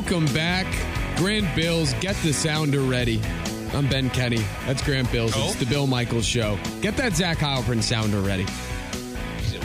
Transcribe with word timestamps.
Welcome 0.00 0.32
back. 0.32 0.66
Grant 1.18 1.54
Bills, 1.54 1.92
get 2.00 2.16
the 2.22 2.32
sounder 2.32 2.80
ready. 2.80 3.20
I'm 3.74 3.86
Ben 3.86 4.08
Kenny. 4.08 4.42
That's 4.64 4.82
Grant 4.82 5.12
Bills. 5.12 5.34
Oh. 5.36 5.48
It's 5.48 5.56
the 5.56 5.66
Bill 5.66 5.86
Michaels 5.86 6.24
Show. 6.24 6.58
Get 6.80 6.96
that 6.96 7.14
Zach 7.14 7.36
Heilprin 7.36 7.82
sounder 7.82 8.20
ready. 8.20 8.46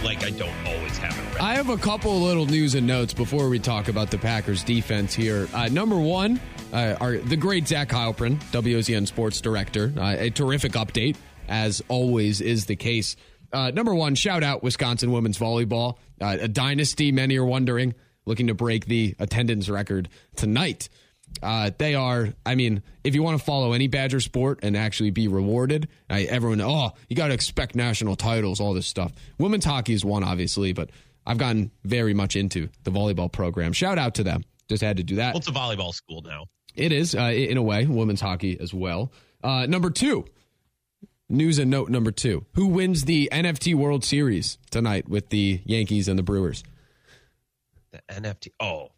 Like 0.03 0.25
I 0.25 0.31
don't 0.31 0.53
always 0.67 0.97
have 0.97 1.17
it. 1.17 1.23
Ready. 1.23 1.39
I 1.39 1.55
have 1.55 1.69
a 1.69 1.77
couple 1.77 2.19
little 2.19 2.45
news 2.45 2.75
and 2.75 2.85
notes 2.85 3.13
before 3.13 3.47
we 3.47 3.59
talk 3.59 3.87
about 3.87 4.11
the 4.11 4.17
Packers 4.17 4.61
defense 4.61 5.13
here. 5.15 5.47
Uh, 5.53 5.69
number 5.69 5.97
one, 5.97 6.41
uh, 6.73 6.97
our, 6.99 7.17
the 7.17 7.37
great 7.37 7.65
Zach 7.69 7.87
Heilprin, 7.87 8.37
WOZN 8.51 9.07
sports 9.07 9.39
director. 9.39 9.93
Uh, 9.95 10.17
a 10.19 10.31
terrific 10.31 10.73
update, 10.73 11.15
as 11.47 11.81
always 11.87 12.41
is 12.41 12.65
the 12.65 12.75
case. 12.75 13.15
Uh, 13.53 13.71
number 13.71 13.95
one, 13.95 14.15
shout 14.15 14.43
out 14.43 14.63
Wisconsin 14.63 15.13
women's 15.13 15.39
volleyball. 15.39 15.95
Uh, 16.19 16.35
a 16.41 16.49
dynasty, 16.49 17.13
many 17.13 17.37
are 17.37 17.45
wondering, 17.45 17.95
looking 18.25 18.47
to 18.47 18.53
break 18.53 18.85
the 18.85 19.15
attendance 19.19 19.69
record 19.69 20.09
tonight. 20.35 20.89
Uh, 21.41 21.71
they 21.77 21.95
are, 21.95 22.29
I 22.45 22.55
mean, 22.55 22.81
if 23.03 23.15
you 23.15 23.23
want 23.23 23.37
to 23.39 23.43
follow 23.43 23.73
any 23.73 23.87
Badger 23.87 24.19
sport 24.19 24.59
and 24.63 24.77
actually 24.77 25.09
be 25.09 25.27
rewarded, 25.27 25.87
uh, 26.09 26.15
everyone, 26.29 26.61
oh, 26.61 26.91
you 27.09 27.15
got 27.15 27.27
to 27.27 27.33
expect 27.33 27.75
national 27.75 28.15
titles, 28.15 28.59
all 28.59 28.73
this 28.73 28.87
stuff. 28.87 29.11
Women's 29.37 29.65
hockey 29.65 29.93
is 29.93 30.05
one, 30.05 30.23
obviously, 30.23 30.71
but 30.73 30.91
I've 31.25 31.37
gotten 31.37 31.71
very 31.83 32.13
much 32.13 32.35
into 32.35 32.69
the 32.83 32.91
volleyball 32.91 33.31
program. 33.31 33.73
Shout 33.73 33.97
out 33.97 34.15
to 34.15 34.23
them. 34.23 34.43
Just 34.69 34.81
had 34.81 34.97
to 34.97 35.03
do 35.03 35.15
that. 35.15 35.33
Well, 35.33 35.39
it's 35.39 35.47
a 35.47 35.51
volleyball 35.51 35.93
school 35.93 36.21
now. 36.21 36.45
It 36.75 36.91
is, 36.91 37.15
uh, 37.15 37.31
in 37.35 37.57
a 37.57 37.63
way, 37.63 37.85
women's 37.85 38.21
hockey 38.21 38.57
as 38.59 38.73
well. 38.73 39.11
Uh, 39.43 39.65
number 39.65 39.89
two, 39.89 40.25
news 41.29 41.59
and 41.59 41.71
note 41.71 41.89
number 41.89 42.11
two. 42.11 42.45
Who 42.53 42.67
wins 42.67 43.05
the 43.05 43.29
NFT 43.31 43.75
World 43.75 44.03
Series 44.03 44.57
tonight 44.71 45.07
with 45.07 45.29
the 45.29 45.61
Yankees 45.65 46.07
and 46.07 46.17
the 46.17 46.23
Brewers? 46.23 46.63
The 48.07 48.13
NFT. 48.21 48.47
Oh, 48.59 48.89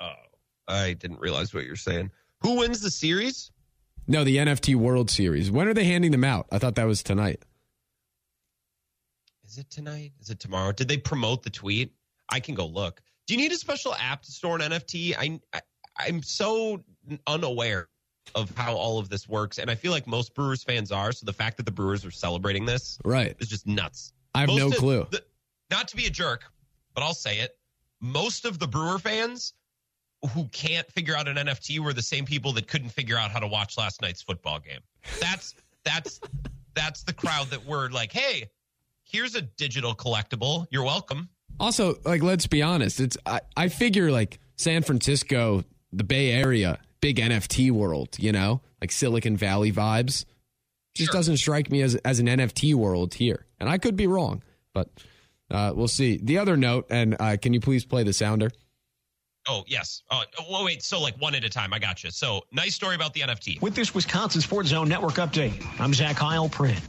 oh, 0.00 0.12
I 0.68 0.92
didn't 0.94 1.20
realize 1.20 1.52
what 1.54 1.64
you're 1.64 1.76
saying. 1.76 2.10
Who 2.42 2.58
wins 2.58 2.80
the 2.80 2.90
series? 2.90 3.50
No, 4.06 4.24
the 4.24 4.36
NFT 4.38 4.74
World 4.74 5.10
Series. 5.10 5.50
When 5.50 5.68
are 5.68 5.74
they 5.74 5.84
handing 5.84 6.10
them 6.10 6.24
out? 6.24 6.46
I 6.50 6.58
thought 6.58 6.74
that 6.76 6.84
was 6.86 7.02
tonight. 7.02 7.42
Is 9.46 9.58
it 9.58 9.70
tonight? 9.70 10.12
Is 10.20 10.30
it 10.30 10.40
tomorrow? 10.40 10.72
Did 10.72 10.88
they 10.88 10.96
promote 10.96 11.42
the 11.42 11.50
tweet? 11.50 11.92
I 12.28 12.40
can 12.40 12.54
go 12.54 12.66
look. 12.66 13.00
Do 13.26 13.34
you 13.34 13.40
need 13.40 13.52
a 13.52 13.56
special 13.56 13.94
app 13.94 14.22
to 14.22 14.32
store 14.32 14.56
an 14.56 14.62
NFT? 14.62 15.14
I, 15.18 15.40
I 15.52 15.60
I'm 15.98 16.22
so 16.22 16.82
unaware 17.26 17.88
of 18.34 18.50
how 18.56 18.74
all 18.74 18.98
of 18.98 19.08
this 19.08 19.28
works, 19.28 19.58
and 19.58 19.70
I 19.70 19.74
feel 19.74 19.90
like 19.92 20.06
most 20.06 20.34
Brewers 20.34 20.62
fans 20.62 20.92
are. 20.92 21.10
So 21.12 21.26
the 21.26 21.32
fact 21.32 21.56
that 21.56 21.66
the 21.66 21.72
Brewers 21.72 22.04
are 22.04 22.10
celebrating 22.12 22.64
this 22.64 22.98
Right. 23.04 23.36
is 23.40 23.48
just 23.48 23.66
nuts. 23.66 24.12
I 24.34 24.40
have 24.40 24.48
Most 24.48 24.58
no 24.58 24.66
of 24.68 24.74
clue. 24.76 25.06
the- 25.10 25.24
not 25.70 25.88
to 25.88 25.96
be 25.96 26.06
a 26.06 26.10
jerk, 26.10 26.44
but 26.94 27.02
I'll 27.02 27.14
say 27.14 27.40
it. 27.40 27.56
Most 28.00 28.44
of 28.44 28.58
the 28.58 28.66
Brewer 28.66 28.98
fans 28.98 29.52
who 30.34 30.46
can't 30.48 30.90
figure 30.92 31.16
out 31.16 31.28
an 31.28 31.36
NFT 31.36 31.78
were 31.78 31.92
the 31.92 32.02
same 32.02 32.24
people 32.24 32.52
that 32.52 32.66
couldn't 32.68 32.90
figure 32.90 33.16
out 33.16 33.30
how 33.30 33.38
to 33.38 33.46
watch 33.46 33.78
last 33.78 34.02
night's 34.02 34.22
football 34.22 34.58
game. 34.58 34.80
That's 35.20 35.54
that's 35.84 36.20
that's 36.74 37.02
the 37.02 37.12
crowd 37.12 37.48
that 37.48 37.64
were 37.64 37.90
like, 37.90 38.12
"Hey, 38.12 38.50
here's 39.04 39.34
a 39.34 39.42
digital 39.42 39.94
collectible. 39.94 40.66
You're 40.70 40.84
welcome." 40.84 41.28
Also, 41.58 41.96
like, 42.04 42.22
let's 42.22 42.46
be 42.46 42.62
honest. 42.62 43.00
It's 43.00 43.16
I, 43.26 43.40
I 43.56 43.68
figure 43.68 44.10
like 44.10 44.38
San 44.56 44.82
Francisco, 44.82 45.64
the 45.92 46.04
Bay 46.04 46.30
Area, 46.30 46.78
big 47.00 47.16
NFT 47.16 47.70
world. 47.70 48.16
You 48.18 48.32
know, 48.32 48.60
like 48.80 48.92
Silicon 48.92 49.36
Valley 49.36 49.72
vibes. 49.72 50.24
Just 50.94 51.12
doesn't 51.12 51.36
strike 51.36 51.70
me 51.70 51.82
as 51.82 51.94
as 51.96 52.18
an 52.18 52.26
NFT 52.26 52.74
world 52.74 53.14
here, 53.14 53.46
and 53.58 53.68
I 53.68 53.78
could 53.78 53.96
be 53.96 54.06
wrong, 54.06 54.42
but 54.74 54.88
uh, 55.50 55.72
we'll 55.74 55.88
see. 55.88 56.20
The 56.22 56.38
other 56.38 56.56
note, 56.56 56.86
and 56.90 57.16
uh, 57.18 57.36
can 57.40 57.52
you 57.52 57.60
please 57.60 57.84
play 57.84 58.02
the 58.02 58.12
sounder? 58.12 58.50
Oh 59.48 59.64
yes. 59.66 60.02
Oh 60.10 60.22
well, 60.50 60.64
wait. 60.64 60.82
So 60.82 61.00
like 61.00 61.20
one 61.20 61.34
at 61.34 61.44
a 61.44 61.48
time. 61.48 61.72
I 61.72 61.78
got 61.78 62.04
you. 62.04 62.10
So 62.10 62.42
nice 62.52 62.74
story 62.74 62.94
about 62.94 63.14
the 63.14 63.20
NFT. 63.20 63.60
With 63.62 63.74
this 63.74 63.94
Wisconsin 63.94 64.40
Sports 64.40 64.68
Zone 64.68 64.88
Network 64.88 65.14
update, 65.14 65.64
I'm 65.80 65.94
Zach 65.94 66.16
Heilprin. 66.16 66.80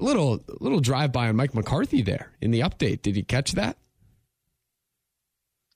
Little 0.00 0.40
little 0.60 0.80
drive 0.80 1.12
by 1.12 1.28
on 1.28 1.36
Mike 1.36 1.54
McCarthy 1.54 2.02
there 2.02 2.32
in 2.40 2.50
the 2.50 2.60
update. 2.60 3.02
Did 3.02 3.16
he 3.16 3.22
catch 3.22 3.52
that? 3.52 3.76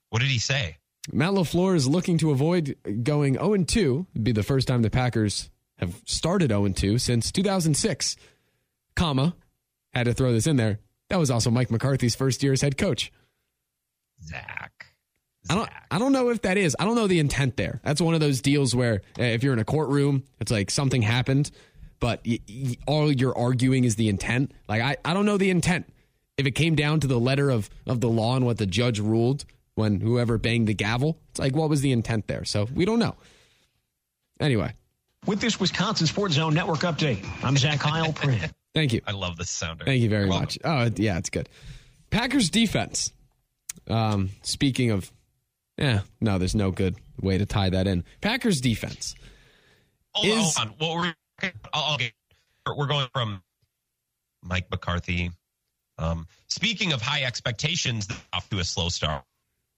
What 0.09 0.19
did 0.21 0.29
he 0.29 0.39
say? 0.39 0.77
Matt 1.11 1.31
LaFleur 1.31 1.75
is 1.75 1.87
looking 1.87 2.17
to 2.19 2.31
avoid 2.31 2.77
going 3.03 3.33
0 3.33 3.63
2. 3.63 4.07
It'd 4.13 4.23
be 4.23 4.31
the 4.31 4.43
first 4.43 4.67
time 4.67 4.81
the 4.81 4.89
Packers 4.89 5.49
have 5.77 6.01
started 6.05 6.49
0 6.49 6.69
2 6.69 6.97
since 6.97 7.31
2006. 7.31 8.15
Comma, 8.95 9.35
had 9.93 10.05
to 10.05 10.13
throw 10.13 10.31
this 10.31 10.47
in 10.47 10.55
there. 10.55 10.79
That 11.09 11.19
was 11.19 11.29
also 11.31 11.51
Mike 11.51 11.69
McCarthy's 11.71 12.15
first 12.15 12.41
year 12.43 12.53
as 12.53 12.61
head 12.61 12.77
coach. 12.77 13.11
Zach. 14.23 14.87
I 15.49 15.55
don't, 15.55 15.69
I 15.91 15.99
don't 15.99 16.13
know 16.13 16.29
if 16.29 16.41
that 16.43 16.57
is. 16.57 16.75
I 16.79 16.85
don't 16.85 16.95
know 16.95 17.07
the 17.07 17.19
intent 17.19 17.57
there. 17.57 17.81
That's 17.83 17.99
one 17.99 18.13
of 18.13 18.21
those 18.21 18.41
deals 18.41 18.73
where 18.73 19.01
uh, 19.19 19.23
if 19.23 19.43
you're 19.43 19.51
in 19.53 19.59
a 19.59 19.65
courtroom, 19.65 20.23
it's 20.39 20.51
like 20.51 20.71
something 20.71 21.01
happened, 21.01 21.51
but 21.99 22.21
y- 22.25 22.39
y- 22.47 22.77
all 22.87 23.11
you're 23.11 23.37
arguing 23.37 23.83
is 23.83 23.97
the 23.97 24.07
intent. 24.07 24.53
Like, 24.69 24.81
I, 24.81 24.95
I 25.03 25.13
don't 25.13 25.25
know 25.25 25.37
the 25.37 25.49
intent. 25.49 25.91
If 26.37 26.45
it 26.47 26.51
came 26.51 26.75
down 26.75 27.01
to 27.01 27.07
the 27.07 27.19
letter 27.19 27.49
of, 27.49 27.69
of 27.85 27.99
the 27.99 28.07
law 28.07 28.37
and 28.37 28.45
what 28.45 28.57
the 28.57 28.65
judge 28.65 28.99
ruled 28.99 29.43
when 29.75 29.99
whoever 29.99 30.37
banged 30.37 30.67
the 30.67 30.73
gavel, 30.73 31.19
it's 31.31 31.39
like, 31.39 31.53
what 31.55 31.69
was 31.69 31.81
the 31.81 31.91
intent 31.91 32.27
there? 32.27 32.45
So 32.45 32.67
we 32.73 32.85
don't 32.85 32.99
know. 32.99 33.15
Anyway, 34.39 34.73
With 35.27 35.41
this 35.41 35.59
Wisconsin 35.59 36.07
Sports 36.07 36.35
Zone 36.35 36.53
Network 36.53 36.79
update, 36.79 37.23
I'm 37.43 37.57
Zach 37.57 37.79
Heilprin. 37.79 38.49
thank 38.73 38.93
you. 38.93 39.01
I 39.05 39.11
love 39.11 39.37
this 39.37 39.49
sounder. 39.49 39.85
Thank 39.85 40.01
you 40.01 40.09
very 40.09 40.27
much. 40.27 40.57
Oh, 40.63 40.89
yeah, 40.95 41.17
it's 41.17 41.29
good. 41.29 41.49
Packers 42.09 42.49
defense. 42.49 43.11
Um, 43.89 44.29
speaking 44.43 44.91
of, 44.91 45.11
yeah, 45.77 46.01
no, 46.21 46.37
there's 46.37 46.55
no 46.55 46.71
good 46.71 46.95
way 47.21 47.37
to 47.37 47.45
tie 47.45 47.69
that 47.69 47.87
in. 47.87 48.03
Packers 48.21 48.61
defense. 48.61 49.15
Hold 50.13 50.27
on, 50.31 50.37
is- 50.39 50.55
hold 50.57 50.67
on. 50.69 50.75
Well, 50.79 50.95
we're, 50.97 51.51
I'll, 51.73 51.83
I'll 51.83 51.97
get, 51.97 52.11
we're 52.77 52.87
going 52.87 53.07
from 53.13 53.41
Mike 54.43 54.69
McCarthy. 54.69 55.31
Um, 55.97 56.27
speaking 56.47 56.93
of 56.93 57.01
high 57.01 57.23
expectations, 57.23 58.07
off 58.31 58.49
to 58.49 58.59
a 58.59 58.63
slow 58.63 58.89
start. 58.89 59.23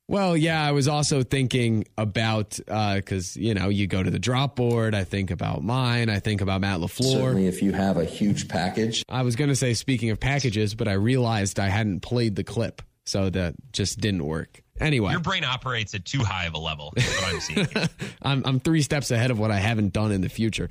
Well, 0.07 0.37
yeah, 0.37 0.63
I 0.63 0.71
was 0.71 0.87
also 0.87 1.23
thinking 1.23 1.85
about 1.97 2.59
uh, 2.67 2.95
because 2.95 3.35
you 3.35 3.55
know 3.55 3.69
you 3.69 3.87
go 3.87 4.03
to 4.03 4.11
the 4.11 4.19
drop 4.19 4.55
board. 4.55 4.93
I 4.93 5.03
think 5.03 5.31
about 5.31 5.63
mine. 5.63 6.09
I 6.09 6.19
think 6.19 6.41
about 6.41 6.61
Matt 6.61 6.79
LaFleur. 6.79 7.11
Certainly, 7.13 7.47
if 7.47 7.63
you 7.63 7.71
have 7.71 7.97
a 7.97 8.05
huge 8.05 8.47
package, 8.47 9.03
I 9.09 9.23
was 9.23 9.35
going 9.35 9.49
to 9.49 9.55
say 9.55 9.73
speaking 9.73 10.11
of 10.11 10.19
packages, 10.19 10.75
but 10.75 10.87
I 10.87 10.93
realized 10.93 11.59
I 11.59 11.69
hadn't 11.69 12.01
played 12.01 12.35
the 12.35 12.43
clip, 12.43 12.83
so 13.05 13.31
that 13.31 13.55
just 13.71 13.99
didn't 13.99 14.23
work. 14.25 14.61
Anyway, 14.79 15.11
Your 15.11 15.21
brain 15.21 15.43
operates 15.43 15.95
at 15.95 16.05
too 16.05 16.23
high 16.23 16.45
of 16.45 16.53
a 16.53 16.59
level. 16.59 16.93
Is 16.95 17.07
what 17.07 17.33
I'm 17.33 17.39
seeing. 17.39 17.67
I'm 18.21 18.43
I'm 18.45 18.59
three 18.59 18.83
steps 18.83 19.09
ahead 19.09 19.31
of 19.31 19.39
what 19.39 19.49
I 19.49 19.57
haven't 19.57 19.91
done 19.91 20.11
in 20.11 20.21
the 20.21 20.29
future. 20.29 20.69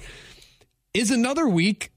Is 0.93 1.11
another 1.11 1.49
week, 1.49 1.91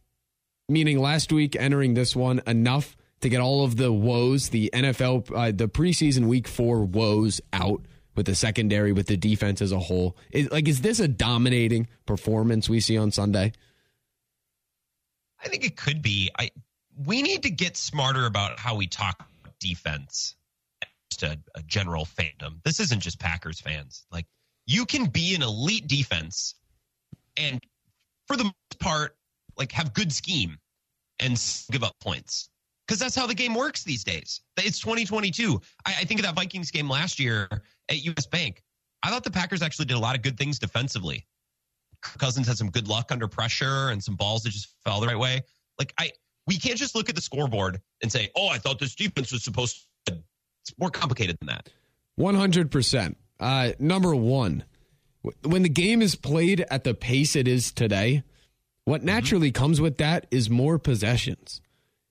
meaning 0.67 0.99
last 0.99 1.31
week 1.31 1.55
entering 1.55 1.93
this 1.93 2.15
one, 2.15 2.41
enough 2.47 2.96
to 3.21 3.29
get 3.29 3.41
all 3.41 3.63
of 3.63 3.77
the 3.77 3.91
woes, 3.91 4.49
the 4.49 4.69
NFL, 4.73 5.31
uh, 5.35 5.51
the 5.55 5.67
preseason 5.67 6.27
week 6.27 6.47
four 6.47 6.83
woes 6.83 7.41
out 7.53 7.81
with 8.15 8.25
the 8.25 8.35
secondary, 8.35 8.91
with 8.91 9.07
the 9.07 9.17
defense 9.17 9.61
as 9.61 9.71
a 9.71 9.79
whole? 9.79 10.15
Is, 10.31 10.51
like, 10.51 10.67
is 10.67 10.81
this 10.81 10.99
a 10.99 11.07
dominating 11.07 11.87
performance 12.05 12.69
we 12.69 12.79
see 12.79 12.97
on 12.97 13.11
Sunday? 13.11 13.53
I 15.43 15.47
think 15.47 15.65
it 15.65 15.77
could 15.77 16.01
be. 16.01 16.29
I 16.37 16.51
we 17.05 17.21
need 17.21 17.43
to 17.43 17.51
get 17.51 17.77
smarter 17.77 18.25
about 18.25 18.59
how 18.59 18.75
we 18.75 18.87
talk 18.87 19.27
defense. 19.59 20.35
A, 21.23 21.35
a 21.55 21.63
general 21.63 22.05
fandom. 22.05 22.61
This 22.63 22.79
isn't 22.79 23.01
just 23.01 23.17
Packers 23.17 23.59
fans. 23.59 24.05
Like 24.11 24.27
you 24.67 24.85
can 24.85 25.05
be 25.05 25.33
an 25.33 25.41
elite 25.41 25.87
defense, 25.87 26.53
and 27.35 27.59
for 28.27 28.37
the 28.37 28.43
most 28.43 28.79
part, 28.79 29.15
like 29.57 29.71
have 29.71 29.95
good 29.95 30.13
scheme 30.13 30.59
and 31.19 31.41
give 31.71 31.83
up 31.83 31.95
points 31.99 32.51
because 32.87 32.99
that's 32.99 33.15
how 33.15 33.27
the 33.27 33.33
game 33.33 33.53
works 33.53 33.83
these 33.83 34.03
days. 34.03 34.41
It's 34.57 34.79
2022. 34.79 35.61
I, 35.85 35.95
I 35.99 36.03
think 36.05 36.19
of 36.19 36.25
that 36.25 36.35
Vikings 36.35 36.71
game 36.71 36.89
last 36.89 37.19
year 37.19 37.47
at 37.89 38.05
US 38.05 38.25
Bank. 38.25 38.63
I 39.03 39.09
thought 39.09 39.23
the 39.23 39.31
Packers 39.31 39.61
actually 39.61 39.85
did 39.85 39.97
a 39.97 39.99
lot 39.99 40.15
of 40.15 40.21
good 40.21 40.37
things 40.37 40.57
defensively. 40.57 41.25
Cousins 42.01 42.47
had 42.47 42.57
some 42.57 42.69
good 42.69 42.87
luck 42.87 43.11
under 43.11 43.27
pressure 43.27 43.89
and 43.89 44.03
some 44.03 44.15
balls 44.15 44.43
that 44.43 44.51
just 44.51 44.73
fell 44.85 44.99
the 45.01 45.07
right 45.07 45.17
way. 45.17 45.41
Like 45.79 45.93
I, 45.97 46.11
we 46.45 46.57
can't 46.57 46.77
just 46.77 46.95
look 46.95 47.09
at 47.09 47.15
the 47.15 47.21
scoreboard 47.21 47.81
and 48.01 48.11
say, 48.11 48.29
"Oh, 48.35 48.47
I 48.47 48.57
thought 48.57 48.79
this 48.79 48.95
defense 48.95 49.31
was 49.31 49.43
supposed." 49.43 49.87
to. 50.05 50.17
It's 50.61 50.73
more 50.79 50.89
complicated 50.89 51.37
than 51.39 51.47
that. 51.47 51.69
One 52.15 52.35
hundred 52.35 52.71
percent. 52.71 53.17
Uh, 53.39 53.71
Number 53.79 54.15
one, 54.15 54.63
when 55.43 55.63
the 55.63 55.69
game 55.69 56.01
is 56.01 56.15
played 56.15 56.65
at 56.71 56.83
the 56.83 56.93
pace 56.93 57.35
it 57.35 57.47
is 57.47 57.71
today, 57.71 58.23
what 58.85 59.03
naturally 59.03 59.51
comes 59.51 59.81
with 59.81 59.97
that 59.97 60.25
is 60.31 60.49
more 60.49 60.79
possessions. 60.79 61.61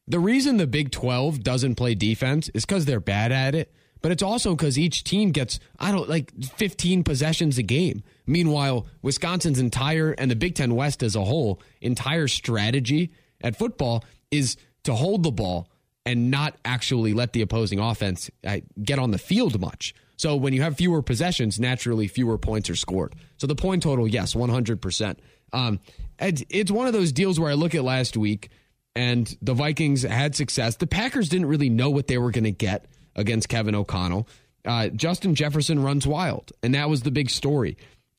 The 0.08 0.20
reason 0.20 0.56
the 0.56 0.66
Big 0.66 0.92
12 0.92 1.42
doesn't 1.42 1.74
play 1.74 1.94
defense 1.94 2.48
is 2.50 2.64
because 2.64 2.84
they're 2.84 3.00
bad 3.00 3.32
at 3.32 3.56
it, 3.56 3.72
but 4.02 4.12
it's 4.12 4.22
also 4.22 4.54
because 4.54 4.78
each 4.78 5.02
team 5.02 5.32
gets, 5.32 5.58
I 5.80 5.90
don't 5.90 6.08
like 6.08 6.32
15 6.44 7.02
possessions 7.02 7.58
a 7.58 7.64
game. 7.64 8.04
Meanwhile, 8.24 8.86
Wisconsin's 9.02 9.58
entire 9.58 10.12
and 10.12 10.30
the 10.30 10.36
Big 10.36 10.54
Ten 10.54 10.76
West 10.76 11.02
as 11.02 11.16
a 11.16 11.24
whole 11.24 11.60
entire 11.80 12.28
strategy 12.28 13.12
at 13.40 13.56
football 13.56 14.04
is 14.30 14.56
to 14.84 14.94
hold 14.94 15.24
the 15.24 15.32
ball 15.32 15.68
and 16.04 16.30
not 16.30 16.56
actually 16.64 17.12
let 17.12 17.32
the 17.32 17.42
opposing 17.42 17.80
offense 17.80 18.30
uh, 18.46 18.58
get 18.80 19.00
on 19.00 19.10
the 19.10 19.18
field 19.18 19.60
much. 19.60 19.92
So 20.16 20.36
when 20.36 20.52
you 20.52 20.62
have 20.62 20.76
fewer 20.76 21.02
possessions, 21.02 21.58
naturally 21.58 22.06
fewer 22.06 22.38
points 22.38 22.70
are 22.70 22.76
scored. 22.76 23.16
So 23.38 23.48
the 23.48 23.56
point 23.56 23.82
total, 23.82 24.06
yes, 24.06 24.34
100%. 24.34 25.16
Um, 25.52 25.80
it's 26.18 26.70
one 26.70 26.86
of 26.86 26.92
those 26.92 27.10
deals 27.12 27.40
where 27.40 27.50
I 27.50 27.54
look 27.54 27.74
at 27.74 27.82
last 27.82 28.16
week 28.16 28.50
and 28.96 29.36
the 29.42 29.54
Vikings 29.54 30.02
had 30.02 30.34
success. 30.34 30.76
The 30.76 30.86
Packers 30.86 31.28
didn't 31.28 31.46
really 31.46 31.70
know 31.70 31.90
what 31.90 32.08
they 32.08 32.18
were 32.18 32.32
going 32.32 32.44
to 32.44 32.50
get 32.50 32.86
against 33.14 33.48
Kevin 33.48 33.74
O'Connell. 33.74 34.26
Uh, 34.64 34.88
Justin 34.88 35.36
Jefferson 35.36 35.80
runs 35.82 36.06
wild, 36.06 36.50
and 36.62 36.74
that 36.74 36.88
was 36.88 37.02
the 37.02 37.12
big 37.12 37.30
story. 37.30 37.76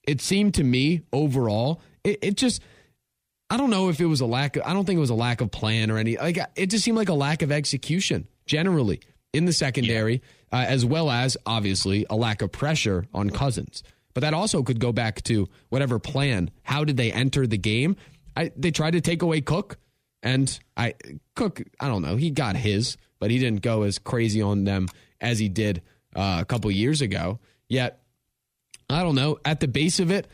It 0.07 0.21
seemed 0.21 0.53
to 0.53 0.63
me 0.63 1.01
overall, 1.11 1.81
it, 2.05 2.19
it 2.21 2.37
just 2.37 2.61
I 3.49 3.57
don't 3.57 3.69
know 3.69 3.89
if 3.89 3.99
it 3.99 4.05
was 4.05 4.21
a 4.21 4.25
lack 4.25 4.57
of, 4.57 4.63
I 4.65 4.73
don't 4.73 4.85
think 4.85 4.97
it 4.97 5.01
was 5.01 5.09
a 5.09 5.15
lack 5.15 5.41
of 5.41 5.51
plan 5.51 5.89
or 5.89 5.97
any, 5.97 6.17
like, 6.17 6.37
it 6.55 6.67
just 6.67 6.83
seemed 6.83 6.97
like 6.97 7.09
a 7.09 7.13
lack 7.13 7.41
of 7.41 7.51
execution 7.51 8.27
generally 8.45 8.99
in 9.33 9.45
the 9.45 9.53
secondary, 9.53 10.21
yeah. 10.51 10.59
uh, 10.59 10.65
as 10.65 10.85
well 10.85 11.09
as 11.09 11.37
obviously 11.45 12.05
a 12.09 12.15
lack 12.15 12.41
of 12.41 12.51
pressure 12.51 13.05
on 13.13 13.29
Cousins. 13.29 13.83
But 14.13 14.21
that 14.21 14.33
also 14.33 14.63
could 14.63 14.79
go 14.79 14.91
back 14.91 15.21
to 15.23 15.47
whatever 15.69 15.99
plan. 15.99 16.49
How 16.63 16.83
did 16.83 16.97
they 16.97 17.11
enter 17.11 17.47
the 17.47 17.57
game? 17.57 17.95
I, 18.35 18.51
they 18.55 18.71
tried 18.71 18.91
to 18.91 19.01
take 19.01 19.21
away 19.21 19.41
Cook, 19.41 19.77
and 20.27 20.59
I 20.75 20.93
Cook, 21.35 21.61
I 21.79 21.87
don't 21.87 22.01
know, 22.01 22.17
he 22.17 22.31
got 22.31 22.57
his, 22.57 22.97
but 23.19 23.31
he 23.31 23.39
didn't 23.39 23.61
go 23.61 23.83
as 23.83 23.97
crazy 23.97 24.41
on 24.41 24.65
them 24.65 24.87
as 25.21 25.39
he 25.39 25.47
did 25.47 25.81
uh, 26.15 26.39
a 26.41 26.45
couple 26.45 26.69
years 26.69 27.01
ago. 27.01 27.39
Yet, 27.69 28.01
I 28.89 29.03
don't 29.03 29.15
know, 29.15 29.39
at 29.45 29.61
the 29.61 29.67
base 29.67 29.99
of 29.99 30.11
it, 30.11 30.27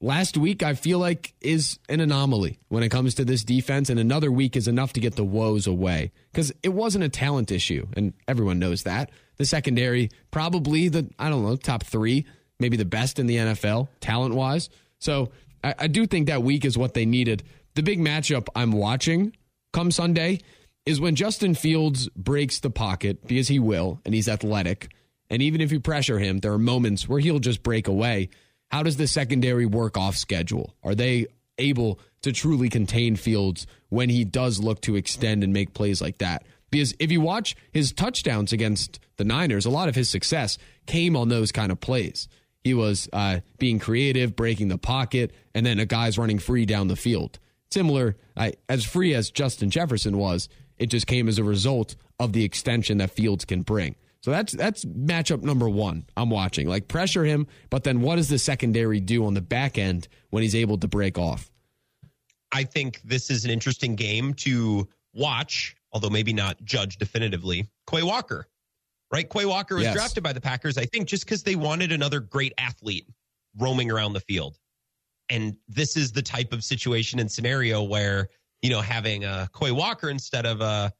last 0.00 0.36
week 0.36 0.62
I 0.62 0.74
feel 0.74 0.98
like 1.00 1.34
is 1.40 1.78
an 1.88 2.00
anomaly 2.00 2.60
when 2.68 2.84
it 2.84 2.90
comes 2.90 3.16
to 3.16 3.24
this 3.24 3.42
defense, 3.42 3.90
and 3.90 3.98
another 3.98 4.30
week 4.30 4.56
is 4.56 4.68
enough 4.68 4.92
to 4.92 5.00
get 5.00 5.16
the 5.16 5.24
woes 5.24 5.66
away 5.66 6.12
because 6.32 6.52
it 6.62 6.70
wasn't 6.70 7.02
a 7.02 7.08
talent 7.08 7.50
issue, 7.50 7.86
and 7.96 8.12
everyone 8.28 8.60
knows 8.60 8.84
that. 8.84 9.10
The 9.36 9.44
secondary, 9.44 10.10
probably 10.30 10.88
the 10.88 11.10
I 11.18 11.28
don't 11.28 11.44
know 11.44 11.56
top 11.56 11.82
three, 11.82 12.24
maybe 12.60 12.76
the 12.76 12.84
best 12.84 13.18
in 13.18 13.26
the 13.26 13.36
NFL 13.36 13.88
talent 14.00 14.34
wise. 14.34 14.68
So 15.00 15.32
I, 15.64 15.74
I 15.76 15.86
do 15.88 16.06
think 16.06 16.28
that 16.28 16.44
week 16.44 16.64
is 16.64 16.78
what 16.78 16.94
they 16.94 17.04
needed. 17.04 17.42
The 17.74 17.82
big 17.82 18.00
matchup 18.00 18.48
I'm 18.54 18.72
watching 18.72 19.34
come 19.72 19.90
Sunday 19.90 20.40
is 20.86 21.00
when 21.00 21.14
Justin 21.14 21.54
Fields 21.54 22.08
breaks 22.10 22.60
the 22.60 22.70
pocket 22.70 23.26
because 23.26 23.48
he 23.48 23.58
will, 23.58 24.00
and 24.04 24.14
he's 24.14 24.28
athletic. 24.28 24.92
And 25.28 25.42
even 25.42 25.60
if 25.60 25.70
you 25.70 25.80
pressure 25.80 26.18
him, 26.18 26.38
there 26.38 26.52
are 26.52 26.58
moments 26.58 27.08
where 27.08 27.20
he'll 27.20 27.38
just 27.38 27.62
break 27.62 27.86
away. 27.86 28.30
How 28.70 28.82
does 28.82 28.96
the 28.96 29.06
secondary 29.06 29.66
work 29.66 29.96
off 29.96 30.16
schedule? 30.16 30.74
Are 30.82 30.94
they 30.94 31.26
able 31.58 32.00
to 32.22 32.32
truly 32.32 32.68
contain 32.68 33.16
Fields 33.16 33.66
when 33.88 34.08
he 34.08 34.24
does 34.24 34.58
look 34.60 34.80
to 34.82 34.96
extend 34.96 35.44
and 35.44 35.52
make 35.52 35.74
plays 35.74 36.00
like 36.00 36.18
that? 36.18 36.44
Because 36.70 36.94
if 36.98 37.10
you 37.10 37.20
watch 37.20 37.56
his 37.72 37.92
touchdowns 37.92 38.52
against 38.52 39.00
the 39.16 39.24
Niners, 39.24 39.66
a 39.66 39.70
lot 39.70 39.88
of 39.88 39.94
his 39.94 40.08
success 40.08 40.56
came 40.86 41.16
on 41.16 41.28
those 41.28 41.52
kind 41.52 41.72
of 41.72 41.80
plays. 41.80 42.28
He 42.62 42.74
was 42.74 43.08
uh, 43.12 43.40
being 43.58 43.78
creative, 43.78 44.36
breaking 44.36 44.68
the 44.68 44.78
pocket, 44.78 45.32
and 45.54 45.64
then 45.64 45.78
a 45.78 45.86
guy's 45.86 46.18
running 46.18 46.38
free 46.38 46.66
down 46.66 46.88
the 46.88 46.96
field. 46.96 47.38
Similar, 47.70 48.16
uh, 48.36 48.50
as 48.68 48.84
free 48.84 49.14
as 49.14 49.30
Justin 49.30 49.70
Jefferson 49.70 50.16
was, 50.18 50.48
it 50.78 50.86
just 50.86 51.06
came 51.06 51.28
as 51.28 51.38
a 51.38 51.44
result 51.44 51.94
of 52.18 52.32
the 52.32 52.44
extension 52.44 52.98
that 52.98 53.10
Fields 53.10 53.44
can 53.44 53.62
bring. 53.62 53.94
So 54.22 54.30
that's 54.30 54.52
that's 54.52 54.84
matchup 54.84 55.42
number 55.42 55.68
one 55.68 56.04
I'm 56.16 56.30
watching. 56.30 56.68
Like 56.68 56.88
pressure 56.88 57.24
him, 57.24 57.46
but 57.70 57.84
then 57.84 58.02
what 58.02 58.16
does 58.16 58.28
the 58.28 58.38
secondary 58.38 59.00
do 59.00 59.24
on 59.24 59.34
the 59.34 59.40
back 59.40 59.78
end 59.78 60.08
when 60.28 60.42
he's 60.42 60.54
able 60.54 60.76
to 60.78 60.88
break 60.88 61.16
off? 61.16 61.50
I 62.52 62.64
think 62.64 63.00
this 63.02 63.30
is 63.30 63.44
an 63.44 63.50
interesting 63.50 63.94
game 63.94 64.34
to 64.34 64.88
watch, 65.14 65.76
although 65.92 66.10
maybe 66.10 66.32
not 66.32 66.62
judge 66.64 66.98
definitively. 66.98 67.68
Quay 67.88 68.02
Walker, 68.02 68.46
right? 69.10 69.28
Quay 69.30 69.46
Walker 69.46 69.76
was 69.76 69.84
yes. 69.84 69.94
drafted 69.94 70.22
by 70.22 70.32
the 70.32 70.40
Packers, 70.40 70.76
I 70.76 70.84
think, 70.84 71.08
just 71.08 71.24
because 71.24 71.42
they 71.42 71.56
wanted 71.56 71.92
another 71.92 72.20
great 72.20 72.52
athlete 72.58 73.06
roaming 73.58 73.90
around 73.90 74.12
the 74.12 74.20
field. 74.20 74.58
And 75.30 75.56
this 75.68 75.96
is 75.96 76.12
the 76.12 76.22
type 76.22 76.52
of 76.52 76.64
situation 76.64 77.20
and 77.20 77.30
scenario 77.30 77.82
where, 77.82 78.28
you 78.62 78.70
know, 78.70 78.80
having 78.80 79.24
uh, 79.24 79.46
a 79.48 79.58
Quay 79.58 79.70
Walker 79.70 80.10
instead 80.10 80.44
of 80.44 80.60
a, 80.60 80.92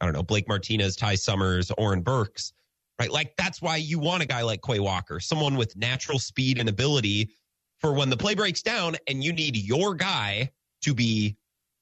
I 0.00 0.04
don't 0.04 0.14
know, 0.14 0.22
Blake 0.22 0.48
Martinez, 0.48 0.96
Ty 0.96 1.14
Summers, 1.14 1.70
Oren 1.78 2.02
Burks 2.02 2.52
right? 2.98 3.10
Like 3.10 3.34
that's 3.36 3.62
why 3.62 3.76
you 3.76 3.98
want 3.98 4.22
a 4.22 4.26
guy 4.26 4.42
like 4.42 4.60
Quay 4.62 4.80
Walker, 4.80 5.20
someone 5.20 5.56
with 5.56 5.76
natural 5.76 6.18
speed 6.18 6.58
and 6.58 6.68
ability 6.68 7.30
for 7.78 7.92
when 7.94 8.10
the 8.10 8.16
play 8.16 8.34
breaks 8.34 8.62
down 8.62 8.96
and 9.06 9.22
you 9.22 9.32
need 9.32 9.56
your 9.56 9.94
guy 9.94 10.50
to 10.82 10.94
be 10.94 11.36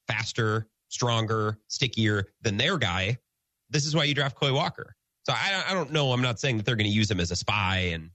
faster, 0.06 0.68
stronger, 0.88 1.58
stickier 1.68 2.26
than 2.42 2.56
their 2.56 2.76
guy. 2.76 3.16
This 3.70 3.86
is 3.86 3.96
why 3.96 4.04
you 4.04 4.14
draft 4.14 4.38
Quay 4.38 4.50
Walker. 4.50 4.94
So 5.24 5.32
I, 5.32 5.64
I 5.68 5.74
don't 5.74 5.90
know. 5.90 6.12
I'm 6.12 6.22
not 6.22 6.38
saying 6.38 6.58
that 6.58 6.66
they're 6.66 6.76
going 6.76 6.88
to 6.88 6.94
use 6.94 7.10
him 7.10 7.18
as 7.18 7.30
a 7.30 7.36
spy 7.36 7.90
and 7.92 8.10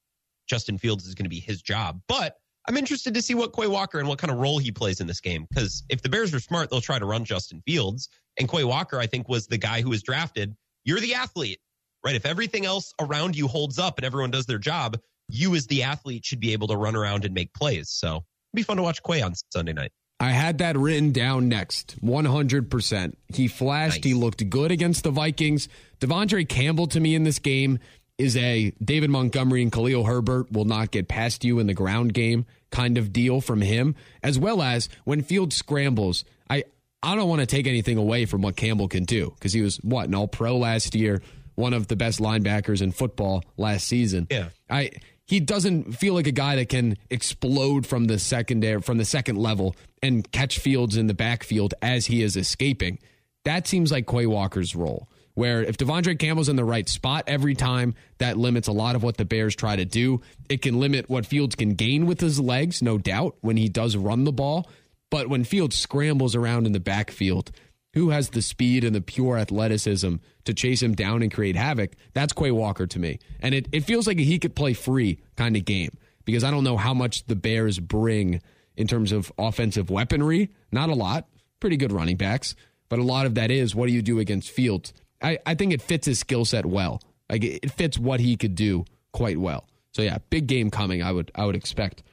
Justin 0.47 0.77
Fields 0.77 1.07
is 1.07 1.15
going 1.15 1.25
to 1.25 1.29
be 1.29 1.39
his 1.39 1.61
job, 1.61 2.01
but 2.07 2.37
I'm 2.67 2.77
interested 2.77 3.13
to 3.13 3.21
see 3.21 3.33
what 3.33 3.55
Quay 3.55 3.67
Walker 3.67 3.99
and 3.99 4.07
what 4.07 4.19
kind 4.19 4.31
of 4.31 4.37
role 4.37 4.59
he 4.59 4.71
plays 4.71 5.01
in 5.01 5.07
this 5.07 5.19
game. 5.19 5.47
Because 5.49 5.83
if 5.89 6.01
the 6.01 6.09
Bears 6.09 6.33
are 6.33 6.39
smart, 6.39 6.69
they'll 6.69 6.81
try 6.81 6.99
to 6.99 7.05
run 7.05 7.25
Justin 7.25 7.61
Fields. 7.65 8.09
And 8.37 8.49
Quay 8.49 8.63
Walker, 8.63 8.99
I 8.99 9.07
think, 9.07 9.27
was 9.27 9.47
the 9.47 9.57
guy 9.57 9.81
who 9.81 9.89
was 9.89 10.03
drafted. 10.03 10.55
You're 10.85 10.99
the 10.99 11.15
athlete 11.15 11.59
right? 12.03 12.15
If 12.15 12.25
everything 12.25 12.65
else 12.65 12.93
around 12.99 13.35
you 13.35 13.47
holds 13.47 13.79
up 13.79 13.97
and 13.97 14.05
everyone 14.05 14.31
does 14.31 14.45
their 14.45 14.57
job, 14.57 14.99
you 15.29 15.55
as 15.55 15.67
the 15.67 15.83
athlete 15.83 16.25
should 16.25 16.39
be 16.39 16.53
able 16.53 16.67
to 16.67 16.75
run 16.75 16.95
around 16.95 17.25
and 17.25 17.33
make 17.33 17.53
plays. 17.53 17.89
So 17.89 18.07
it'd 18.17 18.25
be 18.55 18.63
fun 18.63 18.77
to 18.77 18.83
watch 18.83 19.01
Quay 19.03 19.21
on 19.21 19.33
Sunday 19.51 19.73
night. 19.73 19.91
I 20.19 20.31
had 20.31 20.59
that 20.59 20.77
written 20.77 21.11
down 21.11 21.49
next. 21.49 21.99
100%. 22.03 23.13
He 23.29 23.47
flashed. 23.47 23.97
Nice. 23.97 24.03
He 24.03 24.13
looked 24.13 24.47
good 24.49 24.71
against 24.71 25.03
the 25.03 25.09
Vikings. 25.09 25.67
De'Vondre 25.99 26.47
Campbell 26.47 26.85
to 26.87 26.99
me 26.99 27.15
in 27.15 27.23
this 27.23 27.39
game 27.39 27.79
is 28.17 28.37
a 28.37 28.71
David 28.83 29.09
Montgomery 29.09 29.61
and 29.61 29.71
Khalil 29.71 30.03
Herbert 30.03 30.51
will 30.51 30.65
not 30.65 30.91
get 30.91 31.07
past 31.07 31.43
you 31.43 31.59
in 31.59 31.67
the 31.67 31.73
ground 31.73 32.13
game 32.13 32.45
kind 32.69 32.97
of 32.97 33.11
deal 33.11 33.41
from 33.41 33.61
him, 33.61 33.95
as 34.23 34.39
well 34.39 34.61
as 34.61 34.89
when 35.03 35.21
Field 35.21 35.53
scrambles. 35.53 36.23
I, 36.49 36.63
I 37.03 37.15
don't 37.15 37.27
want 37.27 37.41
to 37.41 37.47
take 37.47 37.67
anything 37.67 37.97
away 37.97 38.25
from 38.25 38.41
what 38.41 38.55
Campbell 38.55 38.87
can 38.87 39.03
do 39.05 39.31
because 39.35 39.53
he 39.53 39.61
was, 39.61 39.77
what, 39.77 40.07
an 40.07 40.15
all 40.15 40.27
pro 40.27 40.57
last 40.57 40.95
year 40.95 41.21
one 41.55 41.73
of 41.73 41.87
the 41.87 41.95
best 41.95 42.19
linebackers 42.19 42.81
in 42.81 42.91
football 42.91 43.43
last 43.57 43.87
season. 43.87 44.27
Yeah. 44.29 44.49
I 44.69 44.91
he 45.25 45.39
doesn't 45.39 45.93
feel 45.93 46.13
like 46.13 46.27
a 46.27 46.31
guy 46.31 46.57
that 46.57 46.69
can 46.69 46.97
explode 47.09 47.85
from 47.85 48.05
the 48.05 48.19
secondary 48.19 48.81
from 48.81 48.97
the 48.97 49.05
second 49.05 49.37
level 49.37 49.75
and 50.03 50.29
catch 50.31 50.59
Fields 50.59 50.97
in 50.97 51.07
the 51.07 51.13
backfield 51.13 51.73
as 51.81 52.07
he 52.07 52.23
is 52.23 52.35
escaping. 52.35 52.99
That 53.45 53.67
seems 53.67 53.91
like 53.91 54.07
Quay 54.07 54.25
Walker's 54.25 54.75
role. 54.75 55.07
Where 55.33 55.63
if 55.63 55.77
De'Vondre 55.77 56.19
Campbell's 56.19 56.49
in 56.49 56.55
the 56.55 56.65
right 56.65 56.87
spot 56.87 57.23
every 57.27 57.55
time, 57.55 57.95
that 58.17 58.37
limits 58.37 58.67
a 58.67 58.73
lot 58.73 58.95
of 58.95 59.03
what 59.03 59.17
the 59.17 59.25
Bears 59.25 59.55
try 59.55 59.75
to 59.75 59.85
do. 59.85 60.21
It 60.49 60.61
can 60.61 60.79
limit 60.79 61.09
what 61.09 61.25
Fields 61.25 61.55
can 61.55 61.75
gain 61.75 62.05
with 62.05 62.19
his 62.19 62.39
legs, 62.39 62.81
no 62.81 62.97
doubt, 62.97 63.37
when 63.41 63.57
he 63.57 63.69
does 63.69 63.95
run 63.95 64.25
the 64.25 64.31
ball. 64.31 64.69
But 65.09 65.27
when 65.27 65.43
Fields 65.43 65.77
scrambles 65.77 66.35
around 66.35 66.65
in 66.65 66.71
the 66.71 66.79
backfield, 66.79 67.51
who 67.93 68.09
has 68.09 68.29
the 68.29 68.41
speed 68.41 68.83
and 68.83 68.95
the 68.95 69.01
pure 69.01 69.37
athleticism 69.37 70.15
to 70.45 70.53
chase 70.53 70.81
him 70.81 70.95
down 70.95 71.21
and 71.21 71.33
create 71.33 71.55
havoc, 71.55 71.93
that's 72.13 72.33
Quay 72.33 72.51
Walker 72.51 72.87
to 72.87 72.99
me. 72.99 73.19
And 73.41 73.53
it, 73.53 73.67
it 73.71 73.81
feels 73.81 74.07
like 74.07 74.17
he 74.17 74.39
could 74.39 74.55
play 74.55 74.73
free 74.73 75.19
kind 75.35 75.55
of 75.55 75.65
game 75.65 75.97
because 76.25 76.43
I 76.43 76.51
don't 76.51 76.63
know 76.63 76.77
how 76.77 76.93
much 76.93 77.25
the 77.25 77.35
Bears 77.35 77.79
bring 77.79 78.41
in 78.75 78.87
terms 78.87 79.11
of 79.11 79.31
offensive 79.37 79.89
weaponry. 79.89 80.49
Not 80.71 80.89
a 80.89 80.95
lot. 80.95 81.27
Pretty 81.59 81.77
good 81.77 81.91
running 81.91 82.17
backs. 82.17 82.55
But 82.89 82.99
a 82.99 83.03
lot 83.03 83.25
of 83.25 83.35
that 83.35 83.51
is 83.51 83.75
what 83.75 83.87
do 83.87 83.93
you 83.93 84.01
do 84.01 84.19
against 84.19 84.49
Fields? 84.49 84.93
I, 85.21 85.39
I 85.45 85.55
think 85.55 85.73
it 85.73 85.81
fits 85.81 86.05
his 86.05 86.19
skill 86.19 86.45
set 86.45 86.65
well. 86.65 87.01
Like 87.29 87.43
it 87.43 87.71
fits 87.71 87.97
what 87.97 88.19
he 88.19 88.35
could 88.35 88.55
do 88.55 88.85
quite 89.13 89.37
well. 89.37 89.65
So 89.93 90.01
yeah, 90.01 90.17
big 90.29 90.47
game 90.47 90.69
coming. 90.69 91.03
I 91.03 91.11
would 91.11 91.31
I 91.35 91.45
would 91.45 91.55
expect 91.55 92.03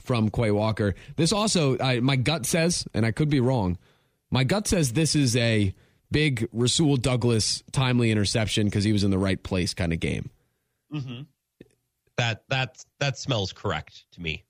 from 0.00 0.28
Quay 0.30 0.50
Walker. 0.50 0.94
This 1.16 1.32
also, 1.32 1.78
I, 1.78 2.00
my 2.00 2.16
gut 2.16 2.46
says, 2.46 2.86
and 2.94 3.06
I 3.06 3.10
could 3.10 3.30
be 3.30 3.40
wrong, 3.40 3.78
my 4.30 4.44
gut 4.44 4.68
says 4.68 4.92
this 4.92 5.16
is 5.16 5.34
a 5.36 5.74
big 6.10 6.48
Rasul 6.52 6.96
Douglas 6.96 7.62
timely 7.72 8.10
interception 8.10 8.66
because 8.66 8.84
he 8.84 8.92
was 8.92 9.02
in 9.02 9.10
the 9.10 9.18
right 9.18 9.42
place 9.42 9.74
kind 9.74 9.92
of 9.92 10.00
game. 10.00 10.30
Mm-hmm. 10.92 11.22
That 12.16 12.44
that 12.48 12.84
that 13.00 13.18
smells 13.18 13.52
correct 13.52 14.04
to 14.12 14.20
me. 14.20 14.44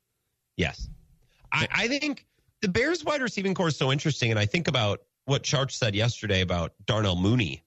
Yes, 0.56 0.88
I, 1.50 1.66
I 1.72 1.88
think 1.88 2.26
the 2.60 2.68
Bears 2.68 3.04
wide 3.04 3.22
receiving 3.22 3.54
core 3.54 3.68
is 3.68 3.76
so 3.76 3.90
interesting, 3.90 4.30
and 4.30 4.38
I 4.38 4.44
think 4.44 4.68
about 4.68 5.00
what 5.26 5.42
Charch 5.42 5.72
said 5.72 5.94
yesterday 5.94 6.40
about 6.40 6.72
Darnell 6.86 7.16
Mooney, 7.16 7.64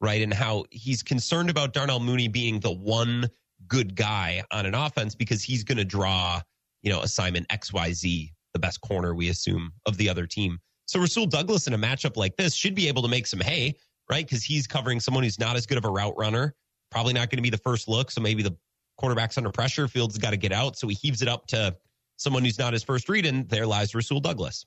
right, 0.00 0.22
and 0.22 0.32
how 0.32 0.64
he's 0.70 1.02
concerned 1.02 1.50
about 1.50 1.72
Darnell 1.72 2.00
Mooney 2.00 2.28
being 2.28 2.60
the 2.60 2.72
one 2.72 3.28
good 3.68 3.94
guy 3.94 4.42
on 4.52 4.66
an 4.66 4.74
offense 4.74 5.14
because 5.14 5.42
he's 5.42 5.64
going 5.64 5.78
to 5.78 5.84
draw, 5.84 6.40
you 6.82 6.92
know, 6.92 7.00
assignment 7.00 7.46
X 7.50 7.72
Y 7.72 7.92
Z, 7.92 8.32
the 8.52 8.58
best 8.58 8.80
corner 8.80 9.14
we 9.14 9.28
assume 9.28 9.72
of 9.86 9.96
the 9.96 10.08
other 10.08 10.26
team. 10.26 10.58
So 10.86 11.00
Rasul 11.00 11.26
Douglas 11.26 11.66
in 11.66 11.72
a 11.72 11.78
matchup 11.78 12.16
like 12.16 12.36
this 12.36 12.54
should 12.54 12.74
be 12.74 12.88
able 12.88 13.02
to 13.02 13.08
make 13.08 13.26
some 13.26 13.40
hay, 13.40 13.76
right? 14.10 14.24
Because 14.26 14.42
he's 14.42 14.66
covering 14.66 15.00
someone 15.00 15.24
who's 15.24 15.38
not 15.38 15.56
as 15.56 15.66
good 15.66 15.78
of 15.78 15.84
a 15.84 15.90
route 15.90 16.14
runner, 16.16 16.54
probably 16.90 17.12
not 17.12 17.30
going 17.30 17.38
to 17.38 17.42
be 17.42 17.50
the 17.50 17.58
first 17.58 17.88
look. 17.88 18.10
So 18.10 18.20
maybe 18.20 18.42
the 18.42 18.56
quarterback's 18.98 19.38
under 19.38 19.50
pressure. 19.50 19.88
Fields 19.88 20.18
got 20.18 20.30
to 20.30 20.36
get 20.36 20.52
out. 20.52 20.76
So 20.76 20.88
he 20.88 20.94
heaves 20.94 21.22
it 21.22 21.28
up 21.28 21.46
to 21.48 21.76
someone 22.16 22.44
who's 22.44 22.58
not 22.58 22.72
his 22.72 22.84
first 22.84 23.08
read, 23.08 23.26
and 23.26 23.48
there 23.48 23.66
lies 23.66 23.94
Rasul 23.94 24.20
Douglas. 24.20 24.66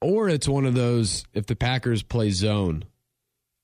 Or 0.00 0.28
it's 0.28 0.48
one 0.48 0.64
of 0.64 0.74
those 0.74 1.24
if 1.34 1.46
the 1.46 1.56
Packers 1.56 2.02
play 2.02 2.30
zone 2.30 2.84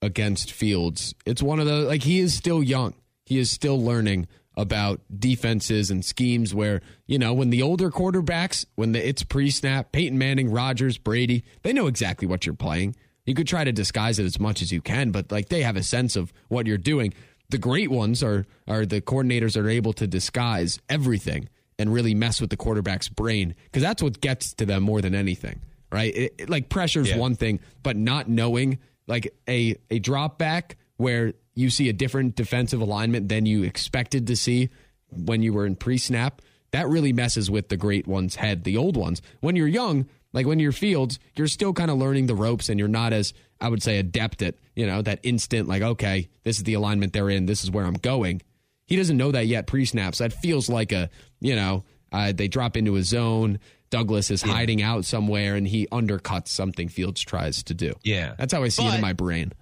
against 0.03 0.53
Fields, 0.53 1.15
it's 1.25 1.43
one 1.43 1.61
of 1.61 1.67
those 1.67 1.87
like 1.87 2.03
he 2.03 2.21
is 2.21 2.35
still 2.35 2.63
young. 2.63 2.95
He 3.25 3.39
is 3.39 3.51
still 3.51 3.83
learning 3.83 4.27
about 4.57 5.01
defenses 5.15 5.91
and 5.91 6.05
schemes 6.05 6.55
where, 6.55 6.81
you 7.07 7.19
know, 7.19 7.35
when 7.35 7.51
the 7.51 7.63
older 7.63 7.91
quarterbacks, 7.91 8.67
when 8.77 8.93
the, 8.93 9.09
it's 9.09 9.25
pre 9.25 9.51
snap, 9.51 9.93
Peyton 9.93 10.19
Manning, 10.19 10.51
Rodgers, 10.51 10.99
Brady, 10.99 11.45
they 11.63 11.73
know 11.73 11.87
exactly 11.87 12.29
what 12.29 12.47
you're 12.47 12.55
playing. 12.55 12.95
You 13.27 13.35
could 13.35 13.49
try 13.49 13.65
to 13.65 13.73
disguise 13.73 14.19
it 14.19 14.25
as 14.25 14.39
much 14.39 14.61
as 14.63 14.71
you 14.71 14.81
can, 14.81 15.11
but 15.11 15.33
like 15.33 15.49
they 15.49 15.63
have 15.63 15.77
a 15.77 15.83
sense 15.83 16.15
of 16.17 16.33
what 16.49 16.67
you're 16.67 16.79
doing. 16.79 17.15
The 17.51 17.59
great 17.59 17.91
ones 17.91 18.23
are 18.23 18.47
are 18.69 18.87
the 18.87 19.01
coordinators 19.01 19.61
are 19.61 19.69
able 19.69 19.93
to 19.95 20.07
disguise 20.07 20.79
everything 20.89 21.49
and 21.79 21.93
really 21.93 22.15
mess 22.15 22.41
with 22.41 22.51
the 22.51 22.57
quarterback's 22.57 23.09
brain 23.09 23.55
because 23.65 23.83
that's 23.83 24.03
what 24.03 24.21
gets 24.21 24.55
to 24.55 24.67
them 24.67 24.83
more 24.83 25.01
than 25.01 25.15
anything, 25.15 25.61
right? 25.95 26.15
It, 26.15 26.35
it, 26.39 26.51
like 26.51 26.69
pressure's 26.69 27.09
Yeah. 27.11 27.19
one 27.19 27.37
thing, 27.37 27.61
but 27.83 27.97
not 27.97 28.29
knowing 28.29 28.79
like 29.07 29.33
a 29.49 29.77
a 29.91 29.99
drop 30.01 30.39
back 30.39 30.77
where 30.97 31.33
you 31.55 31.71
see 31.71 31.89
a 31.89 31.93
different 31.93 32.35
defensive 32.35 32.81
alignment 32.81 33.29
than 33.29 33.47
you 33.47 33.63
expected 33.63 34.27
to 34.27 34.37
see 34.37 34.69
when 35.11 35.41
you 35.43 35.53
were 35.53 35.65
in 35.67 35.77
pre-snap, 35.77 36.43
that 36.73 36.89
really 36.89 37.13
messes 37.13 37.49
with 37.49 37.69
the 37.69 37.77
great 37.77 38.07
one's 38.09 38.35
head, 38.35 38.65
the 38.65 38.77
old 38.77 38.97
ones. 38.97 39.23
When 39.41 39.55
you're 39.55 39.69
young, 39.69 40.09
like 40.33 40.47
when 40.47 40.59
you're 40.59 40.73
Fields, 40.73 41.21
you're 41.37 41.47
still 41.47 41.73
kind 41.73 41.91
of 41.91 41.99
learning 41.99 42.27
the 42.27 42.35
ropes 42.35 42.69
and 42.69 42.79
you're 42.81 42.89
not 42.89 43.13
as 43.13 43.33
I 43.61 43.69
would 43.69 43.83
say 43.83 43.99
adept 43.99 44.43
at, 44.43 44.57
you 44.75 44.85
know, 44.87 45.01
that 45.03 45.21
instant 45.23 45.69
like 45.69 45.83
okay, 45.83 46.29
this 46.43 46.57
is 46.59 46.65
the 46.65 46.75
alignment 46.75 47.13
they're 47.13 47.31
in, 47.31 47.47
this 47.47 47.63
is 47.63 47.71
where 47.71 47.85
I'm 47.85 47.95
going. 47.95 48.43
He 48.87 48.97
doesn't 48.97 49.17
know 49.17 49.31
that 49.33 49.47
yet 49.47 49.67
pre-snaps. 49.69 50.19
That 50.19 50.33
feels 50.33 50.69
like 50.69 50.91
a, 50.93 51.09
you 51.41 51.55
know, 51.57 51.85
uh, 52.13 52.33
they 52.33 52.49
drop 52.49 52.77
into 52.77 52.97
a 52.97 53.03
zone. 53.03 53.59
Douglas 53.91 54.31
is 54.31 54.43
hiding 54.43 54.83
out 54.83 55.05
somewhere 55.05 55.55
and 55.55 55.69
he 55.69 55.87
undercuts 55.89 56.49
something 56.49 56.89
Fields 56.89 57.21
tries 57.21 57.63
to 57.65 57.75
do. 57.75 57.95
Yeah. 58.03 58.35
That's 58.39 58.53
how 58.53 58.63
I 58.63 58.69
see 58.69 58.87
it 58.87 58.95
in 58.95 59.01
my 59.01 59.13
brain. 59.13 59.53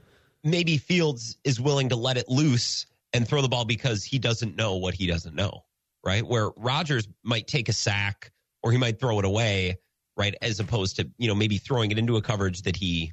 maybe 0.45 0.79
Fields 0.79 1.39
is 1.45 1.61
willing 1.61 1.89
to 1.91 1.97
let 1.97 2.17
it 2.17 2.29
loose 2.29 2.87
and 3.13 3.27
throw 3.27 3.43
the 3.43 3.49
ball 3.49 3.65
because 3.65 4.05
he 4.05 4.19
doesn't 4.19 4.57
know 4.57 4.77
what 4.77 4.95
he 4.95 5.07
doesn't 5.07 5.35
know, 5.35 5.65
right? 6.05 6.27
Where 6.27 6.51
Rodgers 6.57 7.09
might 7.23 7.47
take 7.47 7.69
a 7.69 7.73
sack 7.73 8.33
or 8.63 8.73
he 8.73 8.79
might 8.79 8.99
throw 8.99 9.19
it 9.19 9.25
away, 9.25 9.79
right? 10.17 10.35
As 10.43 10.61
opposed 10.61 10.97
to, 10.97 11.09
you 11.19 11.29
know, 11.29 11.35
maybe 11.35 11.59
throwing 11.59 11.91
it 11.91 11.99
into 11.99 12.17
a 12.17 12.23
coverage 12.23 12.63
that 12.63 12.77
he, 12.77 13.13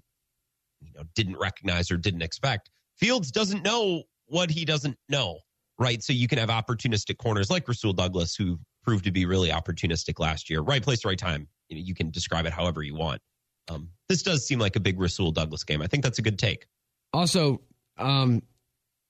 you 0.81 0.91
know, 0.95 1.03
didn't 1.15 1.37
recognize 1.37 1.91
or 1.91 1.97
didn't 1.97 2.21
expect. 2.21 2.69
Fields 2.97 3.31
doesn't 3.31 3.63
know 3.63 4.03
what 4.27 4.49
he 4.49 4.65
doesn't 4.65 4.97
know, 5.07 5.39
right? 5.77 6.01
So 6.03 6.13
you 6.13 6.27
can 6.27 6.37
have 6.37 6.49
opportunistic 6.49 7.17
corners 7.17 7.49
like 7.49 7.67
Rasul 7.67 7.93
Douglas, 7.93 8.35
who 8.35 8.59
proved 8.89 9.05
to 9.05 9.11
be 9.11 9.27
really 9.27 9.49
opportunistic 9.49 10.17
last 10.17 10.49
year. 10.49 10.61
Right 10.61 10.81
place, 10.81 11.05
right 11.05 11.17
time. 11.17 11.47
You 11.67 11.77
know, 11.77 11.83
you 11.85 11.93
can 11.93 12.09
describe 12.09 12.47
it 12.47 12.53
however 12.53 12.81
you 12.81 12.95
want. 12.95 13.21
Um, 13.69 13.89
this 14.07 14.23
does 14.23 14.47
seem 14.47 14.57
like 14.57 14.75
a 14.75 14.79
big 14.79 14.99
Rasul 14.99 15.31
Douglas 15.31 15.63
game. 15.63 15.83
I 15.83 15.85
think 15.85 16.03
that's 16.03 16.17
a 16.17 16.23
good 16.23 16.39
take. 16.39 16.65
Also, 17.13 17.61
um, 17.99 18.41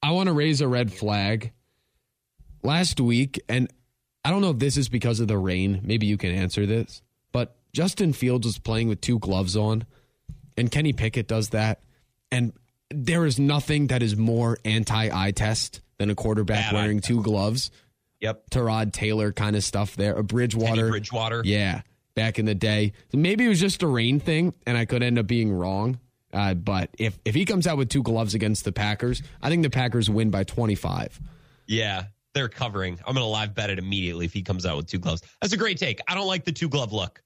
I 0.03 0.12
want 0.12 0.27
to 0.27 0.33
raise 0.33 0.59
a 0.59 0.67
red 0.67 0.91
flag. 0.91 1.53
Last 2.62 3.00
week, 3.00 3.39
and 3.48 3.71
I 4.25 4.31
don't 4.31 4.41
know 4.41 4.50
if 4.50 4.59
this 4.59 4.75
is 4.75 4.89
because 4.89 5.21
of 5.21 5.29
the 5.29 5.38
rain. 5.38 5.79
Maybe 5.81 6.07
you 6.07 6.17
can 6.17 6.31
answer 6.31 6.65
this. 6.65 7.01
But 7.31 7.55
Justin 7.71 8.12
Fields 8.12 8.45
was 8.45 8.59
playing 8.59 8.89
with 8.89 9.00
two 9.00 9.17
gloves 9.17 9.55
on, 9.55 9.86
and 10.57 10.69
Kenny 10.69 10.91
Pickett 10.91 11.29
does 11.29 11.50
that. 11.50 11.79
And 12.33 12.51
there 12.89 13.25
is 13.25 13.39
nothing 13.39 13.88
that 13.88 14.03
is 14.03 14.17
more 14.17 14.57
anti 14.65 15.09
eye 15.09 15.31
test 15.31 15.79
than 16.00 16.09
a 16.09 16.15
quarterback 16.15 16.65
Bad 16.65 16.75
eye 16.75 16.81
wearing 16.81 17.00
two 17.00 17.24
gloves. 17.24 17.71
Yep. 18.21 18.49
Tyrod 18.49 18.91
Taylor 18.93 19.31
kind 19.31 19.55
of 19.55 19.63
stuff 19.63 19.95
there. 19.95 20.13
A 20.13 20.15
Teddy 20.17 20.27
Bridgewater. 20.27 20.89
Bridgewater. 20.89 21.41
Yeah, 21.45 21.81
back 22.15 22.39
in 22.39 22.45
the 22.45 22.55
day. 22.55 22.93
So 23.11 23.17
maybe 23.17 23.45
it 23.45 23.49
was 23.49 23.59
just 23.59 23.83
a 23.83 23.88
rain 23.88 24.19
thing, 24.19 24.53
and 24.65 24.77
I 24.77 24.85
could 24.85 25.03
end 25.03 25.17
up 25.17 25.27
being 25.27 25.51
wrong. 25.51 25.99
Uh, 26.31 26.53
but 26.53 26.89
if 26.97 27.17
if 27.25 27.33
he 27.33 27.45
comes 27.45 27.65
out 27.65 27.77
with 27.77 27.89
two 27.89 28.03
gloves 28.03 28.33
against 28.33 28.65
the 28.65 28.71
Packers, 28.71 29.23
I 29.41 29.49
think 29.49 29.63
the 29.63 29.69
Packers 29.69 30.09
win 30.09 30.29
by 30.29 30.43
25. 30.43 31.19
Yeah, 31.65 32.05
they're 32.33 32.49
covering. 32.49 32.99
I'm 33.05 33.13
going 33.13 33.25
to 33.25 33.29
live 33.29 33.55
bet 33.55 33.69
it 33.69 33.79
immediately 33.79 34.25
if 34.25 34.33
he 34.33 34.41
comes 34.41 34.65
out 34.65 34.77
with 34.77 34.88
two 34.88 34.99
gloves. 34.99 35.21
That's 35.41 35.53
a 35.53 35.57
great 35.57 35.77
take. 35.77 35.99
I 36.07 36.15
don't 36.15 36.27
like 36.27 36.45
the 36.45 36.51
two 36.51 36.69
glove 36.69 36.93
look. 36.93 37.21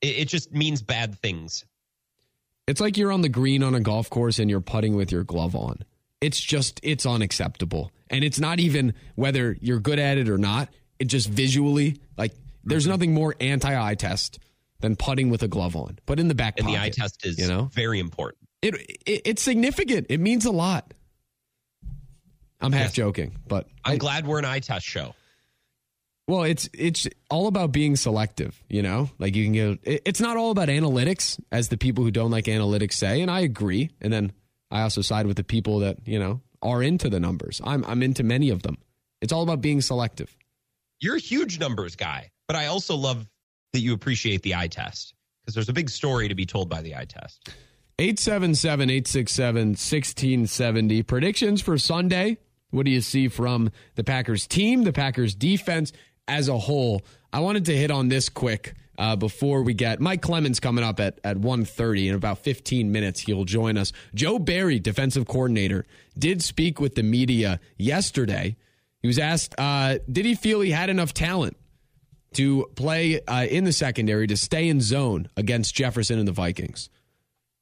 It, 0.00 0.18
it 0.18 0.28
just 0.28 0.52
means 0.52 0.82
bad 0.82 1.18
things. 1.18 1.64
It's 2.66 2.80
like 2.80 2.96
you're 2.96 3.12
on 3.12 3.22
the 3.22 3.28
green 3.28 3.62
on 3.62 3.74
a 3.74 3.80
golf 3.80 4.10
course 4.10 4.38
and 4.38 4.50
you're 4.50 4.60
putting 4.60 4.94
with 4.94 5.10
your 5.10 5.24
glove 5.24 5.56
on. 5.56 5.84
It's 6.20 6.40
just 6.40 6.80
it's 6.82 7.06
unacceptable. 7.06 7.90
And 8.10 8.24
it's 8.24 8.40
not 8.40 8.58
even 8.60 8.94
whether 9.16 9.56
you're 9.60 9.80
good 9.80 9.98
at 9.98 10.18
it 10.18 10.28
or 10.28 10.38
not. 10.38 10.68
It 10.98 11.06
just 11.06 11.28
visually 11.28 12.00
like 12.16 12.32
there's 12.64 12.84
Mm-hmm. 12.84 12.90
nothing 12.90 13.14
more 13.14 13.34
anti-eye 13.40 13.94
test 13.94 14.38
than 14.80 14.96
putting 14.96 15.30
with 15.30 15.42
a 15.42 15.48
glove 15.48 15.76
on. 15.76 15.98
But 16.06 16.18
in 16.20 16.28
the 16.28 16.34
back 16.34 16.54
And 16.58 16.66
pocket, 16.66 16.78
the 16.78 16.82
eye 16.84 16.90
test 16.90 17.24
is 17.26 17.38
you 17.38 17.46
know? 17.48 17.70
very 17.72 17.98
important. 18.00 18.38
it, 18.62 18.74
it 19.06 19.22
it's 19.24 19.42
significant. 19.42 20.06
It 20.10 20.18
means 20.20 20.44
a 20.44 20.50
lot. 20.50 20.92
I'm 22.60 22.72
half 22.72 22.86
Yes. 22.86 22.92
joking, 22.94 23.36
but 23.46 23.68
I'm 23.84 23.94
I- 23.94 23.96
glad 23.96 24.26
we're 24.26 24.38
an 24.40 24.44
eye 24.44 24.58
test 24.60 24.84
show. 24.84 25.14
well, 26.26 26.42
it's 26.42 26.68
it's 26.74 27.06
all 27.30 27.46
about 27.46 27.70
being 27.72 27.94
selective. 27.96 28.60
You 28.68 28.82
know, 28.82 29.10
like 29.18 29.36
you 29.36 29.44
can 29.44 29.52
get. 29.52 29.78
it- 29.84 30.02
It's 30.04 30.20
not 30.20 30.36
all 30.36 30.50
about 30.50 30.68
analytics, 30.68 31.38
as 31.52 31.68
the 31.68 31.76
people 31.76 32.02
who 32.04 32.10
don't 32.10 32.30
like 32.32 32.46
analytics 32.46 32.94
say, 32.94 33.20
and 33.22 33.30
I 33.30 33.40
agree. 33.40 33.90
And 34.00 34.12
then 34.12 34.32
I 34.70 34.82
also 34.82 35.00
side 35.00 35.26
with 35.26 35.36
the 35.36 35.44
people 35.44 35.80
that 35.80 35.98
you 36.06 36.18
know 36.18 36.40
are 36.62 36.82
into 36.82 37.08
the 37.08 37.20
numbers. 37.20 37.60
I'm 37.64 37.84
I'm 37.84 38.02
into 38.02 38.22
many 38.22 38.50
of 38.50 38.62
them. 38.62 38.78
It's 39.20 39.32
all 39.32 39.42
about 39.42 39.60
being 39.60 39.80
selective. 39.80 40.36
You're 41.00 41.16
a 41.16 41.20
huge 41.20 41.58
numbers 41.58 41.96
guy, 41.96 42.30
but 42.46 42.56
I 42.56 42.66
also 42.66 42.96
love 42.96 43.26
that 43.72 43.80
you 43.80 43.94
appreciate 43.94 44.42
the 44.42 44.54
eye 44.54 44.68
test 44.68 45.14
because 45.42 45.54
there's 45.54 45.68
a 45.68 45.72
big 45.72 45.90
story 45.90 46.28
to 46.28 46.34
be 46.34 46.46
told 46.46 46.68
by 46.68 46.82
the 46.82 46.96
eye 46.96 47.06
test. 47.06 47.48
877 48.00 48.90
867 48.90 49.68
1670. 49.70 51.02
Predictions 51.02 51.62
for 51.62 51.78
Sunday. 51.78 52.38
What 52.70 52.84
do 52.84 52.92
you 52.92 53.00
see 53.00 53.28
from 53.28 53.70
the 53.94 54.04
Packers 54.04 54.46
team, 54.46 54.84
the 54.84 54.92
Packers 54.92 55.34
defense 55.34 55.92
as 56.28 56.48
a 56.48 56.58
whole? 56.58 57.02
I 57.32 57.40
wanted 57.40 57.64
to 57.66 57.76
hit 57.76 57.90
on 57.90 58.08
this 58.08 58.28
quick 58.28 58.74
uh, 58.98 59.14
before 59.16 59.62
we 59.62 59.72
get 59.72 60.00
Mike 60.00 60.20
Clemens 60.20 60.58
coming 60.58 60.84
up 60.84 60.98
at, 60.98 61.20
at 61.22 61.36
1.30. 61.38 62.08
In 62.08 62.14
about 62.14 62.38
15 62.38 62.90
minutes, 62.90 63.20
he'll 63.20 63.44
join 63.44 63.78
us. 63.78 63.92
Joe 64.14 64.38
Barry, 64.38 64.80
defensive 64.80 65.26
coordinator, 65.26 65.86
did 66.18 66.42
speak 66.42 66.80
with 66.80 66.96
the 66.96 67.04
media 67.04 67.60
yesterday. 67.76 68.56
He 69.00 69.06
was 69.06 69.18
asked, 69.18 69.54
uh, 69.56 69.98
did 70.10 70.24
he 70.26 70.34
feel 70.34 70.60
he 70.60 70.72
had 70.72 70.90
enough 70.90 71.14
talent 71.14 71.56
to 72.34 72.66
play 72.74 73.20
uh, 73.22 73.44
in 73.44 73.64
the 73.64 73.72
secondary 73.72 74.26
to 74.26 74.36
stay 74.36 74.68
in 74.68 74.80
zone 74.80 75.28
against 75.36 75.74
Jefferson 75.74 76.18
and 76.18 76.26
the 76.26 76.32
Vikings? 76.32 76.90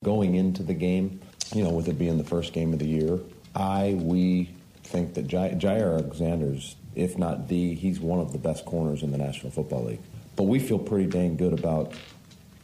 Going 0.02 0.35
into 0.35 0.62
the 0.62 0.75
game, 0.75 1.21
you 1.55 1.62
know, 1.62 1.71
with 1.71 1.88
it 1.88 1.99
being 1.99 2.16
the 2.16 2.25
first 2.25 2.55
game 2.55 2.73
of 2.73 2.78
the 2.78 2.87
year, 2.87 3.21
I, 3.55 3.95
we 3.99 4.50
think 4.83 5.14
that 5.14 5.26
J- 5.26 5.57
Jaire 5.59 5.95
Alexander's, 5.95 6.76
if 6.95 7.19
not 7.19 7.49
the, 7.49 7.75
he's 7.75 8.00
one 8.00 8.21
of 8.21 8.33
the 8.33 8.38
best 8.38 8.64
corners 8.64 9.02
in 9.02 9.12
the 9.12 9.19
National 9.19 9.50
Football 9.52 9.85
League. 9.85 10.00
But 10.37 10.45
we 10.45 10.59
feel 10.59 10.78
pretty 10.78 11.09
dang 11.09 11.37
good 11.37 11.52
about 11.52 11.93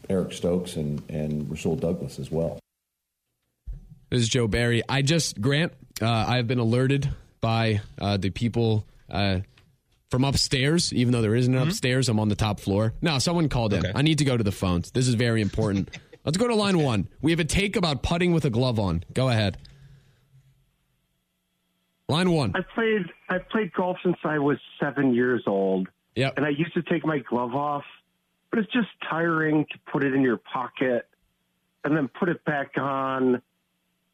Eric 0.08 0.32
Stokes 0.32 0.76
and, 0.76 1.02
and 1.08 1.50
Rasul 1.50 1.76
Douglas 1.76 2.18
as 2.18 2.30
well. 2.30 2.58
This 4.10 4.22
is 4.22 4.28
Joe 4.28 4.46
Barry. 4.46 4.82
I 4.88 5.00
just, 5.00 5.40
Grant, 5.40 5.72
uh, 6.02 6.06
I've 6.06 6.46
been 6.46 6.58
alerted 6.58 7.08
by 7.40 7.80
uh, 7.98 8.18
the 8.18 8.28
people 8.28 8.84
uh, 9.10 9.40
from 10.10 10.24
upstairs, 10.24 10.92
even 10.92 11.12
though 11.12 11.22
there 11.22 11.34
isn't 11.34 11.54
an 11.54 11.62
upstairs, 11.66 12.10
I'm 12.10 12.20
on 12.20 12.28
the 12.28 12.34
top 12.34 12.60
floor. 12.60 12.92
No, 13.00 13.18
someone 13.18 13.48
called 13.48 13.72
in. 13.72 13.84
I 13.94 14.02
need 14.02 14.18
to 14.18 14.24
go 14.26 14.36
to 14.36 14.44
the 14.44 14.52
phones. 14.52 14.90
This 14.90 15.08
is 15.08 15.14
very 15.14 15.40
important. 15.40 15.88
Let's 16.24 16.36
go 16.36 16.46
to 16.46 16.54
line 16.54 16.78
one. 16.78 17.08
We 17.22 17.30
have 17.32 17.40
a 17.40 17.44
take 17.44 17.76
about 17.76 18.02
putting 18.02 18.32
with 18.32 18.44
a 18.44 18.50
glove 18.50 18.78
on. 18.78 19.04
Go 19.14 19.30
ahead. 19.30 19.56
Line 22.08 22.30
one. 22.30 22.52
I 22.54 22.60
played 22.74 23.06
I 23.30 23.38
played 23.38 23.72
golf 23.72 23.96
since 24.04 24.18
I 24.22 24.38
was 24.38 24.58
seven 24.78 25.14
years 25.14 25.44
old, 25.46 25.88
Yep. 26.14 26.34
and 26.36 26.44
I 26.46 26.50
used 26.50 26.74
to 26.74 26.82
take 26.82 27.04
my 27.06 27.18
glove 27.18 27.54
off, 27.54 27.84
but 28.50 28.58
it's 28.58 28.72
just 28.72 28.88
tiring 29.08 29.64
to 29.72 29.78
put 29.90 30.04
it 30.04 30.14
in 30.14 30.22
your 30.22 30.36
pocket 30.36 31.08
and 31.84 31.96
then 31.96 32.08
put 32.08 32.28
it 32.28 32.44
back 32.44 32.72
on 32.76 33.40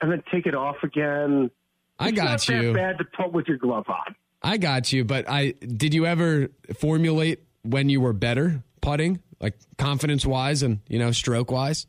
and 0.01 0.13
then 0.13 0.23
take 0.33 0.47
it 0.47 0.55
off 0.55 0.77
again. 0.83 1.51
I 1.99 2.09
It's 2.11 2.17
got 2.17 2.25
not 2.25 2.49
you. 2.49 2.73
that 2.73 2.75
bad 2.75 2.99
to 2.99 3.05
put 3.05 3.33
with 3.33 3.49
your 3.49 3.59
glove 3.59 3.87
on. 3.89 4.15
I 4.43 4.57
got 4.57 4.93
you. 4.93 5.05
But 5.05 5.29
I 5.29 5.51
did 5.61 5.93
you 5.95 6.07
ever 6.07 6.49
formulate 6.79 7.41
when 7.63 7.89
you 7.89 8.01
were 8.01 8.13
better 8.13 8.63
putting, 8.81 9.21
like 9.41 9.55
confidence 9.77 10.25
wise 10.25 10.63
and 10.63 10.79
you 10.89 11.01
know 11.01 11.11
stroke 11.11 11.51
wise? 11.51 11.87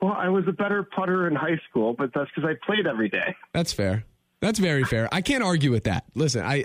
Well, 0.00 0.12
I 0.12 0.30
was 0.30 0.44
a 0.48 0.52
better 0.52 0.82
putter 0.82 1.28
in 1.28 1.36
high 1.36 1.60
school, 1.68 1.92
but 1.92 2.12
that's 2.14 2.30
because 2.34 2.48
I 2.50 2.54
played 2.66 2.86
every 2.86 3.10
day. 3.10 3.36
That's 3.52 3.72
fair. 3.74 4.04
That's 4.40 4.58
very 4.58 4.82
fair. 4.84 5.08
I 5.12 5.20
can't 5.20 5.44
argue 5.44 5.70
with 5.70 5.84
that. 5.84 6.04
Listen, 6.14 6.44
I 6.44 6.64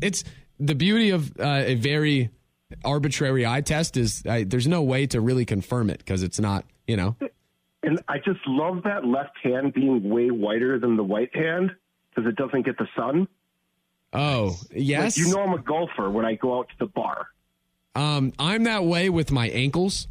it's 0.00 0.22
the 0.62 0.74
beauty 0.74 1.10
of 1.10 1.32
uh, 1.38 1.62
a 1.66 1.74
very 1.74 2.30
arbitrary 2.84 3.44
eye 3.44 3.60
test 3.60 3.96
is 3.96 4.22
I, 4.26 4.44
there's 4.44 4.68
no 4.68 4.82
way 4.82 5.06
to 5.08 5.20
really 5.20 5.44
confirm 5.44 5.90
it 5.90 5.98
because 5.98 6.22
it's 6.22 6.40
not, 6.40 6.64
you 6.86 6.96
know. 6.96 7.16
And 7.82 8.00
I 8.08 8.18
just 8.18 8.40
love 8.46 8.84
that 8.84 9.04
left 9.04 9.36
hand 9.42 9.74
being 9.74 10.08
way 10.08 10.30
whiter 10.30 10.78
than 10.78 10.96
the 10.96 11.02
right 11.02 11.34
hand 11.34 11.72
because 12.10 12.28
it 12.28 12.36
doesn't 12.36 12.64
get 12.64 12.78
the 12.78 12.86
sun. 12.96 13.26
Oh, 14.12 14.56
yes. 14.72 15.18
Like, 15.18 15.26
you 15.26 15.34
know 15.34 15.42
I'm 15.42 15.52
a 15.54 15.58
golfer 15.58 16.08
when 16.10 16.24
I 16.24 16.34
go 16.34 16.58
out 16.58 16.68
to 16.68 16.74
the 16.78 16.86
bar. 16.86 17.26
Um, 17.94 18.32
I'm 18.38 18.64
that 18.64 18.84
way 18.84 19.10
with 19.10 19.32
my 19.32 19.48
ankles. 19.48 20.06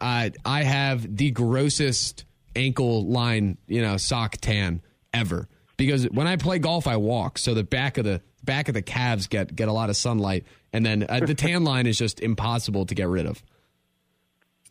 Uh, 0.00 0.30
I 0.44 0.62
have 0.62 1.16
the 1.16 1.30
grossest 1.32 2.24
ankle 2.54 3.04
line, 3.04 3.58
you 3.66 3.82
know, 3.82 3.96
sock 3.96 4.36
tan 4.36 4.80
ever 5.12 5.48
because 5.76 6.04
when 6.10 6.26
I 6.26 6.36
play 6.36 6.58
golf, 6.58 6.86
I 6.86 6.96
walk, 6.96 7.38
so 7.38 7.54
the 7.54 7.64
back 7.64 7.98
of 7.98 8.04
the 8.04 8.22
back 8.42 8.68
of 8.68 8.74
the 8.74 8.82
calves 8.82 9.26
get 9.26 9.54
get 9.54 9.68
a 9.68 9.72
lot 9.72 9.90
of 9.90 9.96
sunlight, 9.96 10.44
and 10.72 10.84
then 10.84 11.06
uh, 11.08 11.20
the 11.20 11.34
tan 11.34 11.64
line 11.64 11.86
is 11.86 11.98
just 11.98 12.20
impossible 12.20 12.86
to 12.86 12.94
get 12.94 13.08
rid 13.08 13.26
of. 13.26 13.42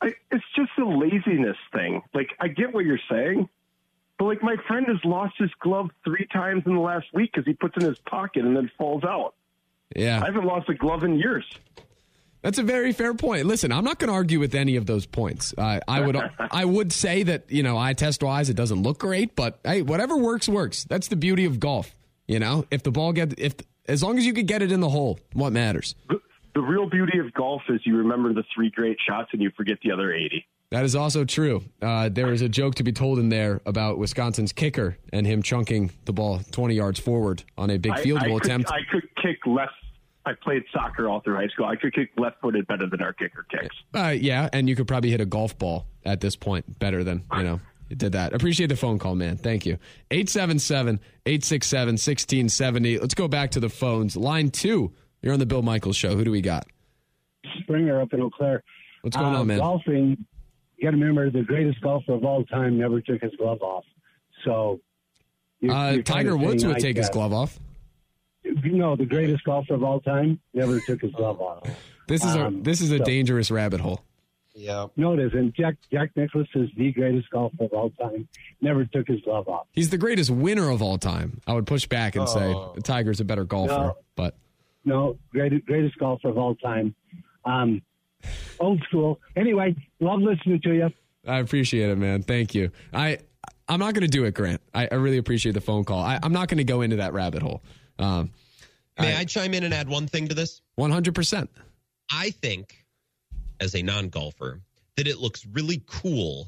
I, 0.02 0.14
it's 0.32 0.46
just 0.56 0.72
a 0.78 0.86
laziness 0.86 1.58
thing. 1.74 2.02
Like 2.14 2.30
I 2.40 2.48
get 2.48 2.74
what 2.74 2.86
you're 2.86 3.00
saying, 3.10 3.50
but 4.18 4.26
like 4.26 4.44
my 4.44 4.56
friend 4.68 4.86
has 4.88 5.04
lost 5.04 5.36
his 5.38 5.52
glove 5.60 5.90
three 6.04 6.28
times 6.32 6.64
in 6.66 6.76
the 6.76 6.82
last 6.82 7.08
week 7.14 7.32
because 7.34 7.46
he 7.46 7.54
puts 7.54 7.76
it 7.78 7.84
in 7.84 7.90
his 7.90 8.00
pocket 8.00 8.46
and 8.46 8.56
then 8.56 8.72
falls 8.78 9.04
out. 9.04 9.34
Yeah, 9.96 10.22
I 10.22 10.26
haven't 10.26 10.46
lost 10.46 10.70
a 10.70 10.76
glove 10.76 11.04
in 11.04 11.18
years. 11.18 11.46
That's 12.42 12.58
a 12.58 12.64
very 12.64 12.94
fair 12.94 13.14
point. 13.14 13.46
Listen, 13.46 13.72
I'm 13.72 13.84
not 13.84 14.00
going 14.00 14.08
to 14.08 14.14
argue 14.14 14.40
with 14.40 14.56
any 14.56 14.78
of 14.78 14.86
those 14.86 15.06
points. 15.06 15.54
Uh, 15.58 15.82
I 15.88 16.00
would 16.02 16.16
I 16.40 16.64
would 16.64 16.94
say 16.94 17.24
that 17.24 17.52
you 17.52 17.64
know 17.64 17.78
eye 17.78 17.94
test 17.94 18.24
wise 18.24 18.50
it 18.50 18.56
doesn't 18.56 18.82
look 18.82 19.00
great, 19.00 19.36
but 19.36 19.60
hey, 19.64 19.82
whatever 19.82 20.16
works 20.16 20.48
works. 20.48 20.86
That's 20.86 21.10
the 21.10 21.16
beauty 21.16 21.46
of 21.46 21.60
golf. 21.60 21.94
You 22.30 22.38
know, 22.38 22.64
if 22.70 22.84
the 22.84 22.92
ball 22.92 23.12
get 23.12 23.34
if 23.40 23.56
as 23.88 24.04
long 24.04 24.20
as 24.20 24.26
you 24.26 24.34
can 24.34 24.46
get 24.46 24.62
it 24.62 24.72
in 24.72 24.82
the 24.82 24.90
hole, 24.90 25.20
what 25.34 25.52
matters. 25.52 25.96
The, 26.08 26.20
real 26.62 26.90
beauty 26.90 27.18
of 27.20 27.34
golf 27.34 27.62
is 27.70 27.80
you 27.86 27.98
remember 27.98 28.34
the 28.34 28.44
three 28.54 28.70
great 28.70 28.98
shots 29.08 29.30
and 29.32 29.42
you 29.42 29.50
forget 29.56 29.78
the 29.82 29.92
other 29.92 30.14
eighty. 30.14 30.46
That 30.72 30.84
is 30.84 30.94
also 30.94 31.26
true. 31.26 31.64
Uh, 31.82 32.10
there 32.10 32.32
is 32.32 32.42
a 32.44 32.50
joke 32.50 32.76
to 32.76 32.84
be 32.84 32.92
told 32.92 33.18
in 33.18 33.30
there 33.30 33.62
about 33.66 33.98
Wisconsin's 33.98 34.52
kicker 34.52 34.98
and 35.12 35.26
him 35.26 35.42
chunking 35.42 35.92
the 36.06 36.14
ball 36.14 36.42
20 36.52 36.76
yards 36.76 37.00
forward 37.00 37.44
on 37.58 37.72
a 37.72 37.78
big 37.78 37.98
field 38.00 38.20
I, 38.20 38.28
goal 38.28 38.36
I 38.36 38.40
could, 38.40 38.46
attempt. 38.46 38.72
I 38.72 38.80
could 38.92 39.16
kick 39.16 39.40
less. 39.48 39.70
I 40.28 40.34
played 40.34 40.64
soccer 40.72 41.10
all 41.10 41.22
through 41.22 41.38
high 41.38 41.48
school. 41.48 41.66
I 41.66 41.76
could 41.76 41.96
kick 41.96 42.12
left 42.18 42.42
footed 42.42 42.68
better 42.68 42.88
than 42.88 43.02
our 43.02 43.14
kicker 43.14 43.48
kicks. 43.50 43.76
Uh, 43.96 44.10
yeah, 44.10 44.50
and 44.54 44.70
you 44.70 44.76
could 44.76 44.88
probably 44.88 45.10
hit 45.10 45.22
a 45.22 45.26
golf 45.26 45.58
ball 45.58 45.88
at 46.06 46.22
this 46.22 46.36
point 46.36 46.78
better 46.78 47.04
than, 47.04 47.24
you 47.36 47.44
know, 47.44 47.60
did 47.98 48.12
that. 48.14 48.34
Appreciate 48.34 48.68
the 48.68 48.76
phone 48.76 49.00
call, 49.00 49.16
man. 49.16 49.38
Thank 49.38 49.66
you. 49.66 49.78
877 50.12 51.00
867 51.26 51.94
1670. 51.94 53.00
Let's 53.00 53.14
go 53.16 53.28
back 53.28 53.52
to 53.52 53.60
the 53.60 53.70
phones. 53.70 54.16
Line 54.16 54.50
two, 54.52 54.92
you're 55.22 55.34
on 55.34 55.40
the 55.40 55.46
Bill 55.46 55.62
Michaels 55.62 55.96
show. 55.98 56.16
Who 56.16 56.24
do 56.24 56.32
we 56.32 56.42
got? 56.42 56.66
Springer 57.62 58.02
up 58.02 58.14
in 58.14 58.22
Eau 58.22 58.30
Claire. 58.30 58.64
What's 59.02 59.16
going 59.18 59.34
Uh, 59.34 59.40
on, 59.40 59.48
man? 59.48 59.58
Golfing, 59.60 60.18
you 60.78 60.84
got 60.84 60.92
to 60.92 60.98
remember 60.98 61.30
the 61.30 61.42
greatest 61.44 61.82
golfer 61.82 62.14
of 62.14 62.24
all 62.26 62.44
time 62.46 62.78
never 62.78 63.02
took 63.02 63.22
his 63.22 63.32
glove 63.38 63.62
off. 63.62 63.86
So, 64.46 64.80
you're, 65.62 65.72
Uh, 65.74 65.92
you're 65.94 66.04
Tiger 66.04 66.38
Woods 66.38 66.66
would 66.66 66.80
take 66.80 66.98
his 66.98 67.10
glove 67.10 67.34
off. 67.34 67.60
You 68.44 68.72
know, 68.78 68.96
the 68.96 69.06
greatest 69.06 69.44
golfer 69.44 69.74
of 69.74 69.84
all 69.84 70.00
time 70.00 70.40
never 70.54 70.80
took 70.80 71.02
his 71.02 71.12
glove 71.12 71.40
off. 71.42 71.68
This 72.08 72.24
is 72.24 72.36
a 72.36 72.46
Um, 72.48 72.64
this 72.64 72.82
is 72.82 72.92
a 72.92 72.98
so- 72.98 73.04
dangerous 73.04 73.52
rabbit 73.52 73.80
hole. 73.82 74.02
Yeah. 74.60 74.88
No, 74.98 75.14
it 75.14 75.20
isn't. 75.20 75.56
Jack 75.56 75.76
Jack 75.92 76.12
Nicklaus 76.16 76.48
is 76.56 76.70
the 76.76 76.92
greatest 76.92 77.30
golfer 77.30 77.64
of 77.64 77.72
all 77.74 77.90
time. 77.92 78.28
Never 78.62 78.84
took 78.86 79.08
his 79.08 79.22
glove 79.22 79.48
off. 79.48 79.68
He's 79.72 79.90
the 79.90 79.98
greatest 79.98 80.30
winner 80.30 80.70
of 80.70 80.82
all 80.82 80.98
time. 80.98 81.40
I 81.48 81.54
would 81.54 81.66
push 81.66 81.88
back 81.88 82.16
and 82.18 82.28
say 82.28 82.54
Oh. 82.54 82.76
Tiger's 82.84 83.20
a 83.22 83.26
better 83.26 83.46
golfer, 83.46 83.72
No. 83.74 83.98
but 84.16 84.36
No, 84.84 85.18
greatest 85.32 85.66
greatest 85.66 85.98
golfer 85.98 86.28
of 86.30 86.38
all 86.38 86.56
time. 86.56 86.94
Um, 87.46 87.82
old 88.60 88.82
school. 88.84 89.20
Anyway, 89.38 89.76
love 90.02 90.20
listening 90.20 90.60
to 90.62 90.74
you. 90.74 90.90
I 91.26 91.40
appreciate 91.40 91.90
it, 91.90 91.98
man. 91.98 92.22
Thank 92.24 92.54
you. 92.54 92.72
I 92.94 93.20
I'm 93.70 93.80
not 93.80 93.94
going 93.94 94.02
to 94.02 94.08
do 94.10 94.26
it, 94.26 94.34
Grant. 94.34 94.62
I, 94.74 94.88
I 94.92 94.96
really 94.96 95.18
appreciate 95.20 95.52
the 95.54 95.62
phone 95.62 95.84
call. 95.86 96.02
I, 96.04 96.20
I'm 96.22 96.34
not 96.34 96.50
going 96.50 96.58
to 96.58 96.64
go 96.66 96.82
into 96.82 96.98
that 96.98 97.14
rabbit 97.14 97.42
hole. 97.44 97.62
Um, 97.98 98.32
May 99.00 99.16
I- 99.16 99.20
I 99.22 99.24
chime 99.26 99.54
in 99.54 99.64
and 99.64 99.74
add 99.74 99.88
one 99.88 100.08
thing 100.08 100.28
to 100.28 100.36
this? 100.36 100.62
100. 100.76 101.16
percent 101.16 101.50
I 102.12 102.32
think, 102.32 102.84
as 103.60 103.76
a 103.76 103.82
non 103.82 104.10
golfer, 104.10 104.62
that 104.98 105.08
it 105.08 105.20
looks 105.20 105.46
really 105.46 105.84
cool 105.86 106.48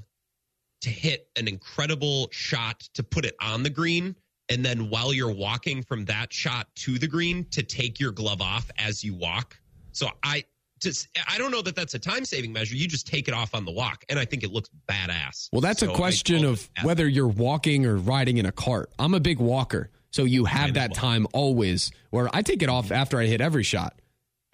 to 0.82 0.90
hit 0.90 1.28
an 1.36 1.48
incredible 1.48 2.28
shot 2.32 2.82
to 2.96 3.04
put 3.04 3.26
it 3.26 3.36
on 3.42 3.64
the 3.64 3.70
green. 3.70 4.16
And 4.50 4.66
then 4.66 4.90
while 4.90 5.14
you're 5.14 5.32
walking 5.32 5.84
from 5.84 6.06
that 6.06 6.34
shot 6.34 6.68
to 6.78 6.98
the 6.98 7.08
green, 7.08 7.46
to 7.52 7.64
take 7.64 8.00
your 8.00 8.12
glove 8.12 8.42
off 8.42 8.70
as 8.78 9.04
you 9.04 9.14
walk. 9.14 9.58
So 9.94 10.10
I 10.24 10.44
just, 10.82 11.08
I 11.30 11.38
don't 11.38 11.52
know 11.52 11.62
that 11.62 11.76
that's 11.76 11.94
a 11.94 12.00
time 12.00 12.26
saving 12.26 12.52
measure. 12.52 12.76
You 12.76 12.88
just 12.88 13.06
take 13.08 13.28
it 13.28 13.34
off 13.34 13.54
on 13.54 13.64
the 13.66 13.72
walk. 13.72 14.04
And 14.10 14.18
I 14.18 14.26
think 14.26 14.44
it 14.44 14.52
looks 14.52 14.70
badass. 14.90 15.48
Well, 15.54 15.62
that's 15.62 15.82
So 15.82 15.92
a 15.92 15.96
question 15.96 16.44
of 16.44 16.68
whether 16.82 17.08
you're 17.08 17.28
walking 17.28 17.86
or 17.86 17.96
riding 17.98 18.38
in 18.38 18.46
a 18.48 18.52
cart. 18.52 18.90
I'm 18.98 19.14
a 19.14 19.20
big 19.20 19.38
walker, 19.40 19.92
so 20.10 20.24
you 20.24 20.46
have 20.46 20.74
that 20.74 20.94
time 20.96 21.28
always 21.34 21.92
where 22.10 22.28
I 22.34 22.42
take 22.42 22.64
it 22.64 22.70
off 22.70 22.92
after 22.92 23.20
I 23.20 23.28
hit 23.28 23.40
every 23.40 23.64
shot. 23.64 24.02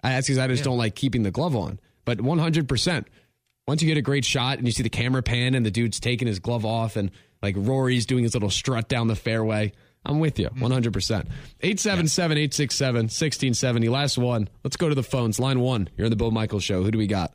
I- 0.04 0.10
That's 0.10 0.26
because 0.28 0.38
I 0.38 0.46
just 0.46 0.62
don't 0.62 0.78
like 0.78 0.94
keeping 0.94 1.22
the 1.22 1.30
glove 1.32 1.56
on. 1.56 1.80
But 2.08 2.20
100%, 2.20 3.04
once 3.66 3.82
you 3.82 3.86
get 3.86 3.98
a 3.98 4.02
great 4.02 4.24
shot 4.24 4.56
and 4.56 4.66
you 4.66 4.72
see 4.72 4.82
the 4.82 4.88
camera 4.88 5.22
pan 5.22 5.54
and 5.54 5.66
the 5.66 5.70
dude's 5.70 6.00
taking 6.00 6.26
his 6.26 6.38
glove 6.38 6.64
off 6.64 6.96
and 6.96 7.10
like 7.42 7.54
Rory's 7.58 8.06
doing 8.06 8.24
his 8.24 8.32
little 8.32 8.48
strut 8.48 8.88
down 8.88 9.08
the 9.08 9.14
fairway, 9.14 9.72
I'm 10.06 10.18
with 10.18 10.38
you 10.38 10.48
100%. 10.48 10.56
877 10.62 12.38
867 12.38 12.96
1670. 12.96 13.88
Last 13.90 14.16
one. 14.16 14.48
Let's 14.64 14.78
go 14.78 14.88
to 14.88 14.94
the 14.94 15.02
phones. 15.02 15.38
Line 15.38 15.60
one. 15.60 15.90
You're 15.98 16.06
on 16.06 16.10
the 16.10 16.16
Bill 16.16 16.30
Michaels 16.30 16.64
show. 16.64 16.82
Who 16.82 16.90
do 16.90 16.96
we 16.96 17.08
got? 17.08 17.34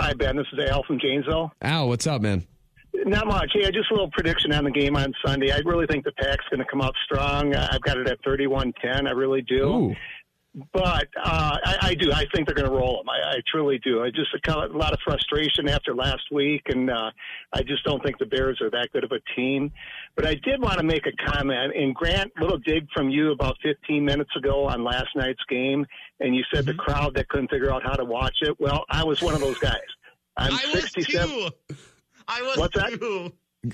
Hi, 0.00 0.12
Ben. 0.12 0.34
This 0.34 0.46
is 0.52 0.58
Al 0.68 0.82
from 0.82 0.98
Janesville. 0.98 1.52
Al, 1.62 1.86
what's 1.86 2.08
up, 2.08 2.20
man? 2.20 2.44
Not 2.92 3.28
much. 3.28 3.52
Yeah, 3.54 3.70
just 3.70 3.92
a 3.92 3.94
little 3.94 4.10
prediction 4.10 4.52
on 4.52 4.64
the 4.64 4.72
game 4.72 4.96
on 4.96 5.14
Sunday. 5.24 5.52
I 5.52 5.58
really 5.58 5.86
think 5.86 6.04
the 6.04 6.10
Pack's 6.10 6.44
going 6.50 6.58
to 6.58 6.66
come 6.68 6.80
out 6.80 6.96
strong. 7.04 7.54
Uh, 7.54 7.68
I've 7.70 7.82
got 7.82 7.96
it 7.96 8.08
at 8.08 8.18
31 8.24 8.72
10. 8.82 9.06
I 9.06 9.12
really 9.12 9.42
do. 9.42 9.68
Ooh. 9.68 9.94
But 10.72 11.08
uh, 11.16 11.56
I, 11.64 11.76
I 11.80 11.94
do. 11.94 12.12
I 12.12 12.26
think 12.34 12.46
they're 12.46 12.54
going 12.54 12.68
to 12.68 12.76
roll 12.76 12.98
them. 12.98 13.08
I, 13.08 13.36
I 13.36 13.42
truly 13.50 13.78
do. 13.78 14.02
I 14.02 14.10
just 14.10 14.28
a, 14.34 14.52
a 14.52 14.66
lot 14.76 14.92
of 14.92 14.98
frustration 15.02 15.66
after 15.66 15.94
last 15.94 16.24
week, 16.30 16.62
and 16.66 16.90
uh, 16.90 17.10
I 17.54 17.62
just 17.62 17.84
don't 17.84 18.02
think 18.04 18.18
the 18.18 18.26
Bears 18.26 18.60
are 18.60 18.68
that 18.70 18.88
good 18.92 19.02
of 19.02 19.12
a 19.12 19.20
team. 19.34 19.72
But 20.14 20.26
I 20.26 20.34
did 20.34 20.60
want 20.60 20.78
to 20.78 20.84
make 20.84 21.06
a 21.06 21.32
comment. 21.32 21.74
And 21.74 21.94
Grant, 21.94 22.32
little 22.38 22.58
dig 22.58 22.86
from 22.94 23.08
you 23.08 23.32
about 23.32 23.56
15 23.62 24.04
minutes 24.04 24.30
ago 24.36 24.66
on 24.66 24.84
last 24.84 25.08
night's 25.16 25.42
game, 25.48 25.86
and 26.20 26.36
you 26.36 26.42
said 26.52 26.66
the 26.66 26.74
crowd 26.74 27.14
that 27.14 27.30
couldn't 27.30 27.50
figure 27.50 27.72
out 27.72 27.82
how 27.82 27.94
to 27.94 28.04
watch 28.04 28.36
it. 28.42 28.54
Well, 28.60 28.84
I 28.90 29.04
was 29.04 29.22
one 29.22 29.34
of 29.34 29.40
those 29.40 29.58
guys. 29.58 29.80
I'm 30.36 30.52
I 30.52 30.70
was 30.74 30.82
67. 30.82 31.28
too. 31.28 31.48
I 32.28 32.42
was 32.42 32.56
What's 32.58 32.76
that? 32.76 32.92
too. 33.00 33.32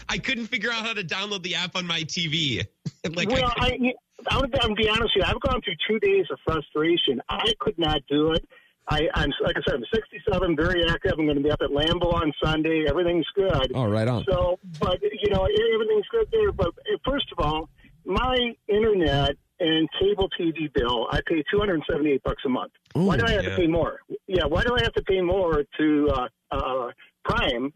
I 0.09 0.19
couldn't 0.19 0.47
figure 0.47 0.71
out 0.71 0.85
how 0.85 0.93
to 0.93 1.03
download 1.03 1.43
the 1.43 1.55
app 1.55 1.75
on 1.75 1.87
my 1.87 2.01
TV. 2.03 2.65
like, 3.15 3.29
well, 3.29 3.53
I, 3.57 3.79
I, 3.83 3.93
I'm 4.27 4.41
going 4.41 4.51
to 4.51 4.75
be 4.75 4.89
honest 4.89 5.15
with 5.15 5.17
you. 5.17 5.23
I've 5.25 5.41
gone 5.41 5.61
through 5.63 5.77
two 5.89 5.99
days 6.01 6.27
of 6.31 6.39
frustration. 6.45 7.21
I 7.29 7.53
could 7.61 7.79
not 7.79 8.01
do 8.09 8.33
it. 8.33 8.45
I, 8.91 9.09
I'm 9.15 9.31
like 9.43 9.57
I 9.57 9.61
said, 9.67 9.75
I'm 9.75 9.85
67, 9.93 10.57
very 10.57 10.89
active. 10.89 11.13
I'm 11.19 11.27
going 11.27 11.37
to 11.37 11.43
be 11.43 11.51
up 11.51 11.61
at 11.61 11.71
Lambeau 11.71 12.15
on 12.15 12.33
Sunday. 12.43 12.87
Everything's 12.89 13.27
good. 13.35 13.73
Oh, 13.75 13.87
right 13.87 14.09
on. 14.09 14.25
So, 14.25 14.59
but 14.81 15.01
you 15.03 15.31
know, 15.31 15.47
everything's 15.75 16.09
good 16.11 16.29
there. 16.33 16.53
But 16.53 16.69
uh, 16.69 16.97
first 17.05 17.27
of 17.37 17.45
all, 17.45 17.69
my 18.07 18.55
internet 18.67 19.37
and 19.61 19.89
cable 20.01 20.29
TV 20.41 20.73
bill, 20.73 21.09
I 21.11 21.21
pay 21.27 21.43
278 21.51 22.23
bucks 22.23 22.43
a 22.47 22.49
month. 22.49 22.73
why 22.95 23.17
do 23.17 23.27
I 23.27 23.33
have 23.33 23.45
yeah. 23.45 23.51
to 23.51 23.57
pay 23.57 23.67
more? 23.67 24.01
Yeah, 24.27 24.45
why 24.47 24.63
do 24.63 24.75
I 24.75 24.83
have 24.83 24.95
to 24.95 25.03
pay 25.03 25.21
more 25.21 25.65
to 25.79 26.09
uh, 26.11 26.29
uh, 26.51 26.91
Prime 27.25 27.73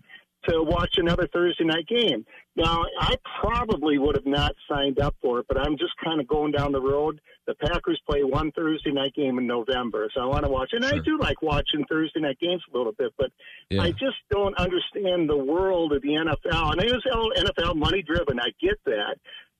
to 0.49 0.63
watch 0.63 0.95
another 0.97 1.29
Thursday 1.33 1.65
night 1.65 1.87
game? 1.87 2.25
Now, 2.55 2.85
I 3.01 3.15
probably 3.41 3.97
would 3.99 4.15
have 4.15 4.27
not 4.27 4.55
signed 4.71 5.01
up 5.01 5.15
for 5.23 5.41
it, 5.41 5.47
but 5.49 5.59
I'm 5.59 5.79
just 5.79 5.93
kind 6.05 6.21
of 6.21 6.29
going 6.29 6.53
down 6.53 6.73
the 6.73 6.83
road. 6.83 7.19
The 7.47 7.55
Packers 7.55 7.99
play 8.09 8.23
one 8.25 8.53
Thursday 8.53 8.91
night 8.91 9.15
game 9.15 9.39
in 9.39 9.47
November, 9.47 10.09
so 10.15 10.21
I 10.21 10.27
want 10.27 10.45
to 10.45 10.51
watch. 10.51 10.71
And 10.73 10.85
I 10.85 10.99
do 10.99 11.19
like 11.19 11.41
watching 11.41 11.85
Thursday 11.89 12.21
night 12.21 12.39
games 12.41 12.63
a 12.73 12.77
little 12.77 12.93
bit, 12.93 13.13
but 13.17 13.31
Yeah. 13.71 13.83
I 13.83 13.93
just 13.93 14.17
don't 14.31 14.57
understand 14.59 15.31
the 15.31 15.37
world 15.37 15.93
of 15.93 16.03
the 16.03 16.09
NFL. 16.11 16.73
And 16.73 16.83
it 16.83 16.91
is 16.95 17.03
all 17.13 17.33
NFL 17.37 17.77
money 17.77 18.03
driven. 18.03 18.39
I 18.39 18.51
get 18.61 18.79
that. 18.85 19.17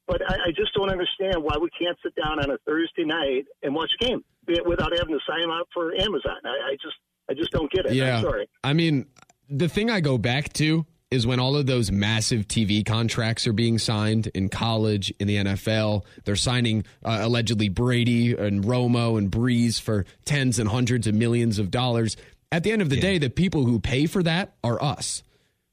But 0.07 0.21
I, 0.31 0.49
I 0.49 0.51
just 0.55 0.75
don't 0.75 0.91
understand 0.91 1.43
why 1.43 1.57
we 1.59 1.71
can't 1.71 1.97
sit 2.03 2.15
down 2.15 2.41
on 2.41 2.51
a 2.51 2.59
Thursday 2.67 3.05
night 3.05 3.47
and 3.63 3.75
watch 3.75 3.91
a 4.01 4.05
game 4.05 4.23
without 4.67 4.93
having 4.97 5.15
to 5.19 5.21
sign 5.27 5.49
up 5.51 5.69
for 5.73 5.95
Amazon. 5.95 6.37
I, 6.45 6.73
I 6.73 6.77
just 6.83 6.97
I 7.31 7.35
just 7.35 7.51
don't 7.53 7.71
get 7.71 7.87
it. 7.87 7.95
Yeah. 7.95 8.17
I'm 8.19 8.23
sorry. 8.23 8.49
I 8.65 8.73
mean, 8.75 9.07
the 9.49 9.69
thing 9.69 9.91
I 9.91 10.01
go 10.01 10.19
back 10.19 10.53
to 10.55 10.85
is 11.13 11.27
when 11.27 11.39
all 11.39 11.57
of 11.57 11.67
those 11.67 11.93
massive 11.93 12.49
TV 12.49 12.85
contracts 12.85 13.47
are 13.47 13.53
being 13.53 13.79
signed 13.79 14.29
in 14.35 14.49
college, 14.49 15.13
in 15.21 15.29
the 15.29 15.37
NFL. 15.37 16.05
They're 16.25 16.35
signing 16.37 16.85
uh, 17.05 17.19
allegedly 17.23 17.69
Brady 17.69 18.33
and 18.35 18.65
Romo 18.65 19.19
and 19.19 19.31
Brees 19.31 19.81
for 19.81 20.07
tens 20.25 20.59
and 20.59 20.69
hundreds 20.69 21.07
of 21.07 21.15
millions 21.15 21.59
of 21.59 21.71
dollars. 21.71 22.17
At 22.51 22.65
the 22.65 22.73
end 22.73 22.83
of 22.83 22.91
the 22.91 22.99
day, 23.01 23.19
the 23.19 23.31
people 23.31 23.65
who 23.65 23.79
pay 23.79 24.07
for 24.07 24.23
that 24.25 24.55
are 24.65 24.83
us. 24.83 25.23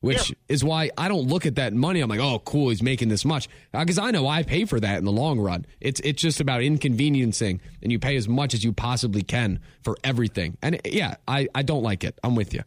Which 0.02 0.30
Yeah. 0.30 0.36
is 0.48 0.64
why 0.64 0.92
I 0.98 1.10
don't 1.10 1.28
look 1.28 1.46
at 1.46 1.56
that 1.56 1.74
money. 1.74 2.00
I'm 2.00 2.10
like, 2.10 2.22
oh, 2.22 2.40
cool, 2.40 2.70
he's 2.70 2.82
making 2.82 3.10
this 3.10 3.26
much 3.26 3.50
because 3.74 3.98
I 4.00 4.12
know 4.12 4.28
I 4.30 4.44
pay 4.44 4.64
for 4.64 4.80
that 4.80 4.98
in 4.98 5.04
the 5.04 5.12
long 5.12 5.42
run. 5.42 5.66
It's 5.82 6.00
it's 6.06 6.22
just 6.22 6.40
about 6.40 6.62
inconveniencing, 6.64 7.60
and 7.84 7.92
you 7.92 8.00
pay 8.00 8.16
as 8.16 8.26
much 8.26 8.54
as 8.54 8.64
you 8.64 8.72
possibly 8.72 9.24
can 9.24 9.60
for 9.84 9.98
everything. 10.06 10.58
And 10.62 10.80
yeah, 10.86 11.16
I 11.28 11.50
I 11.54 11.64
don't 11.64 11.84
like 11.84 12.06
it. 12.06 12.18
I'm 12.24 12.36
with 12.36 12.54
you. 12.54 12.62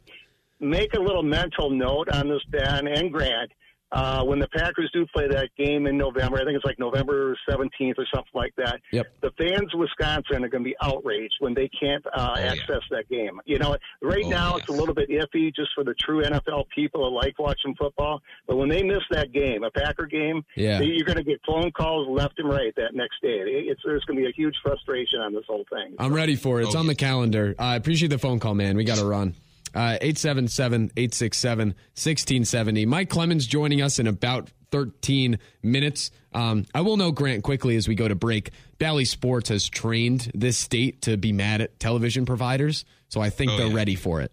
Make 0.62 0.94
a 0.94 1.00
little 1.00 1.22
mental 1.24 1.70
note 1.70 2.08
on 2.10 2.28
this, 2.28 2.42
Ben 2.48 2.86
and 2.86 3.12
Grant. 3.12 3.50
uh, 3.90 4.24
when 4.24 4.38
the 4.38 4.48
Packers 4.48 4.90
do 4.94 5.04
play 5.14 5.28
that 5.28 5.50
game 5.58 5.86
in 5.86 5.98
November, 5.98 6.38
I 6.38 6.44
think 6.44 6.56
it's 6.56 6.64
like 6.64 6.78
November 6.78 7.36
17th 7.46 7.98
or 7.98 8.06
something 8.14 8.30
like 8.32 8.54
that. 8.56 8.80
Yep. 8.90 9.06
The 9.20 9.30
fans 9.36 9.68
of 9.74 9.80
Wisconsin 9.80 10.42
are 10.42 10.48
going 10.48 10.64
to 10.64 10.70
be 10.70 10.74
outraged 10.82 11.34
when 11.40 11.52
they 11.52 11.68
can't 11.68 12.02
uh, 12.06 12.10
Oh, 12.34 12.40
yeah. 12.40 12.52
access 12.52 12.80
that 12.90 13.06
game. 13.10 13.38
You 13.44 13.58
know, 13.58 13.76
right 14.00 14.22
Oh, 14.24 14.30
now 14.30 14.50
yes. 14.52 14.60
it's 14.60 14.68
a 14.70 14.72
little 14.80 14.94
bit 14.94 15.10
iffy 15.10 15.54
just 15.54 15.72
for 15.74 15.84
the 15.84 15.92
true 16.00 16.22
NFL 16.22 16.68
people 16.74 17.06
who 17.06 17.14
like 17.14 17.38
watching 17.38 17.74
football. 17.74 18.22
But 18.46 18.56
when 18.56 18.70
they 18.70 18.82
miss 18.82 19.02
that 19.10 19.30
game, 19.32 19.62
a 19.62 19.70
Packer 19.70 20.06
game, 20.06 20.42
Yeah. 20.56 20.80
you're 20.80 21.04
going 21.04 21.18
to 21.18 21.24
get 21.24 21.40
phone 21.46 21.70
calls 21.72 22.08
left 22.08 22.38
and 22.38 22.48
right 22.48 22.72
that 22.76 22.94
next 22.94 23.20
day. 23.20 23.40
It's, 23.44 23.82
there's 23.84 24.04
going 24.06 24.16
to 24.16 24.22
be 24.22 24.28
a 24.30 24.32
huge 24.32 24.54
frustration 24.64 25.20
on 25.20 25.34
this 25.34 25.44
whole 25.46 25.66
thing. 25.70 25.96
I'm 25.98 26.14
ready 26.14 26.36
for 26.36 26.60
it. 26.62 26.64
It's 26.66 26.74
Oh, 26.74 26.78
on 26.78 26.86
yeah. 26.86 26.92
the 26.92 26.94
calendar. 26.94 27.54
I 27.58 27.74
appreciate 27.76 28.08
the 28.08 28.16
phone 28.18 28.38
call, 28.40 28.54
man. 28.54 28.74
We 28.76 28.84
got 28.84 28.96
to 28.98 29.04
run. 29.04 29.34
Uh, 29.74 29.96
877-867-1670. 30.02 32.86
Mike 32.86 33.10
Clemens 33.10 33.46
joining 33.46 33.82
us 33.82 33.98
in 33.98 34.06
about 34.06 34.50
13 34.70 35.38
minutes. 35.62 36.10
Um, 36.32 36.64
I 36.74 36.80
will 36.80 36.96
know 36.96 37.12
Grant, 37.12 37.42
quickly 37.42 37.76
as 37.76 37.86
we 37.88 37.94
go 37.94 38.08
to 38.08 38.14
break, 38.14 38.50
Bally 38.78 39.04
Sports 39.04 39.48
has 39.50 39.68
trained 39.68 40.30
this 40.34 40.56
state 40.56 41.02
to 41.02 41.16
be 41.16 41.32
mad 41.32 41.60
at 41.60 41.78
television 41.78 42.24
providers, 42.26 42.84
so 43.08 43.20
I 43.20 43.30
think 43.30 43.52
Oh, 43.52 43.56
they're 43.58 43.66
yeah. 43.68 43.74
ready 43.74 43.94
for 43.96 44.20
it. 44.22 44.32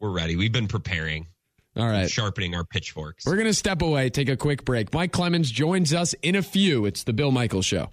We're 0.00 0.10
ready. 0.10 0.36
We've 0.36 0.52
been 0.52 0.68
preparing, 0.68 1.26
All 1.76 1.86
right. 1.86 2.08
sharpening 2.10 2.54
our 2.54 2.64
pitchforks. 2.64 3.26
We're 3.26 3.36
going 3.36 3.46
to 3.46 3.54
step 3.54 3.82
away, 3.82 4.10
take 4.10 4.28
a 4.28 4.36
quick 4.36 4.64
break. 4.64 4.92
Mike 4.92 5.12
Clemens 5.12 5.50
joins 5.50 5.92
us 5.92 6.14
in 6.22 6.36
a 6.36 6.42
few. 6.42 6.84
It's 6.84 7.02
the 7.04 7.12
Bill 7.12 7.30
Michaels 7.32 7.66
Show. 7.66 7.90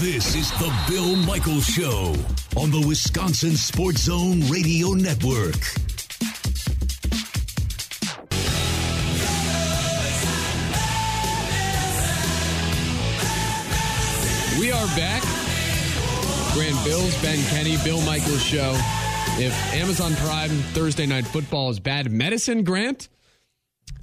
This 0.00 0.34
is 0.34 0.50
the 0.52 0.72
Bill 0.88 1.16
Michaels 1.16 1.66
Show 1.66 2.14
on 2.56 2.70
the 2.70 2.84
Wisconsin 2.86 3.56
Sports 3.56 4.02
Zone 4.02 4.40
Radio 4.48 4.92
Network. 4.92 5.56
We 14.60 14.70
are 14.70 14.86
back. 14.96 15.22
Grant 16.54 16.84
Bills, 16.84 17.20
Ben 17.22 17.44
Kenny, 17.50 17.76
Bill 17.82 18.00
Michaels 18.02 18.42
show. 18.42 18.72
If 19.38 19.52
Amazon 19.74 20.14
Prime 20.14 20.50
Thursday 20.72 21.06
Night 21.06 21.26
Football 21.26 21.70
is 21.70 21.80
bad 21.80 22.12
medicine, 22.12 22.62
Grant, 22.62 23.08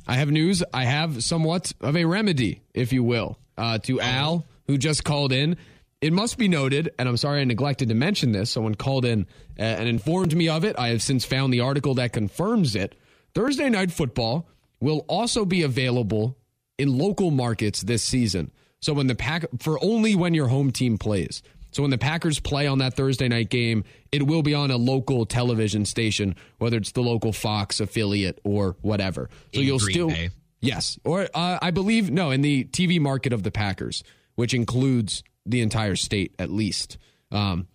I 0.06 0.15
have 0.15 0.32
news. 0.32 0.63
I 0.74 0.84
have 0.84 1.24
somewhat 1.24 1.72
of 1.80 1.95
a 1.95 2.04
remedy, 2.04 2.62
if 2.74 2.91
you 2.91 3.04
will, 3.04 3.38
uh, 3.60 3.78
to 3.80 4.00
Al, 4.02 4.45
who 4.67 4.78
just 4.78 5.04
called 5.04 5.32
in. 5.32 5.58
It 6.02 6.13
must 6.13 6.38
be 6.38 6.48
noted, 6.48 6.91
and 6.98 7.10
I'm 7.10 7.17
sorry 7.17 7.41
I 7.41 7.43
neglected 7.43 7.89
to 7.89 7.93
mention 7.93 8.32
this. 8.32 8.50
Someone 8.50 8.74
called 8.74 9.04
in 9.04 9.28
uh, 9.60 9.63
and 9.63 9.89
informed 9.89 10.36
me 10.36 10.48
of 10.48 10.63
it. 10.63 10.80
I 10.80 10.89
have 10.89 11.02
since 11.02 11.26
found 11.26 11.54
the 11.54 11.60
article 11.60 11.95
that 11.95 12.13
confirms 12.13 12.76
it. 12.76 12.95
Thursday 13.36 13.69
Night 13.69 13.91
Football 13.91 14.48
will 14.80 15.06
also 15.10 15.43
be 15.43 15.62
available 15.63 16.38
in 16.78 16.98
local 16.98 17.32
markets 17.32 17.82
this 17.82 18.02
season. 18.02 18.52
So 18.80 18.93
when 18.93 19.08
the 19.08 19.15
pack 19.15 19.43
for 19.60 19.78
only 19.84 20.15
when 20.15 20.34
your 20.34 20.48
home 20.48 20.72
team 20.72 20.98
plays. 20.98 21.43
So 21.72 21.84
when 21.84 21.91
the 21.91 22.00
Packers 22.00 22.39
play 22.39 22.65
on 22.65 22.80
that 22.80 22.95
Thursday 22.95 23.28
night 23.28 23.50
game, 23.50 23.84
it 24.12 24.26
will 24.26 24.41
be 24.41 24.56
on 24.56 24.72
a 24.72 24.78
local 24.78 25.28
television 25.28 25.86
station, 25.86 26.36
whether 26.58 26.78
it's 26.78 26.93
the 26.93 27.02
local 27.02 27.32
Fox 27.32 27.80
affiliate 27.80 28.39
or 28.43 28.76
whatever. 28.82 29.30
So 29.54 29.62
In 29.62 29.67
you'll 29.67 29.78
Green 29.78 29.93
still 29.93 30.08
Bay. 30.10 30.30
Yes, 30.62 31.00
or 31.04 31.28
uh, 31.34 31.60
I 31.62 31.72
believe 31.72 32.12
no 32.12 32.32
in 32.32 32.41
the 32.41 32.65
TV 32.65 33.00
market 33.00 33.34
of 33.34 33.43
the 33.43 33.52
Packers, 33.52 34.04
which 34.36 34.54
includes 34.54 35.24
the 35.45 35.62
entire 35.62 35.95
state 35.95 36.36
at 36.39 36.50
least. 36.50 36.98
Um, 37.32 37.67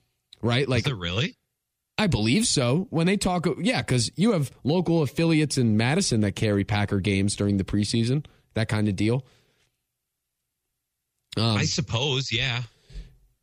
right, 0.43 0.69
like 0.69 0.87
Is 0.87 0.93
it 0.93 0.97
really? 0.97 1.37
I 1.97 2.09
believe 2.09 2.47
so. 2.47 2.89
When 2.91 3.07
they 3.07 3.17
talk, 3.17 3.47
yeah, 3.59 3.81
because 3.81 4.11
you 4.17 4.33
have 4.33 4.51
local 4.65 5.03
affiliates 5.03 5.59
in 5.59 5.77
Madison 5.77 6.23
that 6.23 6.33
carry 6.33 6.65
Packer 6.65 7.01
games 7.01 7.37
during 7.37 7.57
the 7.57 7.65
preseason, 7.65 8.27
that 8.55 8.69
kind 8.69 8.89
of 8.89 8.97
deal. 8.97 9.25
Um, 11.37 11.57
I 11.59 11.65
suppose, 11.65 12.33
yeah. 12.33 12.63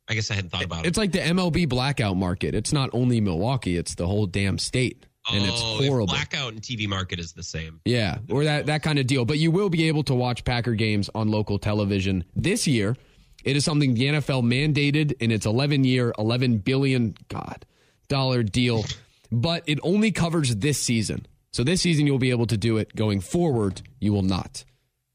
I 0.08 0.14
guess 0.14 0.30
I 0.30 0.34
hadn't 0.34 0.50
thought 0.50 0.64
about 0.64 0.84
it. 0.84 0.88
it's 0.88 0.98
like 0.98 1.12
the 1.12 1.20
MLB 1.20 1.68
blackout 1.68 2.16
market. 2.16 2.54
It's 2.54 2.72
not 2.72 2.90
only 2.92 3.20
Milwaukee; 3.20 3.76
it's 3.76 3.94
the 3.94 4.06
whole 4.06 4.26
damn 4.26 4.58
state, 4.58 5.06
and 5.30 5.44
it's 5.44 5.60
oh, 5.62 5.78
horrible. 5.86 6.06
blackout 6.06 6.52
and 6.52 6.60
TV 6.62 6.88
market 6.88 7.18
is 7.18 7.32
the 7.32 7.42
same. 7.42 7.80
Yeah, 7.84 8.18
or 8.30 8.44
that 8.44 8.66
that 8.66 8.82
kind 8.82 8.98
of 8.98 9.06
deal. 9.06 9.24
But 9.24 9.38
you 9.38 9.50
will 9.50 9.68
be 9.70 9.88
able 9.88 10.02
to 10.04 10.14
watch 10.14 10.44
Packer 10.44 10.74
games 10.74 11.08
on 11.14 11.28
local 11.28 11.58
television 11.58 12.24
this 12.34 12.66
year. 12.66 12.96
It 13.44 13.56
is 13.56 13.64
something 13.64 13.94
the 13.94 14.04
NFL 14.06 14.42
mandated 14.44 15.12
in 15.20 15.30
its 15.32 15.46
11 15.46 15.82
year, 15.84 16.12
11 16.18 16.58
billion 16.58 17.16
god 17.28 17.66
dollar 18.08 18.42
deal, 18.42 18.84
but 19.32 19.64
it 19.66 19.78
only 19.82 20.12
covers 20.12 20.54
this 20.56 20.80
season. 20.80 21.26
So 21.52 21.64
this 21.64 21.82
season 21.82 22.06
you'll 22.06 22.18
be 22.18 22.30
able 22.30 22.46
to 22.46 22.56
do 22.56 22.76
it. 22.78 22.94
Going 22.94 23.20
forward, 23.20 23.82
you 24.00 24.12
will 24.12 24.22
not. 24.22 24.64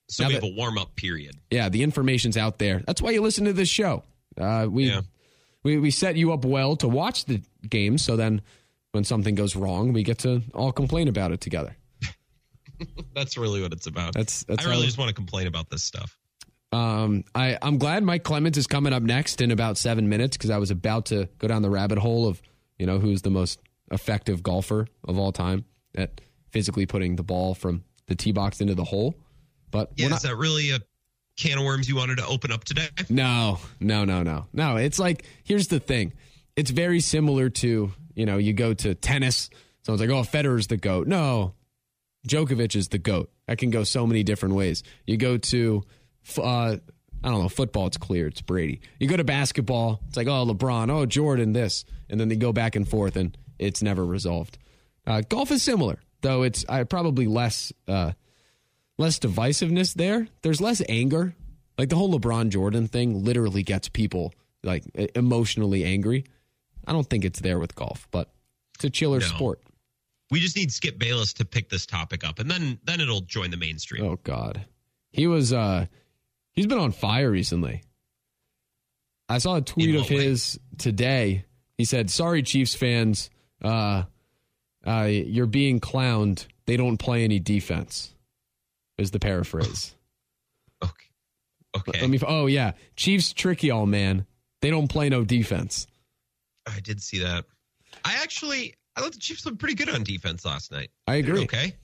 So 0.10 0.24
Now 0.24 0.28
we 0.30 0.34
that- 0.36 0.43
have 0.43 0.52
a 0.52 0.56
warm 0.56 0.78
up 0.78 0.96
period. 0.96 1.36
Yeah, 1.52 1.70
the 1.70 1.84
information's 1.84 2.38
out 2.38 2.60
there. 2.60 2.82
That's 2.86 3.02
why 3.02 3.12
you 3.12 3.22
listen 3.22 3.46
to 3.46 3.54
this 3.54 3.70
show. 3.70 4.04
Uh, 4.38 4.67
we 4.70 4.88
Yeah. 4.89 5.02
we 5.63 5.78
we 5.78 5.89
set 5.91 6.15
you 6.15 6.32
up 6.34 6.46
well 6.46 6.76
to 6.78 6.88
watch 6.88 7.26
the 7.26 7.41
games. 7.67 8.04
So 8.04 8.15
then, 8.15 8.41
when 8.91 9.04
something 9.04 9.36
goes 9.36 9.56
wrong, 9.56 9.93
we 9.93 10.04
get 10.04 10.19
to 10.19 10.41
all 10.54 10.71
complain 10.71 11.08
about 11.08 11.32
it 11.32 11.41
together. 11.41 11.76
That's 13.15 13.38
really 13.38 13.62
what 13.62 13.73
it's 13.73 13.88
about. 13.88 14.13
That's- 14.13 14.45
that's 14.47 14.65
I 14.65 14.69
really 14.69 14.86
just 14.86 14.97
want 14.97 15.10
to 15.10 15.15
complain 15.15 15.47
about 15.47 15.69
this 15.69 15.84
stuff. 15.84 16.17
Um, 16.71 17.23
I, 17.34 17.58
I'm 17.62 17.78
glad 17.78 18.04
Mike 18.04 18.23
Clemens 18.23 18.58
is 18.58 18.67
coming 18.67 18.91
up 18.93 19.02
next 19.02 19.41
in 19.41 19.52
about 19.52 19.78
seven 19.78 20.10
minutes 20.10 20.36
because 20.38 20.50
I 20.50 20.58
was 20.58 20.69
about 20.69 21.08
to 21.08 21.30
go 21.39 21.47
down 21.47 21.62
the 21.62 21.69
rabbit 21.69 21.97
hole 21.97 22.28
of, 22.28 22.41
you 22.78 22.86
know, 22.86 23.00
who's 23.00 23.21
the 23.21 23.30
most 23.30 23.60
effective 23.89 24.43
golfer 24.43 24.86
of 25.08 25.17
all 25.17 25.32
time 25.32 25.63
at 25.95 26.19
physically 26.52 26.86
putting 26.86 27.15
the 27.15 27.23
ball 27.23 27.56
from 27.56 27.84
the 28.08 28.15
tee 28.15 28.34
box 28.34 28.60
into 28.62 28.76
the 28.76 28.84
hole. 28.84 29.15
But 29.71 29.91
Yeah, 29.95 30.08
we're 30.10 30.15
is 30.17 30.21
that 30.23 30.36
really 30.36 30.71
a 30.71 30.80
can 31.38 31.58
of 31.58 31.63
worms 31.63 31.88
you 31.88 31.95
wanted 31.95 32.17
to 32.17 32.28
open 32.28 32.52
up 32.52 32.63
today? 32.65 32.89
no, 33.10 33.60
no, 33.80 34.04
no, 34.04 34.21
no, 34.23 34.45
no. 34.54 34.76
It's 34.76 35.00
like, 35.00 35.23
here's 35.45 35.69
the 35.69 35.80
thing. 35.80 36.13
It's 36.58 36.72
very 36.72 37.00
similar 37.00 37.50
to, 37.50 37.93
you 38.15 38.26
know, 38.26 38.38
you 38.38 38.52
go 38.52 38.74
to 38.74 38.96
tennis. 38.96 39.50
Someone's 39.84 40.02
like, 40.02 40.10
oh, 40.10 40.24
Federer's 40.24 40.67
the 40.67 40.76
GOAT. 40.76 41.08
No, 41.08 41.54
Djokovic 42.28 42.76
is 42.76 42.89
the 42.89 42.98
GOAT. 42.98 43.30
That 43.48 43.60
can 43.60 43.70
go 43.70 43.84
so 43.84 44.06
many 44.08 44.24
different 44.24 44.56
ways. 44.56 44.84
You 45.06 45.17
go 45.17 45.38
to, 45.38 45.84
uh, 46.38 46.41
I 47.24 47.30
don't 47.30 47.41
know, 47.41 47.48
football, 47.48 47.88
it's 47.88 47.98
clear. 47.98 48.28
It's 48.28 48.41
Brady. 48.41 48.82
You 49.00 49.08
go 49.08 49.17
to 49.17 49.24
basketball, 49.24 50.02
it's 50.08 50.17
like, 50.17 50.28
oh, 50.28 50.46
LeBron, 50.46 50.91
oh, 50.91 51.06
Jordan, 51.06 51.54
this. 51.54 51.86
And 52.10 52.20
then 52.20 52.28
they 52.28 52.36
go 52.36 52.52
back 52.52 52.76
and 52.76 52.88
forth 52.88 53.15
and 53.15 53.38
it's 53.60 53.84
never 53.84 54.04
resolved. 54.04 54.58
Uh, 55.06 55.22
golf 55.30 55.52
is 55.52 55.62
similar, 55.62 56.00
though 56.22 56.41
it's 56.41 56.65
uh, 56.67 56.84
probably 56.86 57.28
less, 57.28 57.72
uh, 57.88 58.13
less 58.98 59.20
divisiveness 59.20 59.93
there. 59.93 60.28
There's 60.41 60.60
less 60.60 60.82
anger. 60.89 61.36
Like 61.78 61.89
the 61.89 61.96
whole 61.96 62.20
LeBron 62.20 62.50
Jordan 62.50 62.88
thing 62.88 63.24
literally 63.24 63.62
gets 63.62 63.88
people 63.89 64.34
like 64.63 64.84
emotionally 65.15 65.86
angry. 65.86 66.26
I 66.88 66.93
don't 66.93 67.08
think 67.08 67.26
it's 67.26 67.39
there 67.41 67.60
with 67.60 67.76
golf, 67.76 68.08
but 68.12 68.32
it's 68.76 68.86
a 68.86 68.89
chiller 68.89 69.19
No. 69.19 69.26
sport. 69.26 69.62
We 70.32 70.39
just 70.39 70.56
need 70.56 70.71
Skip 70.71 70.97
Bayless 70.97 71.34
to 71.34 71.45
pick 71.45 71.69
this 71.69 71.86
topic 71.86 72.23
up, 72.26 72.39
and 72.39 72.50
then 72.50 72.80
then 72.84 73.00
it'll 73.00 73.21
join 73.21 73.52
the 73.52 73.58
mainstream. 73.58 74.04
Oh 74.04 74.17
God, 74.23 74.65
he 75.12 75.28
was 75.28 75.54
uh 75.54 75.86
he's 76.54 76.65
been 76.67 76.80
on 76.80 76.91
fire 76.91 77.30
recently. 77.30 77.84
I 79.30 79.38
saw 79.39 79.56
a 79.58 79.62
tweet 79.62 79.95
of 79.95 80.10
way? 80.10 80.23
his 80.23 80.60
today. 80.78 81.45
He 81.78 81.86
said, 81.86 82.10
"Sorry, 82.10 82.41
Chiefs 82.43 82.76
fans, 82.76 83.30
uh, 83.63 84.04
uh, 84.86 85.08
you're 85.10 85.45
being 85.45 85.80
clowned. 85.80 86.45
They 86.65 86.76
don't 86.78 86.97
play 86.97 87.23
any 87.23 87.39
defense." 87.39 88.13
Is 88.97 89.12
the 89.12 89.19
paraphrase. 89.19 89.93
Okay. 90.84 90.91
Okay. 91.89 92.02
Let 92.02 92.10
me. 92.10 92.19
Oh 92.26 92.45
yeah, 92.47 92.71
Chiefs 92.95 93.34
trick 93.34 93.63
y'all, 93.63 93.86
man. 93.86 94.26
They 94.62 94.69
don't 94.69 94.88
play 94.88 95.10
no 95.10 95.23
defense. 95.23 95.88
I 96.67 96.80
did 96.82 97.01
see 97.01 97.19
that. 97.19 97.45
I 98.06 98.15
actually 98.21 98.75
I 98.95 99.01
thought 99.01 99.13
the 99.13 99.19
Chiefs 99.19 99.45
looked 99.45 99.60
pretty 99.60 99.75
good 99.75 99.89
on 99.89 100.03
defense 100.03 100.43
last 100.45 100.71
night. 100.71 100.89
I 101.08 101.15
agree. 101.15 101.41
did 101.41 101.43
Okay. 101.53 101.75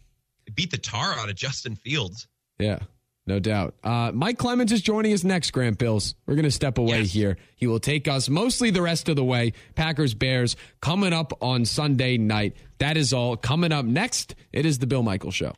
They 0.45 0.51
beat 0.53 0.71
the 0.71 0.77
tar 0.77 1.13
out 1.13 1.29
of 1.29 1.35
Justin 1.35 1.75
Fields. 1.75 2.27
Yeah, 2.59 2.79
no 3.25 3.39
doubt. 3.39 3.75
Uh, 3.83 4.11
Mike 4.13 4.37
Clemens 4.37 4.71
is 4.71 4.81
joining 4.81 5.13
us 5.13 5.23
next, 5.23 5.51
Grant 5.51 5.77
Bills. 5.77 6.15
We're 6.25 6.35
going 6.35 6.43
to 6.43 6.51
step 6.51 6.77
away 6.77 6.99
Yes. 7.01 7.11
here. 7.13 7.37
He 7.55 7.65
will 7.67 7.79
take 7.79 8.07
us 8.09 8.27
mostly 8.29 8.69
the 8.69 8.81
rest 8.81 9.07
of 9.09 9.15
the 9.15 9.23
way. 9.23 9.53
Packers 9.75 10.13
Bears 10.13 10.55
coming 10.81 11.13
up 11.13 11.31
on 11.41 11.63
Sunday 11.65 12.17
night. 12.17 12.57
That 12.79 12.97
is 12.97 13.13
all. 13.13 13.37
Coming 13.37 13.71
up 13.71 13.85
next, 13.85 14.35
it 14.51 14.65
is 14.65 14.79
the 14.79 14.87
Bill 14.87 15.03
Michael 15.03 15.31
Show. 15.31 15.53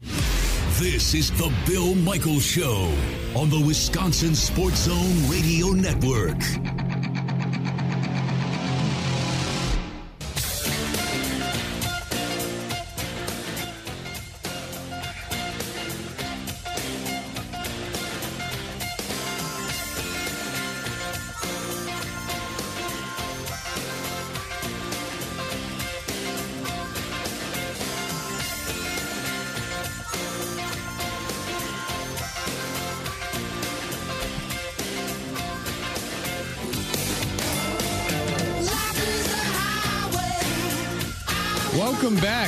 This 0.00 1.14
is 1.14 1.30
the 1.38 1.52
Bill 1.66 1.94
Michaels 1.94 2.44
Show 2.44 2.92
on 3.36 3.48
the 3.48 3.60
Wisconsin 3.66 4.34
Sports 4.34 4.80
Zone 4.84 5.30
Radio 5.30 5.68
Network. 5.68 6.36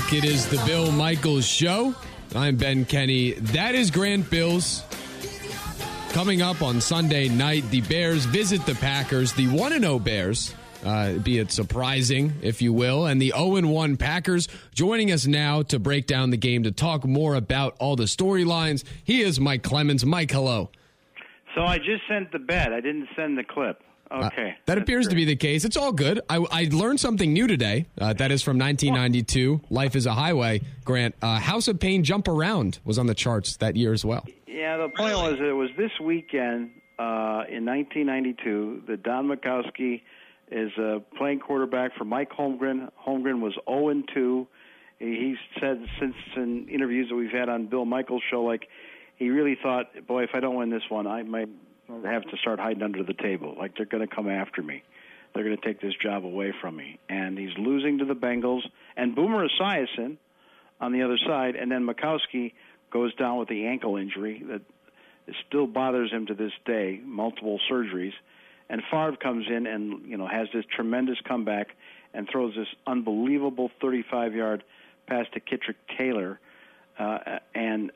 Back. 0.09 0.17
It 0.17 0.25
is 0.25 0.47
the 0.49 0.63
Bill 0.67 0.91
Michaels 0.93 1.47
Show. 1.47 1.95
I'm 2.35 2.57
Ben 2.57 2.85
Kenny. 2.85 3.33
That 3.33 3.75
is 3.75 3.91
Grant 3.91 4.31
Bills. 4.31 4.83
Coming 6.11 6.43
up 6.43 6.63
on 6.63 6.81
Sunday 6.81 7.29
night, 7.29 7.69
the 7.71 7.81
Bears 7.83 8.25
visit 8.25 8.65
the 8.67 8.75
Packers, 8.75 9.33
the 9.35 9.47
1 9.49 9.81
0 9.81 9.99
Bears, 9.99 10.55
uh, 10.85 11.13
be 11.15 11.39
it 11.39 11.53
surprising, 11.53 12.33
if 12.43 12.63
you 12.63 12.73
will, 12.73 13.07
and 13.07 13.21
the 13.21 13.33
0 13.37 13.67
1 13.67 13.97
Packers. 13.97 14.49
Joining 14.75 15.13
us 15.13 15.27
now 15.27 15.63
to 15.63 15.79
break 15.79 16.07
down 16.07 16.31
the 16.31 16.37
game, 16.37 16.63
to 16.63 16.73
talk 16.73 17.05
more 17.05 17.35
about 17.35 17.77
all 17.79 17.97
the 17.97 18.05
storylines, 18.05 18.85
he 19.05 19.21
is 19.21 19.39
Mike 19.39 19.63
Clemens. 19.63 20.05
Mike, 20.05 20.31
hello. 20.31 20.71
So 21.55 21.63
I 21.63 21.79
just 21.79 22.03
sent 22.09 22.33
the 22.33 22.39
bet. 22.39 22.73
I 22.73 22.81
didn't 22.81 23.09
send 23.17 23.37
the 23.37 23.45
clip. 23.45 23.83
Okay. 24.11 24.51
Uh, 24.51 24.61
that 24.67 24.79
appears 24.79 25.07
great. 25.07 25.11
to 25.11 25.17
be 25.17 25.25
the 25.25 25.37
case. 25.37 25.65
It's 25.65 25.77
all 25.77 25.93
good. 25.93 26.21
I, 26.29 26.37
I 26.51 26.69
learned 26.71 27.01
something 27.01 27.33
new 27.33 27.47
today. 27.47 27.87
Uh, 28.01 28.13
that 28.15 28.31
is 28.31 28.43
from 28.43 28.59
1992. 28.59 29.61
Life 29.71 29.97
is 29.97 30.07
a 30.07 30.15
Highway. 30.15 30.63
Grant, 30.85 31.15
uh, 31.21 31.39
House 31.39 31.69
of 31.69 31.79
Pain 31.79 32.05
Jump 32.05 32.29
Around 32.29 32.79
was 32.85 32.99
on 32.99 33.07
the 33.07 33.15
charts 33.15 33.57
that 33.59 33.77
year 33.77 33.93
as 33.93 34.05
well. 34.05 34.27
Yeah, 34.47 34.77
the 34.79 34.89
point 34.89 35.15
was 35.15 35.35
it 35.41 35.53
was 35.53 35.71
this 35.77 35.93
weekend 36.03 36.71
uh, 36.99 37.45
in 37.49 37.65
1992 37.65 38.85
that 38.89 39.03
Don 39.03 39.29
Majkowski 39.29 40.03
is 40.51 40.73
uh, 40.79 41.01
playing 41.17 41.41
quarterback 41.41 41.95
for 41.97 42.05
Mike 42.05 42.31
Holmgren. 42.31 42.89
Holmgren 43.07 43.41
was 43.41 43.55
0 43.69 43.91
and 43.91 44.09
2. 44.15 44.47
He 44.99 45.37
said 45.61 45.85
since 46.01 46.15
in 46.37 46.69
interviews 46.69 47.09
that 47.11 47.15
we've 47.15 47.31
had 47.31 47.49
on 47.49 47.67
Bill 47.67 47.85
Michaels' 47.85 48.23
show, 48.31 48.43
like 48.43 48.69
he 49.17 49.31
really 49.31 49.57
thought, 49.63 49.87
boy, 50.07 50.25
if 50.25 50.31
I 50.35 50.41
don't 50.41 50.57
win 50.57 50.71
this 50.71 50.83
one, 50.89 51.07
I 51.07 51.23
might 51.23 51.49
have 52.05 52.23
to 52.23 52.37
start 52.41 52.59
hiding 52.59 52.83
under 52.83 53.03
the 53.03 53.15
table. 53.15 53.55
Like 53.59 53.77
they're 53.77 53.87
going 53.87 54.07
to 54.07 54.15
come 54.15 54.29
after 54.29 54.63
me. 54.63 54.83
They're 55.35 55.45
going 55.45 55.57
to 55.57 55.65
take 55.65 55.81
this 55.81 55.95
job 56.03 56.25
away 56.25 56.53
from 56.61 56.77
me. 56.77 56.99
And 57.09 57.39
he's 57.39 57.57
losing 57.59 57.99
to 57.99 58.05
the 58.05 58.15
Bengals 58.15 58.63
and 58.97 59.15
Boomer 59.15 59.47
Esiason 59.49 60.17
on 60.81 60.93
the 60.93 61.03
other 61.03 61.19
side, 61.27 61.57
and 61.57 61.71
then 61.71 61.87
Majkowski 61.87 62.53
goes 62.91 63.15
down 63.15 63.39
with 63.39 63.49
the 63.49 63.67
ankle 63.67 63.97
injury 63.97 64.43
that 64.49 64.63
still 65.47 65.67
bothers 65.67 66.11
him 66.11 66.27
to 66.27 66.35
this 66.35 66.53
day, 66.65 67.01
multiple 67.05 67.61
surgeries. 67.71 68.13
And 68.71 68.83
Favre 68.91 69.17
comes 69.17 69.47
in 69.49 69.67
and 69.67 70.07
you 70.07 70.17
know 70.17 70.27
has 70.27 70.49
this 70.53 70.65
tremendous 70.75 71.19
comeback 71.27 71.69
and 72.15 72.29
throws 72.31 72.55
this 72.55 72.69
unbelievable 72.87 73.71
35-yard 73.83 74.63
pass 75.07 75.27
to 75.35 75.41
Kitrick 75.41 75.77
Taylor, 75.97 76.39
uh, 76.99 77.39
and 77.55 77.91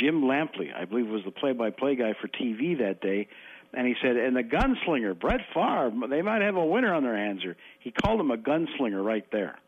Jim 0.00 0.22
Lampley, 0.22 0.74
I 0.74 0.84
believe, 0.84 1.08
was 1.08 1.22
the 1.24 1.30
play-by-play 1.30 1.96
guy 1.96 2.14
for 2.20 2.28
TV 2.28 2.78
that 2.78 3.00
day, 3.00 3.28
and 3.72 3.86
he 3.86 3.94
said, 4.00 4.16
"And 4.16 4.36
the 4.36 4.42
gunslinger, 4.42 5.18
Brett 5.18 5.40
Favre, 5.52 5.92
they 6.08 6.22
might 6.22 6.42
have 6.42 6.56
a 6.56 6.64
winner 6.64 6.92
on 6.94 7.02
their 7.02 7.16
hands." 7.16 7.44
Or 7.44 7.56
he 7.80 7.90
called 7.90 8.20
him 8.20 8.30
a 8.30 8.36
gunslinger 8.36 9.04
right 9.04 9.28
there, 9.30 9.58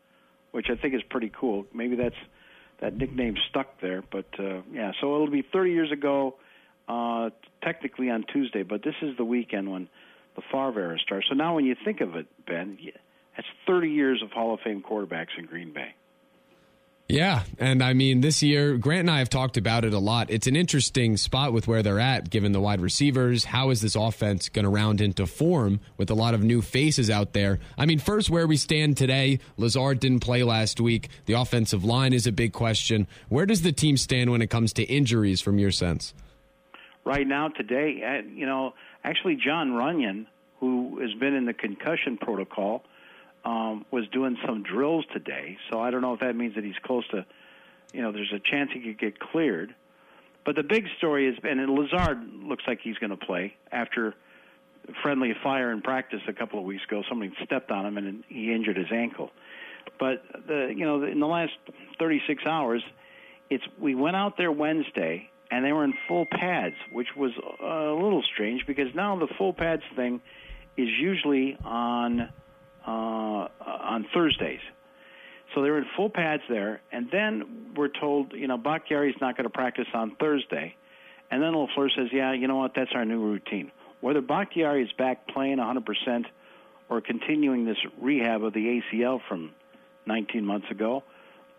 which 0.51 0.69
I 0.69 0.75
think 0.75 0.93
is 0.93 1.03
pretty 1.03 1.29
cool. 1.29 1.65
Maybe 1.73 1.95
that's 1.95 2.15
that 2.79 2.95
nickname 2.95 3.35
stuck 3.49 3.81
there, 3.81 4.03
but 4.11 4.27
uh, 4.39 4.61
yeah. 4.71 4.91
So 5.01 5.15
it'll 5.15 5.29
be 5.29 5.41
30 5.41 5.71
years 5.71 5.91
ago, 5.91 6.35
uh, 6.87 7.31
technically 7.61 8.09
on 8.09 8.23
Tuesday, 8.31 8.63
but 8.63 8.83
this 8.83 8.95
is 9.01 9.17
the 9.17 9.25
weekend 9.25 9.71
when 9.71 9.89
the 10.35 10.41
Favre 10.51 10.79
era 10.79 10.99
starts. 10.99 11.27
So 11.29 11.35
now, 11.35 11.55
when 11.55 11.65
you 11.65 11.75
think 11.83 12.01
of 12.01 12.15
it, 12.15 12.27
Ben, 12.45 12.77
that's 13.35 13.47
30 13.65 13.89
years 13.89 14.21
of 14.23 14.31
Hall 14.31 14.53
of 14.53 14.59
Fame 14.61 14.83
quarterbacks 14.87 15.37
in 15.37 15.45
Green 15.45 15.73
Bay. 15.73 15.95
Yeah, 17.09 17.43
and 17.57 17.81
I 17.81 17.93
mean 17.93 18.19
this 18.19 18.43
year, 18.43 18.77
Grant 18.77 19.01
and 19.01 19.11
I 19.11 19.19
have 19.19 19.29
talked 19.29 19.55
about 19.55 19.85
it 19.85 19.93
a 19.93 19.99
lot. 19.99 20.29
It's 20.29 20.45
an 20.45 20.57
interesting 20.57 21.15
spot 21.15 21.53
with 21.53 21.65
where 21.65 21.81
they're 21.81 22.01
at, 22.01 22.29
given 22.29 22.51
the 22.51 22.59
wide 22.59 22.81
receivers. 22.81 23.45
How 23.45 23.69
is 23.69 23.79
this 23.79 23.95
offense 23.95 24.49
going 24.49 24.63
to 24.63 24.69
round 24.69 24.99
into 24.99 25.25
form 25.25 25.79
with 25.95 26.09
a 26.09 26.13
lot 26.13 26.33
of 26.33 26.43
new 26.43 26.61
faces 26.61 27.09
out 27.09 27.31
there? 27.31 27.59
I 27.77 27.85
mean, 27.85 27.99
first, 27.99 28.29
where 28.29 28.45
we 28.45 28.57
stand 28.57 28.97
today, 28.97 29.39
Lazard 29.55 30.01
didn't 30.01 30.19
play 30.19 30.43
last 30.43 30.81
week. 30.81 31.07
The 31.27 31.33
offensive 31.33 31.85
line 31.85 32.11
is 32.11 32.27
a 32.27 32.33
big 32.33 32.51
question. 32.51 33.07
Where 33.29 33.45
does 33.45 33.61
the 33.61 33.71
team 33.71 33.95
stand 33.95 34.29
when 34.29 34.41
it 34.41 34.49
comes 34.49 34.73
to 34.73 34.83
injuries, 34.83 35.39
from 35.39 35.59
your 35.59 35.71
sense? 35.71 36.13
Right 37.05 37.25
now, 37.25 37.47
today, 37.47 38.03
uh, 38.03 38.27
you 38.29 38.45
know, 38.45 38.73
actually, 39.05 39.37
Jon 39.37 39.69
Runyan, 39.69 40.25
who 40.59 40.99
has 40.99 41.13
been 41.13 41.35
in 41.35 41.45
the 41.45 41.53
concussion 41.53 42.17
protocol 42.17 42.83
um, 43.47 43.85
was 43.91 44.05
doing 44.09 44.37
some 44.45 44.61
drills 44.61 45.05
today. 45.13 45.57
So 45.71 45.79
I 45.79 45.89
don't 45.89 46.01
know 46.01 46.13
if 46.13 46.19
that 46.19 46.35
means 46.35 46.55
that 46.55 46.65
he's 46.65 46.77
close 46.83 47.07
to, 47.11 47.25
you 47.93 48.01
know, 48.01 48.11
there's 48.11 48.33
a 48.35 48.39
chance 48.39 48.71
he 48.73 48.81
could 48.81 48.99
get 48.99 49.19
cleared. 49.19 49.73
But 50.45 50.57
the 50.57 50.63
big 50.63 50.85
story 50.97 51.27
is, 51.29 51.37
and 51.43 51.69
Lazard 51.69 52.19
looks 52.43 52.65
like 52.67 52.79
he's 52.83 52.97
going 52.97 53.11
to 53.11 53.17
play 53.17 53.55
after 53.71 54.13
friendly 55.01 55.33
fire 55.41 55.71
in 55.71 55.81
practice 55.81 56.19
a 56.27 56.33
couple 56.33 56.59
of 56.59 56.65
weeks 56.65 56.83
ago. 56.83 57.03
Somebody 57.07 57.31
stepped 57.45 57.71
on 57.71 57.85
him 57.85 57.97
and 57.97 58.23
he 58.27 58.53
injured 58.53 58.75
his 58.75 58.91
ankle. 58.91 59.31
But 59.97 60.23
the, 60.47 60.73
you 60.75 60.85
know, 60.85 61.03
in 61.03 61.21
the 61.21 61.27
last 61.27 61.53
36 61.99 62.43
hours, 62.45 62.83
it's 63.49 63.63
we 63.79 63.95
went 63.95 64.17
out 64.17 64.35
there 64.37 64.51
Wednesday 64.51 65.29
and 65.49 65.63
they 65.63 65.71
were 65.71 65.85
in 65.85 65.93
full 66.09 66.25
pads, 66.25 66.75
which 66.91 67.07
was 67.15 67.31
a 67.61 67.93
little 67.93 68.23
strange 68.33 68.65
because 68.67 68.93
now 68.93 69.17
the 69.17 69.27
full 69.37 69.53
pads 69.53 69.83
thing 69.95 70.19
is 70.75 70.89
usually 70.99 71.57
on 71.63 72.29
uh, 72.87 73.47
on 73.59 74.05
Thursdays. 74.13 74.61
So 75.53 75.61
they're 75.61 75.77
in 75.77 75.85
full 75.95 76.09
pads 76.09 76.43
there, 76.49 76.81
and 76.91 77.09
then 77.11 77.73
we're 77.75 77.87
told, 77.87 78.33
you 78.33 78.47
know, 78.47 78.57
Bakhtiari's 78.57 79.15
not 79.21 79.37
going 79.37 79.45
to 79.45 79.49
practice 79.49 79.87
on 79.93 80.15
Thursday. 80.19 80.75
And 81.31 81.41
then 81.41 81.53
LaFleur 81.53 81.89
says, 81.95 82.07
yeah, 82.11 82.33
you 82.33 82.47
know 82.47 82.57
what, 82.57 82.73
that's 82.75 82.91
our 82.93 83.05
new 83.05 83.21
routine. 83.21 83.71
Whether 84.01 84.21
Bakhtiari 84.21 84.83
is 84.83 84.91
back 84.97 85.27
playing 85.27 85.57
100% 85.57 86.25
or 86.89 87.01
continuing 87.01 87.65
this 87.65 87.77
rehab 87.99 88.43
of 88.43 88.53
the 88.53 88.81
ACL 88.93 89.19
from 89.27 89.51
19 90.05 90.45
months 90.45 90.69
ago, 90.69 91.03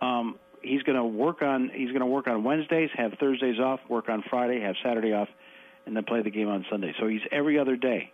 um, 0.00 0.38
he's 0.62 0.82
going 0.82 0.96
to 0.96 1.04
work 1.04 1.42
on 1.42 1.70
he's 1.74 1.88
going 1.88 2.00
to 2.00 2.06
work 2.06 2.28
on 2.28 2.44
Wednesdays, 2.44 2.90
have 2.94 3.12
Thursdays 3.20 3.58
off, 3.58 3.80
work 3.88 4.08
on 4.08 4.22
Friday, 4.30 4.60
have 4.60 4.76
Saturday 4.82 5.12
off, 5.12 5.28
and 5.86 5.96
then 5.96 6.04
play 6.04 6.22
the 6.22 6.30
game 6.30 6.48
on 6.48 6.64
Sunday. 6.70 6.94
So 6.98 7.08
he's 7.08 7.20
every 7.30 7.58
other 7.58 7.76
day. 7.76 8.12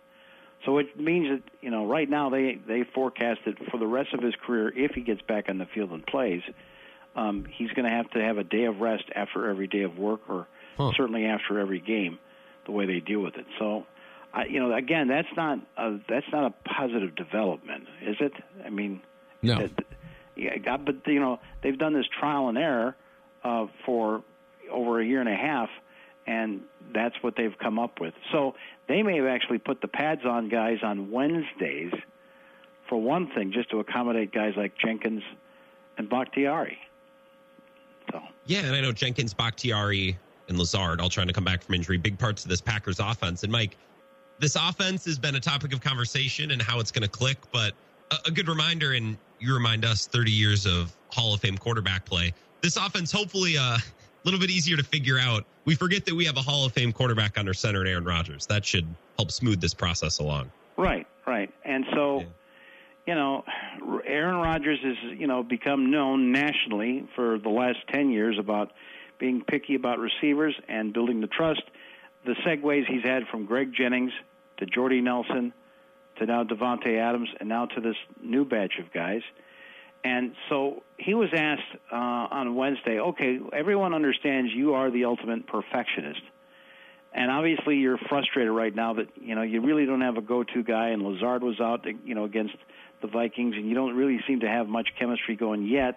So 0.65 0.79
it 0.79 0.99
means 0.99 1.27
that 1.29 1.51
you 1.61 1.69
know 1.69 1.85
right 1.85 2.09
now 2.09 2.29
they 2.29 2.59
they 2.67 2.83
forecast 2.93 3.41
that 3.45 3.55
for 3.71 3.77
the 3.77 3.87
rest 3.87 4.13
of 4.13 4.21
his 4.21 4.33
career, 4.45 4.73
if 4.75 4.91
he 4.91 5.01
gets 5.01 5.21
back 5.21 5.45
on 5.47 5.57
the 5.57 5.67
field 5.73 5.91
and 5.91 6.05
plays, 6.05 6.41
um, 7.15 7.45
he's 7.49 7.69
going 7.71 7.85
to 7.85 7.91
have 7.91 8.09
to 8.11 8.19
have 8.19 8.37
a 8.37 8.43
day 8.43 8.65
of 8.65 8.79
rest 8.79 9.03
after 9.15 9.49
every 9.49 9.67
day 9.67 9.83
of 9.83 9.97
work, 9.97 10.21
or 10.27 10.47
huh. 10.77 10.91
certainly 10.97 11.25
after 11.25 11.59
every 11.59 11.79
game, 11.79 12.19
the 12.65 12.71
way 12.71 12.85
they 12.85 12.99
deal 12.99 13.19
with 13.19 13.35
it. 13.35 13.45
So, 13.59 13.85
I, 14.33 14.45
you 14.45 14.59
know, 14.59 14.73
again, 14.75 15.07
that's 15.07 15.27
not 15.37 15.59
a, 15.77 15.97
that's 16.09 16.25
not 16.31 16.45
a 16.45 16.69
positive 16.69 17.15
development, 17.15 17.85
is 18.01 18.17
it? 18.19 18.33
I 18.65 18.69
mean, 18.69 19.01
no. 19.41 19.59
It, 19.59 19.71
yeah, 20.35 20.77
but 20.77 20.95
you 21.07 21.19
know, 21.19 21.39
they've 21.63 21.77
done 21.77 21.93
this 21.93 22.07
trial 22.19 22.49
and 22.49 22.57
error 22.57 22.95
uh, 23.43 23.67
for 23.85 24.23
over 24.69 24.99
a 24.99 25.05
year 25.05 25.21
and 25.21 25.29
a 25.29 25.35
half 25.35 25.69
and 26.27 26.61
that's 26.93 27.15
what 27.21 27.35
they've 27.35 27.57
come 27.59 27.79
up 27.79 27.99
with. 27.99 28.13
So 28.31 28.55
they 28.87 29.03
may 29.03 29.17
have 29.17 29.25
actually 29.25 29.59
put 29.59 29.81
the 29.81 29.87
pads 29.87 30.21
on 30.25 30.49
guys 30.49 30.77
on 30.83 31.11
Wednesdays 31.11 31.93
for 32.89 33.01
one 33.01 33.29
thing, 33.33 33.51
just 33.51 33.69
to 33.71 33.79
accommodate 33.79 34.31
guys 34.31 34.53
like 34.55 34.73
Jenkins 34.77 35.23
and 35.97 36.09
Bakhtiari. 36.09 36.77
So 38.11 38.21
yeah, 38.45 38.59
and 38.59 38.75
I 38.75 38.81
know 38.81 38.91
Jenkins, 38.91 39.33
Bakhtiari, 39.33 40.17
and 40.47 40.57
Lazard 40.57 41.01
all 41.01 41.09
trying 41.09 41.27
to 41.27 41.33
come 41.33 41.43
back 41.43 41.63
from 41.63 41.75
injury, 41.75 41.97
big 41.97 42.19
parts 42.19 42.43
of 42.43 42.49
this 42.49 42.61
Packers 42.61 42.99
offense. 42.99 43.43
And 43.43 43.51
Mike, 43.51 43.77
this 44.39 44.55
offense 44.55 45.05
has 45.05 45.17
been 45.17 45.35
a 45.35 45.39
topic 45.39 45.73
of 45.73 45.81
conversation 45.81 46.51
and 46.51 46.61
how 46.61 46.79
it's 46.79 46.91
going 46.91 47.03
to 47.03 47.09
click, 47.09 47.37
but 47.51 47.73
a, 48.11 48.17
a 48.27 48.31
good 48.31 48.47
reminder, 48.47 48.93
and 48.93 49.17
you 49.39 49.53
remind 49.53 49.85
us 49.85 50.07
30 50.07 50.31
years 50.31 50.65
of 50.65 50.95
Hall 51.09 51.33
of 51.33 51.41
Fame 51.41 51.57
quarterback 51.57 52.05
play. 52.05 52.33
This 52.61 52.77
offense, 52.77 53.11
hopefully, 53.11 53.57
uh, 53.57 53.77
little 54.25 54.39
bit 54.39 54.49
easier 54.49 54.75
to 54.75 54.83
figure 54.83 55.17
out. 55.19 55.45
We 55.65 55.75
forget 55.75 56.05
that 56.05 56.15
we 56.15 56.25
have 56.25 56.37
a 56.37 56.41
Hall 56.41 56.65
of 56.65 56.73
Fame 56.73 56.91
quarterback 56.91 57.37
under 57.37 57.53
center, 57.53 57.85
Aaron 57.85 58.03
Rodgers. 58.03 58.45
That 58.47 58.65
should 58.65 58.87
help 59.17 59.31
smooth 59.31 59.61
this 59.61 59.73
process 59.73 60.19
along. 60.19 60.51
Right, 60.77 61.07
right. 61.25 61.53
And 61.63 61.85
so, 61.93 62.19
yeah. 62.19 62.25
you 63.07 63.15
know, 63.15 63.43
Aaron 64.05 64.37
Rodgers 64.37 64.79
has, 64.83 64.95
you 65.17 65.27
know, 65.27 65.43
become 65.43 65.91
known 65.91 66.31
nationally 66.31 67.07
for 67.15 67.37
the 67.37 67.49
last 67.49 67.77
10 67.93 68.09
years 68.09 68.37
about 68.37 68.71
being 69.19 69.43
picky 69.43 69.75
about 69.75 69.99
receivers 69.99 70.55
and 70.67 70.91
building 70.91 71.21
the 71.21 71.27
trust. 71.27 71.63
The 72.25 72.33
segues 72.45 72.85
he's 72.87 73.03
had 73.03 73.27
from 73.27 73.45
Greg 73.45 73.73
Jennings 73.73 74.11
to 74.57 74.65
Jordy 74.65 75.01
Nelson 75.01 75.53
to 76.17 76.25
now 76.25 76.43
Davante 76.43 76.97
Adams 76.97 77.29
and 77.39 77.47
now 77.47 77.67
to 77.67 77.81
this 77.81 77.95
new 78.21 78.43
batch 78.43 78.73
of 78.79 78.91
guys– 78.91 79.21
and 80.05 80.35
so 80.49 80.83
he 80.97 81.15
was 81.15 81.29
asked 81.33 81.81
uh, 81.91 81.95
on 81.95 82.53
Wednesday, 82.53 82.99
okay, 82.99 83.39
everyone 83.51 83.95
understands 83.95 84.51
you 84.53 84.75
are 84.75 84.91
the 84.91 85.05
ultimate 85.05 85.47
perfectionist. 85.47 86.21
And 87.11 87.31
obviously 87.31 87.77
you're 87.77 87.97
frustrated 87.97 88.51
right 88.51 88.73
now 88.73 88.93
that, 88.93 89.07
you 89.19 89.33
know, 89.33 89.41
you 89.41 89.61
really 89.61 89.87
don't 89.87 90.01
have 90.01 90.17
a 90.17 90.21
go-to 90.21 90.61
guy 90.61 90.89
and 90.89 91.01
Lazard 91.01 91.41
was 91.41 91.59
out, 91.59 91.87
you 92.05 92.13
know, 92.13 92.23
against 92.23 92.53
the 93.01 93.07
Vikings 93.07 93.55
and 93.55 93.67
you 93.67 93.73
don't 93.73 93.95
really 93.95 94.19
seem 94.27 94.41
to 94.41 94.47
have 94.47 94.67
much 94.67 94.89
chemistry 94.99 95.35
going 95.35 95.65
yet 95.65 95.95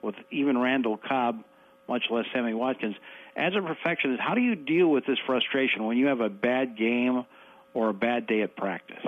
with 0.00 0.14
even 0.30 0.56
Randall 0.56 0.96
Cobb, 0.96 1.44
much 1.90 2.04
less 2.10 2.24
Sammy 2.32 2.54
Watkins. 2.54 2.96
As 3.36 3.52
a 3.54 3.60
perfectionist, 3.60 4.22
how 4.22 4.34
do 4.34 4.40
you 4.40 4.54
deal 4.54 4.88
with 4.88 5.04
this 5.04 5.18
frustration 5.26 5.84
when 5.84 5.98
you 5.98 6.06
have 6.06 6.20
a 6.20 6.30
bad 6.30 6.78
game 6.78 7.26
or 7.74 7.90
a 7.90 7.94
bad 7.94 8.26
day 8.26 8.40
at 8.40 8.56
practice? 8.56 9.04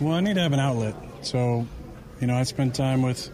Well, 0.00 0.14
I 0.14 0.20
need 0.20 0.36
to 0.36 0.40
have 0.40 0.54
an 0.54 0.60
outlet. 0.60 0.94
So 1.20 1.66
You 2.20 2.26
know, 2.26 2.36
I 2.36 2.42
spend 2.42 2.74
time 2.74 3.02
with 3.02 3.30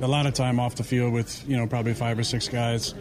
a 0.00 0.08
lot 0.08 0.26
of 0.26 0.34
time 0.34 0.58
off 0.58 0.74
the 0.74 0.84
field 0.84 1.12
with 1.12 1.48
you 1.48 1.56
know 1.56 1.66
probably 1.66 1.94
five 1.94 2.18
or 2.18 2.24
six 2.24 2.48
guys, 2.48 2.94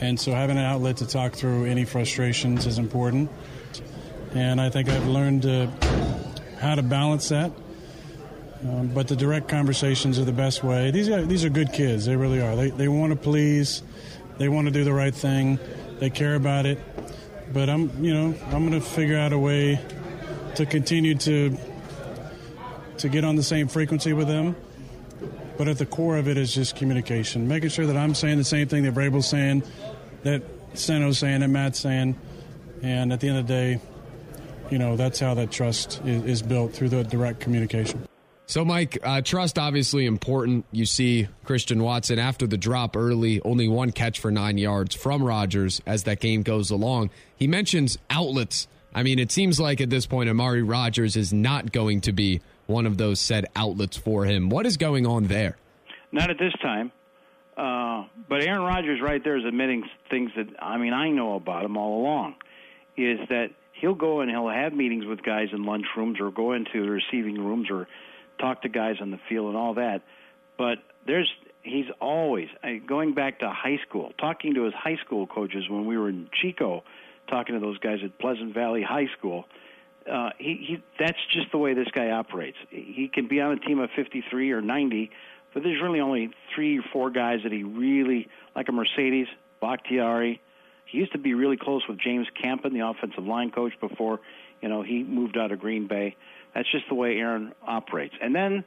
and 0.00 0.20
so 0.20 0.32
having 0.32 0.58
an 0.58 0.64
outlet 0.64 0.98
to 0.98 1.06
talk 1.06 1.32
through 1.32 1.64
any 1.64 1.84
frustrations 1.84 2.66
is 2.66 2.78
important. 2.78 3.30
And 4.34 4.60
I 4.60 4.70
think 4.70 4.88
I've 4.88 5.06
learned 5.06 5.46
uh, 5.46 5.68
how 6.60 6.74
to 6.74 6.82
balance 6.82 7.30
that. 7.30 7.52
Um, 8.62 8.88
but 8.88 9.08
the 9.08 9.16
direct 9.16 9.48
conversations 9.48 10.18
are 10.18 10.24
the 10.24 10.32
best 10.32 10.62
way. 10.62 10.90
These 10.90 11.08
are 11.08 11.22
these 11.22 11.44
are 11.44 11.48
good 11.48 11.72
kids. 11.72 12.04
They 12.04 12.16
really 12.16 12.42
are. 12.42 12.54
They 12.54 12.70
they 12.70 12.88
want 12.88 13.12
to 13.12 13.16
please. 13.16 13.82
They 14.36 14.48
want 14.48 14.66
to 14.66 14.70
do 14.70 14.84
the 14.84 14.92
right 14.92 15.14
thing. 15.14 15.58
They 15.98 16.10
care 16.10 16.34
about 16.34 16.66
it. 16.66 16.78
But 17.52 17.70
I'm 17.70 18.04
you 18.04 18.12
know 18.12 18.34
I'm 18.46 18.68
going 18.68 18.78
to 18.78 18.86
figure 18.86 19.16
out 19.16 19.32
a 19.32 19.38
way 19.38 19.80
to 20.56 20.66
continue 20.66 21.14
to 21.14 21.56
to 23.00 23.08
get 23.08 23.24
on 23.24 23.36
the 23.36 23.42
same 23.42 23.68
frequency 23.68 24.12
with 24.12 24.28
them. 24.28 24.56
But 25.58 25.68
at 25.68 25.78
the 25.78 25.86
core 25.86 26.16
of 26.16 26.28
it 26.28 26.38
is 26.38 26.54
just 26.54 26.76
communication, 26.76 27.46
making 27.46 27.68
sure 27.68 27.86
that 27.86 27.96
I'm 27.96 28.14
saying 28.14 28.38
the 28.38 28.44
same 28.44 28.68
thing 28.68 28.84
that 28.84 28.94
Vrable's 28.94 29.28
saying, 29.28 29.62
that 30.22 30.42
Sano's 30.74 31.18
saying, 31.18 31.40
that 31.40 31.48
Matt's 31.48 31.78
saying, 31.78 32.18
and 32.82 33.12
at 33.12 33.20
the 33.20 33.28
end 33.28 33.38
of 33.38 33.46
the 33.46 33.52
day, 33.52 33.80
you 34.70 34.78
know 34.78 34.96
that's 34.96 35.18
how 35.20 35.34
that 35.34 35.50
trust 35.50 36.00
is, 36.06 36.24
is 36.24 36.42
built 36.42 36.72
through 36.72 36.88
the 36.88 37.04
direct 37.04 37.40
communication. 37.40 38.06
So, 38.46 38.64
Mike, 38.64 38.98
uh, 39.04 39.20
trust 39.20 39.58
obviously 39.58 40.06
important. 40.06 40.64
You 40.72 40.84
see 40.84 41.28
Christian 41.44 41.82
Watson 41.84 42.18
after 42.18 42.48
the 42.48 42.58
drop 42.58 42.96
early, 42.96 43.40
only 43.42 43.68
one 43.68 43.92
catch 43.92 44.18
for 44.18 44.32
nine 44.32 44.58
yards 44.58 44.94
from 44.94 45.22
Rodgers 45.22 45.80
as 45.86 46.02
that 46.04 46.18
game 46.18 46.42
goes 46.42 46.70
along. 46.70 47.10
He 47.36 47.46
mentions 47.46 47.96
outlets. 48.08 48.66
I 48.92 49.04
mean, 49.04 49.20
it 49.20 49.30
seems 49.30 49.60
like 49.60 49.80
at 49.80 49.88
this 49.88 50.06
point, 50.06 50.28
Amari 50.28 50.64
Rodgers 50.64 51.14
is 51.14 51.32
not 51.32 51.70
going 51.70 52.00
to 52.02 52.12
be 52.12 52.40
one 52.70 52.86
of 52.86 52.96
those 52.96 53.20
said 53.20 53.46
outlets 53.54 53.96
for 53.96 54.24
him. 54.24 54.48
What 54.48 54.64
is 54.64 54.76
going 54.76 55.06
on 55.06 55.24
there? 55.24 55.56
Not 56.12 56.30
at 56.30 56.38
this 56.38 56.52
time. 56.62 56.92
Uh, 57.56 58.06
but 58.28 58.42
Aaron 58.42 58.62
Rodgers 58.62 59.00
right 59.02 59.22
there 59.22 59.36
is 59.36 59.44
admitting 59.44 59.84
things 60.08 60.30
that 60.36 60.46
I 60.62 60.78
mean 60.78 60.94
I 60.94 61.10
know 61.10 61.34
about 61.34 61.64
him 61.64 61.76
all 61.76 62.00
along. 62.00 62.36
Is 62.96 63.18
that 63.28 63.50
he'll 63.72 63.94
go 63.94 64.20
and 64.20 64.30
he'll 64.30 64.48
have 64.48 64.72
meetings 64.72 65.04
with 65.04 65.22
guys 65.22 65.48
in 65.52 65.64
lunchrooms 65.64 66.20
or 66.20 66.30
go 66.30 66.52
into 66.52 66.82
the 66.82 66.90
receiving 66.90 67.36
rooms 67.36 67.68
or 67.70 67.86
talk 68.38 68.62
to 68.62 68.68
guys 68.68 68.96
on 69.00 69.10
the 69.10 69.20
field 69.28 69.48
and 69.48 69.56
all 69.56 69.74
that. 69.74 70.02
But 70.56 70.78
there's 71.06 71.30
he's 71.62 71.86
always 72.00 72.48
going 72.86 73.14
back 73.14 73.40
to 73.40 73.50
high 73.50 73.78
school, 73.86 74.12
talking 74.18 74.54
to 74.54 74.64
his 74.64 74.74
high 74.74 74.96
school 75.04 75.26
coaches 75.26 75.68
when 75.68 75.86
we 75.86 75.98
were 75.98 76.08
in 76.08 76.28
Chico, 76.40 76.82
talking 77.28 77.54
to 77.54 77.60
those 77.60 77.78
guys 77.78 77.98
at 78.04 78.18
Pleasant 78.18 78.54
Valley 78.54 78.82
High 78.82 79.08
School 79.18 79.44
Uh, 80.10 80.30
he, 80.38 80.64
he 80.66 80.82
that's 80.98 81.18
just 81.32 81.52
the 81.52 81.58
way 81.58 81.74
this 81.74 81.88
guy 81.94 82.10
operates. 82.10 82.56
He 82.70 83.10
can 83.12 83.28
be 83.28 83.40
on 83.40 83.52
a 83.52 83.60
team 83.60 83.78
of 83.78 83.90
53 83.94 84.50
or 84.52 84.60
90, 84.60 85.10
but 85.54 85.62
there's 85.62 85.80
really 85.80 86.00
only 86.00 86.30
three 86.54 86.78
or 86.78 86.84
four 86.92 87.10
guys 87.10 87.40
that 87.44 87.52
he 87.52 87.62
really 87.62 88.28
like 88.56 88.68
a 88.68 88.72
Marcedes, 88.72 89.26
Bakhtiari. 89.60 90.40
He 90.86 90.98
used 90.98 91.12
to 91.12 91.18
be 91.18 91.34
really 91.34 91.56
close 91.56 91.82
with 91.88 91.98
James 91.98 92.26
Campen, 92.40 92.74
the 92.74 92.86
offensive 92.86 93.24
line 93.24 93.50
coach, 93.50 93.72
before 93.80 94.20
you 94.60 94.68
know 94.68 94.82
he 94.82 95.04
moved 95.04 95.36
out 95.38 95.52
of 95.52 95.60
Green 95.60 95.86
Bay. 95.86 96.16
That's 96.54 96.70
just 96.72 96.84
the 96.88 96.96
way 96.96 97.16
Aaron 97.18 97.52
operates. 97.66 98.14
And 98.20 98.34
then, 98.34 98.64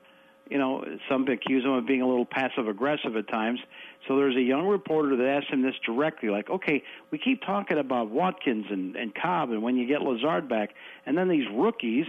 you 0.50 0.58
know, 0.58 0.84
some 1.10 1.28
accuse 1.28 1.64
him 1.64 1.72
of 1.72 1.86
being 1.86 2.02
a 2.02 2.08
little 2.08 2.26
passive 2.26 2.68
aggressive 2.68 3.16
at 3.16 3.28
times. 3.28 3.60
So 4.08 4.18
there's 4.18 4.36
a 4.36 4.42
young 4.42 4.68
reporter 4.68 5.16
that 5.16 5.26
asked 5.26 5.48
him 5.48 5.62
this 5.62 5.76
directly, 5.86 6.30
like, 6.30 6.50
okay, 6.50 6.84
we 7.12 7.18
keep 7.18 7.42
talking 7.44 7.78
about 7.78 8.10
Watkins 8.10 8.66
and, 8.70 8.96
and 8.96 9.14
Cobb, 9.16 9.52
and 9.52 9.64
when 9.64 9.78
you 9.78 9.88
get 9.88 10.02
Lazard 10.02 10.50
back, 10.50 10.72
and 11.06 11.18
then 11.18 11.30
these 11.30 11.48
rookies, 11.54 12.06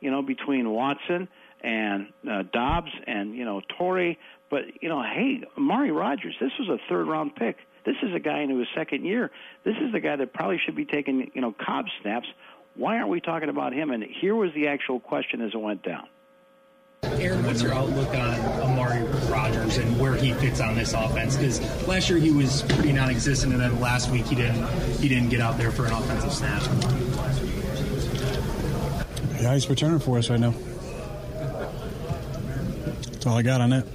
you 0.00 0.10
know, 0.10 0.22
between 0.22 0.70
Watson 0.70 1.28
and 1.62 2.08
uh, 2.30 2.42
Doubs 2.52 2.90
and 3.06 3.34
you 3.34 3.44
know 3.44 3.60
Toure, 3.78 4.16
but 4.50 4.62
you 4.80 4.88
know, 4.88 5.02
hey, 5.02 5.42
Amari 5.56 5.90
Rodgers, 5.90 6.34
this 6.40 6.52
was 6.58 6.68
a 6.68 6.78
third 6.88 7.06
round 7.06 7.36
pick. 7.36 7.56
This 7.84 7.96
is 8.02 8.14
a 8.14 8.20
guy 8.20 8.40
into 8.40 8.58
his 8.58 8.68
second 8.74 9.04
year. 9.04 9.30
This 9.64 9.76
is 9.80 9.92
the 9.92 10.00
guy 10.00 10.16
that 10.16 10.32
probably 10.32 10.60
should 10.64 10.76
be 10.76 10.84
taking 10.84 11.30
you 11.34 11.40
know 11.40 11.54
Cobb 11.58 11.86
snaps. 12.02 12.28
Why 12.76 12.96
aren't 12.96 13.08
we 13.08 13.20
talking 13.20 13.48
about 13.48 13.72
him? 13.72 13.90
And 13.90 14.04
here 14.04 14.34
was 14.34 14.52
the 14.54 14.68
actual 14.68 15.00
question 15.00 15.40
as 15.40 15.52
it 15.54 15.60
went 15.60 15.82
down. 15.82 16.06
Aaron, 17.02 17.44
what's 17.44 17.62
your 17.62 17.74
outlook 17.74 18.08
on 18.10 18.40
Amari 18.60 19.02
Rodgers 19.30 19.76
and 19.78 19.98
where 19.98 20.14
he 20.14 20.32
fits 20.34 20.60
on 20.60 20.74
this 20.74 20.92
offense? 20.92 21.36
Because 21.36 21.60
last 21.86 22.08
year 22.08 22.18
he 22.18 22.30
was 22.30 22.62
pretty 22.62 22.92
non-existent, 22.92 23.52
and 23.52 23.60
then 23.60 23.80
last 23.80 24.10
week 24.10 24.26
he 24.26 24.34
didn't 24.34 24.66
he 24.98 25.08
didn't 25.08 25.28
get 25.28 25.40
out 25.40 25.58
there 25.58 25.70
for 25.70 25.86
an 25.86 25.92
offensive 25.92 26.32
snap. 26.32 26.62
Yeah, 29.40 29.54
he's 29.54 29.68
returning 29.68 29.98
for 29.98 30.18
us 30.18 30.30
right 30.30 30.40
now. 30.40 30.54
That's 33.12 33.26
all 33.26 33.36
I 33.36 33.42
got 33.42 33.60
on 33.60 33.70
that. 33.70 33.86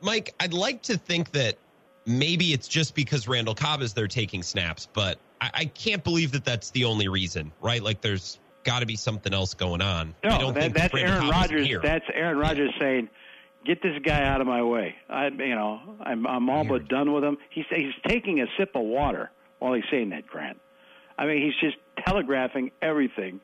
Mike, 0.00 0.34
I'd 0.40 0.54
like 0.54 0.82
to 0.82 0.96
think 0.96 1.32
that 1.32 1.56
maybe 2.06 2.52
it's 2.52 2.68
just 2.68 2.94
because 2.94 3.26
Randall 3.26 3.54
Cobb 3.54 3.82
is 3.82 3.92
there 3.94 4.08
taking 4.08 4.42
snaps, 4.42 4.88
but 4.92 5.18
I, 5.40 5.50
I 5.54 5.64
can't 5.66 6.04
believe 6.04 6.32
that 6.32 6.44
that's 6.44 6.70
the 6.70 6.84
only 6.84 7.08
reason, 7.08 7.52
right? 7.60 7.82
Like 7.82 8.00
there's 8.00 8.38
got 8.68 8.80
to 8.80 8.86
be 8.86 8.96
something 8.96 9.32
else 9.32 9.54
going 9.54 9.80
on. 9.80 10.14
No, 10.22 10.52
that, 10.52 10.74
that's 10.74 10.94
Aaron 10.94 11.28
Rodgers. 11.28 11.68
That's 11.82 12.04
Aaron 12.12 12.36
Rodgers 12.36 12.70
saying, 12.78 13.08
"Get 13.64 13.82
this 13.82 13.98
guy 14.04 14.22
out 14.24 14.42
of 14.42 14.46
my 14.46 14.62
way." 14.62 14.94
I, 15.08 15.28
you 15.28 15.54
know, 15.54 15.80
I'm 16.00 16.26
I'm 16.26 16.50
all 16.50 16.64
but 16.64 16.86
done 16.86 17.12
with 17.12 17.24
him. 17.24 17.38
He's 17.48 17.64
he's 17.70 17.94
taking 18.06 18.42
a 18.42 18.46
sip 18.58 18.72
of 18.74 18.82
water 18.82 19.30
while 19.58 19.72
he's 19.72 19.84
saying 19.90 20.10
that, 20.10 20.26
Grant. 20.26 20.60
I 21.16 21.24
mean, 21.24 21.42
he's 21.42 21.54
just 21.60 21.78
telegraphing 22.06 22.70
everything 22.82 23.40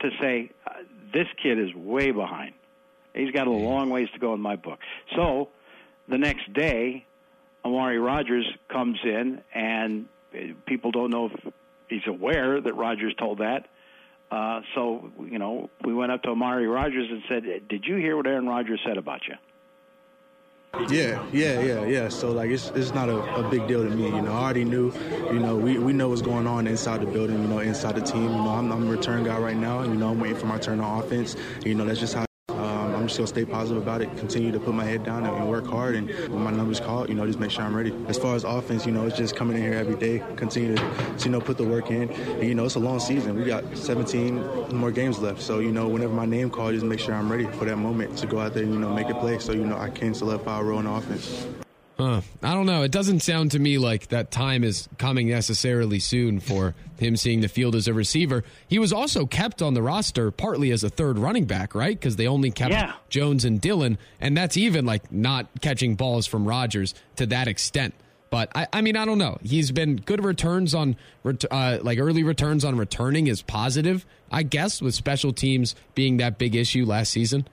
to 0.00 0.10
say 0.20 0.50
uh, 0.66 0.70
this 1.12 1.26
kid 1.42 1.58
is 1.58 1.74
way 1.74 2.12
behind. 2.12 2.54
He's 3.12 3.32
got 3.32 3.48
a 3.48 3.50
long 3.50 3.90
ways 3.90 4.08
to 4.14 4.20
go 4.20 4.34
in 4.34 4.40
my 4.40 4.54
book. 4.56 4.78
So 5.16 5.48
the 6.08 6.18
next 6.18 6.52
day, 6.52 7.06
Amari 7.64 7.98
Rodgers 7.98 8.46
comes 8.68 8.98
in, 9.02 9.42
and 9.52 10.06
uh, 10.32 10.54
people 10.66 10.92
don't 10.92 11.10
know 11.10 11.26
if 11.26 11.52
he's 11.88 12.06
aware 12.06 12.60
that 12.60 12.74
Rodgers 12.74 13.14
told 13.18 13.38
that. 13.38 13.66
Uh, 14.34 14.62
so, 14.74 15.12
you 15.30 15.38
know, 15.38 15.70
we 15.84 15.94
went 15.94 16.10
up 16.10 16.20
to 16.24 16.30
Amari 16.30 16.66
Rodgers 16.66 17.06
and 17.08 17.22
said, 17.28 17.68
Did 17.68 17.84
you 17.86 17.96
hear 17.96 18.16
what 18.16 18.26
Aaron 18.26 18.48
Rodgers 18.48 18.80
said 18.84 18.96
about 18.96 19.20
you? 19.28 19.34
Yeah, 20.92 21.24
yeah, 21.32 21.60
yeah, 21.60 21.84
yeah. 21.84 22.08
So 22.08 22.32
like 22.32 22.50
it's 22.50 22.70
it's 22.70 22.92
not 22.92 23.08
a, 23.08 23.16
a, 23.16 23.48
big 23.48 23.68
deal 23.68 23.88
to 23.88 23.90
me. 23.94 24.06
You 24.06 24.22
know, 24.22 24.32
I 24.32 24.42
already 24.42 24.64
knew. 24.64 24.92
You 25.32 25.38
know, 25.38 25.54
we, 25.54 25.78
we 25.78 25.92
know 25.92 26.08
what's 26.08 26.20
going 26.20 26.48
on 26.48 26.66
inside 26.66 27.00
the 27.00 27.06
building. 27.06 27.40
You 27.42 27.46
know, 27.46 27.60
inside 27.60 27.94
the 27.94 28.00
team. 28.00 28.24
You 28.24 28.28
know, 28.30 28.48
I'm, 28.48 28.72
I'm 28.72 28.88
a 28.88 28.90
return 28.90 29.22
guy 29.22 29.38
right 29.38 29.56
now. 29.56 29.84
You 29.84 29.94
know, 29.94 30.10
I'm 30.10 30.18
waiting 30.18 30.36
for 30.36 30.46
my 30.46 30.58
turn 30.58 30.80
on 30.80 31.04
offense. 31.04 31.36
You 31.64 31.76
know, 31.76 31.84
that's 31.84 32.00
just 32.00 32.14
how. 32.14 32.26
I'm 33.04 33.08
just 33.08 33.18
gonna 33.18 33.26
stay 33.26 33.44
positive 33.44 33.82
about 33.82 34.00
it, 34.00 34.16
continue 34.16 34.50
to 34.50 34.58
put 34.58 34.72
my 34.72 34.84
head 34.84 35.04
down 35.04 35.26
and, 35.26 35.46
work 35.46 35.66
hard. 35.66 35.94
And 35.94 36.08
when 36.08 36.42
my 36.42 36.50
numbers 36.50 36.80
call, 36.80 37.06
you 37.06 37.14
know, 37.14 37.26
just 37.26 37.38
make 37.38 37.50
sure 37.50 37.62
I'm 37.62 37.76
ready. 37.76 37.94
As 38.08 38.16
far 38.16 38.34
as 38.34 38.44
offense, 38.44 38.86
you 38.86 38.92
know, 38.92 39.04
it's 39.04 39.14
just 39.14 39.36
coming 39.36 39.58
in 39.58 39.62
here 39.62 39.74
every 39.74 39.94
day, 39.94 40.22
continue 40.36 40.74
to, 40.74 40.82
you 41.18 41.30
know, 41.30 41.38
put 41.38 41.58
the 41.58 41.64
work 41.64 41.90
in. 41.90 42.10
And, 42.10 42.44
you 42.44 42.54
know, 42.54 42.64
it's 42.64 42.76
a 42.76 42.80
long 42.80 42.98
season. 43.00 43.36
We 43.36 43.44
got 43.44 43.62
17 43.76 44.74
more 44.74 44.90
games 44.90 45.18
left. 45.18 45.42
So, 45.42 45.58
you 45.58 45.70
know, 45.70 45.86
whenever 45.86 46.14
my 46.14 46.24
name 46.24 46.48
calls, 46.48 46.72
just 46.72 46.86
make 46.86 46.98
sure 46.98 47.14
I'm 47.14 47.30
ready 47.30 47.44
for 47.44 47.66
that 47.66 47.76
moment 47.76 48.16
to 48.18 48.26
go 48.26 48.40
out 48.40 48.54
there 48.54 48.62
and, 48.62 48.72
you 48.72 48.80
know, 48.80 48.88
make 48.88 49.10
a 49.10 49.14
play. 49.14 49.38
So, 49.38 49.52
you 49.52 49.66
know, 49.66 49.76
I 49.76 49.90
can 49.90 50.14
solidify 50.14 50.60
a 50.60 50.62
role 50.62 50.80
in 50.80 50.86
offense. 50.86 51.46
Huh. 51.96 52.22
I 52.42 52.54
don't 52.54 52.66
know. 52.66 52.82
It 52.82 52.90
doesn't 52.90 53.20
sound 53.20 53.52
to 53.52 53.58
me 53.60 53.78
like 53.78 54.08
that 54.08 54.32
time 54.32 54.64
is 54.64 54.88
coming 54.98 55.28
necessarily 55.28 56.00
soon 56.00 56.40
for 56.40 56.74
him 56.98 57.16
seeing 57.16 57.40
the 57.40 57.48
field 57.48 57.76
as 57.76 57.86
a 57.86 57.94
receiver. 57.94 58.42
He 58.66 58.80
was 58.80 58.92
also 58.92 59.26
kept 59.26 59.62
on 59.62 59.74
the 59.74 59.82
roster 59.82 60.32
partly 60.32 60.72
as 60.72 60.82
a 60.82 60.90
third 60.90 61.18
running 61.18 61.44
back, 61.44 61.72
right? 61.72 61.98
Because 61.98 62.16
they 62.16 62.26
only 62.26 62.50
kept 62.50 62.72
yeah. 62.72 62.94
Jones 63.10 63.44
and 63.44 63.60
Dillon, 63.60 63.96
and 64.20 64.36
that's 64.36 64.56
even 64.56 64.84
like 64.84 65.12
not 65.12 65.46
catching 65.60 65.94
balls 65.94 66.26
from 66.26 66.48
Rodgers 66.48 66.94
to 67.16 67.26
that 67.26 67.46
extent. 67.46 67.94
But 68.28 68.50
I, 68.56 68.66
I 68.72 68.80
mean, 68.80 68.96
I 68.96 69.04
don't 69.04 69.18
know. 69.18 69.38
He's 69.44 69.70
been 69.70 69.94
good 69.94 70.24
returns 70.24 70.74
on, 70.74 70.96
uh, 71.24 71.78
like 71.80 72.00
early 72.00 72.24
returns 72.24 72.64
on 72.64 72.76
returning 72.76 73.28
is 73.28 73.42
positive, 73.42 74.04
I 74.32 74.42
guess, 74.42 74.82
with 74.82 74.94
special 74.94 75.32
teams 75.32 75.76
being 75.94 76.16
that 76.16 76.38
big 76.38 76.56
issue 76.56 76.84
last 76.84 77.12
season. 77.12 77.46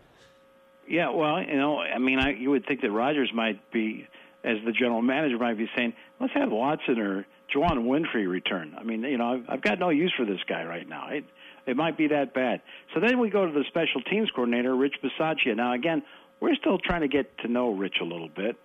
Yeah, 0.87 1.11
well, 1.11 1.41
you 1.41 1.55
know, 1.55 1.79
I 1.79 1.99
mean, 1.99 2.17
I, 2.17 2.31
you 2.31 2.49
would 2.49 2.65
think 2.65 2.81
that 2.81 2.89
Rodgers 2.89 3.31
might 3.31 3.71
be 3.71 4.07
as 4.43 4.57
the 4.65 4.71
general 4.71 5.01
manager 5.01 5.37
might 5.37 5.57
be 5.57 5.69
saying, 5.75 5.93
let's 6.19 6.33
have 6.33 6.51
Watson 6.51 6.99
or 6.99 7.25
Juwann 7.53 7.85
Winfree 7.85 8.27
return. 8.27 8.75
I 8.77 8.83
mean, 8.83 9.03
you 9.03 9.17
know, 9.17 9.33
I've, 9.33 9.45
I've 9.49 9.61
got 9.61 9.79
no 9.79 9.89
use 9.89 10.13
for 10.17 10.25
this 10.25 10.39
guy 10.47 10.63
right 10.63 10.87
now. 10.87 11.09
It, 11.09 11.25
it 11.67 11.77
might 11.77 11.97
be 11.97 12.07
that 12.07 12.33
bad. 12.33 12.61
So 12.93 12.99
then 12.99 13.19
we 13.19 13.29
go 13.29 13.45
to 13.45 13.51
the 13.51 13.63
special 13.67 14.01
teams 14.01 14.29
coordinator, 14.31 14.75
Rich 14.75 14.95
Bisaccia. 15.03 15.55
Now, 15.55 15.73
again, 15.73 16.03
we're 16.39 16.55
still 16.55 16.79
trying 16.79 17.01
to 17.01 17.07
get 17.07 17.37
to 17.39 17.47
know 17.47 17.71
Rich 17.71 17.97
a 18.01 18.05
little 18.05 18.29
bit. 18.29 18.55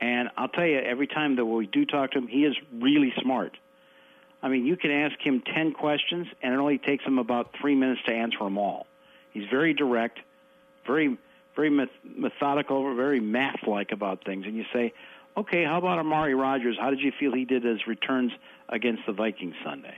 And 0.00 0.28
I'll 0.36 0.48
tell 0.48 0.66
you, 0.66 0.78
every 0.78 1.06
time 1.06 1.36
that 1.36 1.44
we 1.44 1.66
do 1.66 1.84
talk 1.84 2.12
to 2.12 2.18
him, 2.18 2.28
he 2.28 2.44
is 2.44 2.56
really 2.72 3.12
smart. 3.22 3.56
I 4.42 4.48
mean, 4.48 4.66
you 4.66 4.76
can 4.76 4.90
ask 4.90 5.14
him 5.20 5.42
10 5.54 5.72
questions, 5.72 6.26
and 6.42 6.52
it 6.52 6.58
only 6.58 6.78
takes 6.78 7.04
him 7.04 7.18
about 7.18 7.54
three 7.60 7.74
minutes 7.74 8.00
to 8.06 8.12
answer 8.12 8.38
them 8.40 8.58
all. 8.58 8.86
He's 9.32 9.48
very 9.50 9.72
direct, 9.72 10.18
very 10.86 11.18
very 11.54 11.70
methodical, 11.70 12.94
very 12.94 13.20
math-like 13.20 13.92
about 13.92 14.24
things, 14.24 14.46
and 14.46 14.56
you 14.56 14.64
say, 14.72 14.92
okay, 15.36 15.64
how 15.64 15.78
about 15.78 15.98
Amari 15.98 16.34
Rodgers? 16.34 16.76
How 16.78 16.90
did 16.90 17.00
you 17.00 17.12
feel 17.18 17.32
he 17.32 17.44
did 17.44 17.64
his 17.64 17.86
returns 17.86 18.32
against 18.68 19.02
the 19.06 19.12
Vikings 19.12 19.54
Sunday? 19.64 19.96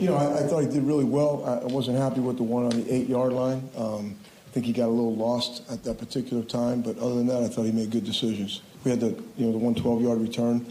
You 0.00 0.08
know, 0.08 0.16
I, 0.16 0.40
I 0.40 0.48
thought 0.48 0.60
he 0.60 0.68
did 0.68 0.82
really 0.82 1.04
well. 1.04 1.44
I 1.44 1.64
wasn't 1.66 1.98
happy 1.98 2.20
with 2.20 2.36
the 2.36 2.42
one 2.42 2.64
on 2.64 2.70
the 2.70 2.92
eight-yard 2.92 3.32
line. 3.32 3.68
Um, 3.76 4.16
I 4.46 4.50
think 4.50 4.66
he 4.66 4.72
got 4.72 4.86
a 4.86 4.94
little 4.94 5.14
lost 5.14 5.62
at 5.70 5.82
that 5.84 5.98
particular 5.98 6.42
time, 6.42 6.80
but 6.80 6.98
other 6.98 7.16
than 7.16 7.26
that, 7.26 7.42
I 7.42 7.48
thought 7.48 7.64
he 7.64 7.72
made 7.72 7.90
good 7.90 8.04
decisions. 8.04 8.62
We 8.84 8.90
had 8.90 9.00
the 9.00 9.08
you 9.36 9.46
know 9.46 9.52
the 9.52 9.58
112 9.58 10.02
yard 10.02 10.20
return 10.20 10.64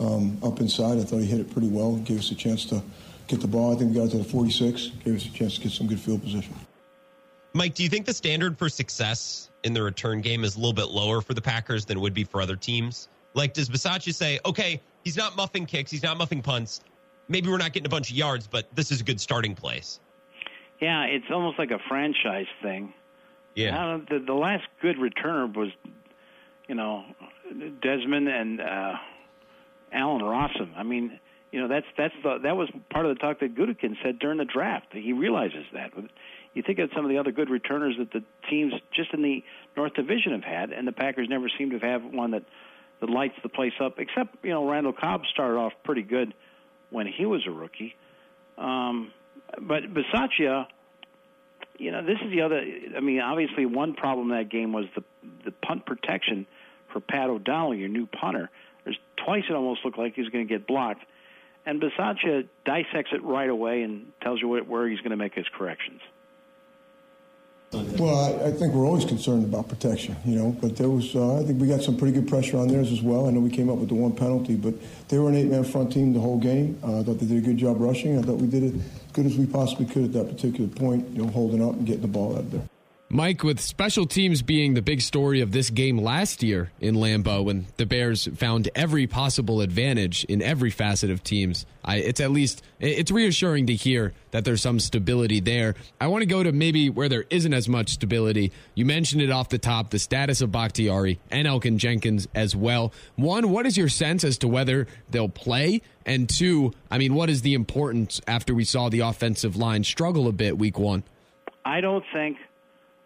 um, 0.00 0.38
up 0.42 0.60
inside. 0.60 0.98
I 0.98 1.02
thought 1.04 1.18
he 1.18 1.26
hit 1.26 1.40
it 1.40 1.52
pretty 1.52 1.68
well, 1.68 1.96
gave 1.96 2.18
us 2.18 2.30
a 2.30 2.34
chance 2.34 2.64
to 2.66 2.82
get 3.28 3.40
the 3.40 3.46
ball. 3.46 3.74
I 3.74 3.78
think 3.78 3.94
we 3.94 4.00
got 4.00 4.10
to 4.10 4.18
the 4.18 4.24
46, 4.24 4.88
gave 5.04 5.16
us 5.16 5.26
a 5.26 5.32
chance 5.32 5.54
to 5.56 5.60
get 5.60 5.72
some 5.72 5.86
good 5.86 6.00
field 6.00 6.22
position. 6.22 6.54
Mike, 7.54 7.74
do 7.74 7.82
you 7.82 7.88
think 7.88 8.06
the 8.06 8.12
standard 8.12 8.58
for 8.58 8.68
success 8.68 9.50
in 9.64 9.72
the 9.72 9.82
return 9.82 10.20
game 10.20 10.44
is 10.44 10.56
a 10.56 10.58
little 10.58 10.72
bit 10.72 10.88
lower 10.88 11.20
for 11.20 11.34
the 11.34 11.40
Packers 11.40 11.84
than 11.84 11.96
it 11.96 12.00
would 12.00 12.14
be 12.14 12.24
for 12.24 12.40
other 12.40 12.56
teams? 12.56 13.08
Like, 13.34 13.54
does 13.54 13.68
Bisaccia 13.68 14.14
say, 14.14 14.38
okay, 14.44 14.80
he's 15.04 15.16
not 15.16 15.36
muffing 15.36 15.66
kicks, 15.66 15.90
he's 15.90 16.02
not 16.02 16.18
muffing 16.18 16.42
punts. 16.42 16.80
Maybe 17.28 17.48
we're 17.48 17.58
not 17.58 17.72
getting 17.72 17.86
a 17.86 17.90
bunch 17.90 18.10
of 18.10 18.16
yards, 18.16 18.46
but 18.46 18.68
this 18.74 18.90
is 18.90 19.00
a 19.00 19.04
good 19.04 19.20
starting 19.20 19.54
place. 19.54 20.00
Yeah, 20.80 21.04
it's 21.04 21.26
almost 21.30 21.58
like 21.58 21.70
a 21.70 21.78
franchise 21.88 22.46
thing. 22.62 22.92
Yeah. 23.54 23.98
the, 24.08 24.20
the 24.20 24.34
last 24.34 24.64
good 24.80 24.96
returner 24.96 25.52
was, 25.52 25.70
you 26.68 26.74
know, 26.74 27.04
Desmond 27.82 28.28
and 28.28 28.60
uh, 28.60 28.94
Allen 29.92 30.22
Rossum. 30.22 30.70
I 30.76 30.84
mean, 30.84 31.18
you 31.50 31.60
know, 31.60 31.68
that's 31.68 31.86
that's 31.96 32.14
the 32.22 32.38
that 32.42 32.56
was 32.56 32.68
part 32.90 33.06
of 33.06 33.16
the 33.16 33.20
talk 33.20 33.40
that 33.40 33.54
Gutekunst 33.54 33.96
said 34.02 34.18
during 34.18 34.38
the 34.38 34.44
draft. 34.44 34.86
He 34.92 35.12
realizes 35.12 35.64
that. 35.72 35.90
You 36.54 36.62
think 36.62 36.78
of 36.78 36.90
some 36.94 37.04
of 37.04 37.10
the 37.10 37.18
other 37.18 37.32
good 37.32 37.50
returners 37.50 37.96
that 37.98 38.10
the 38.12 38.24
teams 38.50 38.72
just 38.94 39.12
in 39.12 39.22
the 39.22 39.44
North 39.76 39.94
Division 39.94 40.32
have 40.32 40.44
had, 40.44 40.72
and 40.72 40.88
the 40.88 40.92
Packers 40.92 41.28
never 41.28 41.48
seem 41.56 41.70
to 41.70 41.78
have 41.78 42.02
one 42.04 42.32
that 42.32 42.44
that 43.00 43.08
lights 43.08 43.36
the 43.42 43.48
place 43.48 43.74
up. 43.80 43.98
Except 43.98 44.36
you 44.42 44.50
know, 44.50 44.68
Randall 44.68 44.92
Cobb 44.92 45.22
started 45.32 45.56
off 45.56 45.72
pretty 45.84 46.02
good 46.02 46.34
when 46.90 47.06
he 47.06 47.26
was 47.26 47.46
a 47.46 47.50
rookie. 47.50 47.94
Um, 48.56 49.12
but 49.60 49.82
Bisaccia, 49.94 50.66
you 51.78 51.92
know, 51.92 52.02
this 52.04 52.18
is 52.24 52.30
the 52.30 52.42
other. 52.42 52.60
I 52.96 53.00
mean, 53.00 53.20
obviously, 53.20 53.66
one 53.66 53.94
problem 53.94 54.30
that 54.30 54.50
game 54.50 54.72
was 54.72 54.86
the 54.96 55.04
the 55.44 55.52
punt 55.52 55.86
protection 55.86 56.46
for 56.92 57.00
Pat 57.00 57.30
O'Donnell, 57.30 57.74
your 57.74 57.88
new 57.88 58.06
punter. 58.06 58.50
There's 58.84 58.98
twice 59.24 59.44
it 59.48 59.54
almost 59.54 59.84
looked 59.84 59.98
like 59.98 60.14
he 60.14 60.22
was 60.22 60.30
going 60.30 60.46
to 60.46 60.52
get 60.52 60.66
blocked, 60.66 61.04
and 61.66 61.80
Bisaccia 61.80 62.48
dissects 62.64 63.12
it 63.12 63.22
right 63.22 63.48
away 63.48 63.82
and 63.82 64.06
tells 64.22 64.40
you 64.40 64.48
where 64.48 64.88
he's 64.88 65.00
going 65.00 65.10
to 65.10 65.16
make 65.16 65.34
his 65.34 65.46
corrections. 65.56 66.00
Well, 67.72 68.14
I, 68.16 68.46
I, 68.46 68.52
think 68.52 68.72
we're 68.72 68.86
always 68.86 69.04
concerned 69.04 69.44
about 69.44 69.68
protection, 69.68 70.16
you 70.24 70.36
know. 70.36 70.56
But 70.58 70.76
there 70.76 70.88
was, 70.88 71.14
uh, 71.14 71.38
I 71.38 71.44
think 71.44 71.60
we 71.60 71.66
got 71.66 71.82
some 71.82 71.98
pretty 71.98 72.14
good 72.14 72.26
pressure 72.26 72.56
on 72.56 72.68
theirs 72.68 72.90
as 72.90 73.02
well. 73.02 73.26
I 73.26 73.30
know 73.30 73.40
we 73.40 73.50
came 73.50 73.68
up 73.68 73.76
with 73.76 73.90
the 73.90 73.94
one 73.94 74.12
penalty, 74.12 74.56
but 74.56 74.72
they 75.08 75.18
were 75.18 75.28
an 75.28 75.34
eight-man 75.34 75.64
front 75.64 75.92
team 75.92 76.14
the 76.14 76.20
whole 76.20 76.38
game. 76.38 76.78
Uh, 76.82 77.00
I 77.00 77.02
thought 77.02 77.18
they 77.18 77.26
did 77.26 77.36
a 77.36 77.46
good 77.46 77.58
job 77.58 77.78
rushing. 77.78 78.18
I 78.18 78.22
thought 78.22 78.36
we 78.38 78.46
did 78.46 78.62
it 78.62 78.74
as 78.74 79.12
good 79.12 79.26
as 79.26 79.36
we 79.36 79.44
possibly 79.44 79.84
could 79.84 80.04
at 80.04 80.12
that 80.14 80.28
particular 80.28 80.68
point, 80.68 81.08
you 81.10 81.22
know, 81.22 81.28
holding 81.28 81.62
up 81.62 81.74
and 81.74 81.86
getting 81.86 82.02
the 82.02 82.08
ball 82.08 82.34
out 82.34 82.40
of 82.40 82.50
there. 82.52 82.62
Mike, 83.10 83.42
with 83.42 83.58
special 83.58 84.04
teams 84.04 84.42
being 84.42 84.74
the 84.74 84.82
big 84.82 85.00
story 85.00 85.40
of 85.40 85.50
this 85.50 85.70
game 85.70 85.96
last 85.96 86.42
year 86.42 86.70
in 86.78 86.94
Lambeau, 86.94 87.42
when 87.42 87.66
the 87.78 87.86
Bears 87.86 88.28
found 88.36 88.68
every 88.74 89.06
possible 89.06 89.62
advantage 89.62 90.24
in 90.24 90.42
every 90.42 90.68
facet 90.68 91.08
of 91.08 91.24
teams, 91.24 91.64
I, 91.82 91.96
it's 91.96 92.20
at 92.20 92.30
least 92.30 92.62
it's 92.80 93.10
reassuring 93.10 93.68
to 93.68 93.74
hear 93.74 94.12
that 94.32 94.44
there's 94.44 94.60
some 94.60 94.78
stability 94.78 95.40
there. 95.40 95.74
I 95.98 96.08
want 96.08 96.20
to 96.20 96.26
go 96.26 96.42
to 96.42 96.52
maybe 96.52 96.90
where 96.90 97.08
there 97.08 97.24
isn't 97.30 97.54
as 97.54 97.66
much 97.66 97.88
stability. 97.88 98.52
You 98.74 98.84
mentioned 98.84 99.22
it 99.22 99.30
off 99.30 99.48
the 99.48 99.56
top, 99.56 99.88
the 99.88 99.98
status 99.98 100.42
of 100.42 100.52
Bakhtiari 100.52 101.18
and 101.30 101.48
Elgton 101.48 101.78
Jenkins 101.78 102.28
as 102.34 102.54
well. 102.54 102.92
One, 103.16 103.48
what 103.48 103.64
is 103.64 103.78
your 103.78 103.88
sense 103.88 104.22
as 104.22 104.36
to 104.38 104.48
whether 104.48 104.86
they'll 105.08 105.30
play? 105.30 105.80
And 106.04 106.28
two, 106.28 106.74
I 106.90 106.98
mean, 106.98 107.14
what 107.14 107.30
is 107.30 107.40
the 107.40 107.54
importance 107.54 108.20
after 108.28 108.54
we 108.54 108.64
saw 108.64 108.90
the 108.90 109.00
offensive 109.00 109.56
line 109.56 109.82
struggle 109.82 110.28
a 110.28 110.32
bit 110.32 110.58
week 110.58 110.78
one? 110.78 111.04
I 111.64 111.80
don't 111.80 112.04
think 112.12 112.36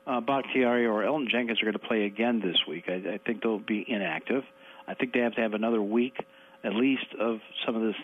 uh, 0.07 0.21
Bakhtiari 0.21 0.87
or 0.87 1.03
Elgton 1.03 1.29
Jenkins 1.29 1.61
are 1.63 1.65
going 1.65 1.73
to 1.75 1.79
play 1.79 2.05
again 2.05 2.41
this 2.41 2.57
week. 2.67 2.85
I, 2.89 3.15
I 3.15 3.19
think 3.25 3.43
they'll 3.43 3.59
be 3.59 3.85
inactive. 3.87 4.45
I 4.87 4.95
think 4.95 5.13
they 5.13 5.21
have 5.21 5.35
to 5.35 5.41
have 5.41 5.55
another 5.55 5.81
week 5.81 6.17
at 6.65 6.75
least 6.75 7.07
of 7.19 7.41
some 7.67 7.75
of 7.77 7.83
this 7.83 7.97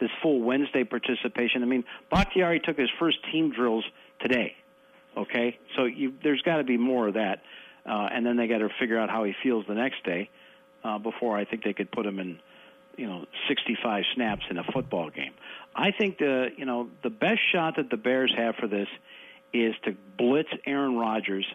this 0.00 0.10
full 0.22 0.40
Wednesday 0.40 0.84
participation. 0.84 1.62
I 1.62 1.66
mean, 1.66 1.84
Bakhtiari 2.10 2.60
took 2.60 2.78
his 2.78 2.90
first 2.98 3.18
team 3.30 3.52
drills 3.52 3.84
today. 4.20 4.54
Okay, 5.16 5.58
so 5.76 5.84
you, 5.84 6.12
there's 6.24 6.42
got 6.42 6.56
to 6.56 6.64
be 6.64 6.76
more 6.76 7.08
of 7.08 7.14
that, 7.14 7.42
uh, 7.86 8.08
and 8.12 8.26
then 8.26 8.36
they 8.36 8.48
got 8.48 8.58
to 8.58 8.68
figure 8.80 8.98
out 8.98 9.10
how 9.10 9.22
he 9.22 9.32
feels 9.42 9.64
the 9.68 9.74
next 9.74 10.04
day 10.04 10.28
uh, 10.82 10.98
before 10.98 11.36
I 11.36 11.44
think 11.44 11.62
they 11.62 11.72
could 11.72 11.92
put 11.92 12.04
him 12.04 12.18
in, 12.18 12.40
you 12.96 13.06
know, 13.06 13.24
65 13.46 14.02
snaps 14.14 14.42
in 14.50 14.58
a 14.58 14.64
football 14.64 15.10
game. 15.10 15.32
I 15.74 15.92
think 15.92 16.18
the 16.18 16.48
you 16.56 16.64
know 16.64 16.88
the 17.02 17.10
best 17.10 17.40
shot 17.52 17.76
that 17.76 17.90
the 17.90 17.96
Bears 17.96 18.32
have 18.36 18.56
for 18.56 18.66
this 18.66 18.88
is 19.54 19.74
to 19.84 19.96
blitz 20.18 20.50
Aaron 20.66 20.96
Rodgers 20.96 21.46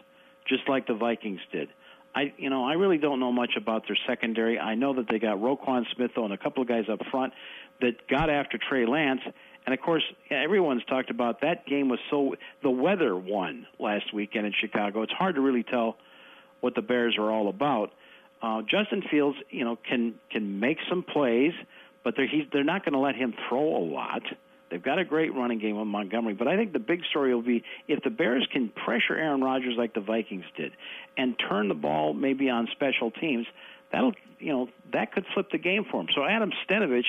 just 0.48 0.68
like 0.68 0.86
the 0.86 0.94
Vikings 0.94 1.40
did. 1.52 1.68
I 2.14 2.32
you 2.38 2.50
know 2.50 2.64
I 2.64 2.72
really 2.72 2.98
don't 2.98 3.20
know 3.20 3.30
much 3.30 3.52
about 3.56 3.86
their 3.86 3.98
secondary. 4.08 4.58
I 4.58 4.74
know 4.74 4.94
that 4.94 5.06
they 5.08 5.18
got 5.18 5.36
Roquan 5.36 5.84
Smith 5.94 6.10
though, 6.16 6.24
and 6.24 6.32
a 6.32 6.38
couple 6.38 6.62
of 6.62 6.68
guys 6.68 6.84
up 6.90 7.00
front 7.10 7.32
that 7.80 8.08
got 8.08 8.28
after 8.28 8.58
Trey 8.58 8.84
Lance, 8.86 9.20
and 9.66 9.72
of 9.72 9.80
course 9.80 10.02
everyone's 10.30 10.84
talked 10.86 11.10
about 11.10 11.42
that 11.42 11.66
game 11.66 11.88
was 11.88 12.00
so 12.10 12.34
the 12.62 12.70
weather 12.70 13.16
won 13.16 13.66
last 13.78 14.12
weekend 14.12 14.46
in 14.46 14.52
Chicago. 14.60 15.02
It's 15.02 15.12
hard 15.12 15.36
to 15.36 15.40
really 15.40 15.62
tell 15.62 15.96
what 16.60 16.74
the 16.74 16.82
Bears 16.82 17.16
are 17.18 17.30
all 17.30 17.48
about. 17.48 17.92
Uh, 18.42 18.62
Justin 18.62 19.02
Fields, 19.10 19.36
you 19.50 19.64
know, 19.64 19.76
can 19.88 20.14
can 20.30 20.58
make 20.58 20.78
some 20.88 21.02
plays, 21.04 21.52
but 22.02 22.14
they're 22.16 22.26
he's, 22.26 22.44
they're 22.52 22.64
not 22.64 22.84
going 22.84 22.94
to 22.94 22.98
let 22.98 23.14
him 23.14 23.34
throw 23.48 23.76
a 23.76 23.84
lot. 23.84 24.22
They've 24.70 24.82
got 24.82 24.98
a 24.98 25.04
great 25.04 25.34
running 25.34 25.58
game 25.58 25.76
with 25.76 25.88
Montgomery, 25.88 26.34
but 26.34 26.46
I 26.46 26.56
think 26.56 26.72
the 26.72 26.78
big 26.78 27.04
story 27.10 27.34
will 27.34 27.42
be 27.42 27.64
if 27.88 28.02
the 28.04 28.10
Bears 28.10 28.46
can 28.52 28.68
pressure 28.68 29.16
Aaron 29.16 29.42
Rodgers 29.42 29.74
like 29.76 29.94
the 29.94 30.00
Vikings 30.00 30.44
did 30.56 30.72
and 31.16 31.34
turn 31.38 31.68
the 31.68 31.74
ball 31.74 32.14
maybe 32.14 32.48
on 32.48 32.68
special 32.72 33.10
teams, 33.10 33.46
that'll 33.92 34.12
you 34.38 34.52
know 34.52 34.68
that 34.92 35.12
could 35.12 35.26
flip 35.34 35.50
the 35.50 35.58
game 35.58 35.84
for 35.90 36.00
him. 36.00 36.08
So 36.14 36.24
Adam 36.24 36.52
Stenavich 36.64 37.04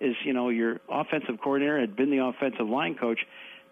is 0.00 0.14
you 0.24 0.34
know 0.34 0.50
your 0.50 0.80
offensive 0.88 1.40
coordinator 1.42 1.80
had 1.80 1.96
been 1.96 2.10
the 2.10 2.24
offensive 2.24 2.68
line 2.68 2.94
coach 2.94 3.20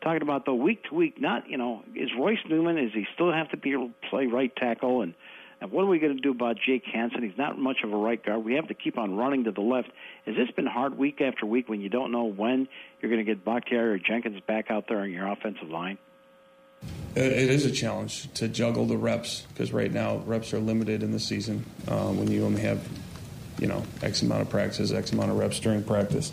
talking 0.03 0.23
about 0.23 0.45
the 0.45 0.55
week 0.55 0.85
to 0.85 0.95
week 0.95 1.21
not 1.21 1.49
you 1.49 1.59
know 1.59 1.83
is 1.95 2.11
Royce 2.19 2.39
Newman 2.49 2.79
is 2.79 2.93
he 2.95 3.07
still 3.15 3.33
have 3.33 3.51
to 3.51 3.57
be 3.57 3.73
able 3.73 3.89
to 3.89 4.09
play 4.11 4.27
right 4.27 4.55
tackle 4.57 5.03
and 5.03 5.15
and 5.61 5.71
what 5.71 5.83
are 5.83 5.87
we 5.87 5.99
going 5.99 6.15
to 6.15 6.21
do 6.21 6.31
about 6.31 6.57
Jake 6.65 6.85
Hanson? 6.85 7.23
He's 7.23 7.39
not 7.39 7.59
much 7.59 7.79
of 7.83 7.93
a 7.93 7.97
right 7.97 8.23
guard. 8.23 8.45
We 8.45 8.55
have 8.55 8.69
to 8.69 8.75
keep 8.75 8.99
on 8.99 9.17
running 9.17 9.45
to 9.45 9.53
the 9.53 9.63
left. 9.63 9.89
Has 10.27 10.37
this 10.37 10.51
been 10.51 10.67
hard 10.67 10.99
week 10.99 11.21
after 11.21 11.47
week 11.47 11.69
when 11.69 11.81
you 11.81 11.89
don't 11.89 12.13
know 12.13 12.25
when 12.25 12.69
you're 13.01 13.11
going 13.11 13.25
to 13.25 13.35
get 13.35 13.45
Bakhtiari 13.45 13.95
or 13.95 13.99
Jenkins 13.99 14.41
back 14.47 14.71
out 14.71 14.85
there 14.89 15.01
on 15.01 15.11
your 15.11 15.27
offensive 15.27 15.71
line? 15.71 15.99
It 17.15 17.33
is 17.33 17.65
a 17.65 17.71
challenge 17.71 18.33
to 18.35 18.49
juggle 18.49 18.85
the 18.85 18.99
reps 18.99 19.47
because 19.49 19.73
right 19.73 19.91
now 19.91 20.19
reps 20.19 20.53
are 20.53 20.59
limited 20.59 21.03
in 21.03 21.13
the 21.13 21.19
season 21.19 21.65
um, 21.89 22.19
when 22.19 22.31
you 22.31 22.45
only 22.45 22.61
have, 22.61 22.87
you 23.59 23.67
know, 23.67 23.83
X 24.03 24.21
amount 24.21 24.43
of 24.43 24.51
practices, 24.51 24.93
X 24.93 25.13
amount 25.13 25.31
of 25.31 25.39
reps 25.39 25.59
during 25.59 25.83
practice. 25.83 26.33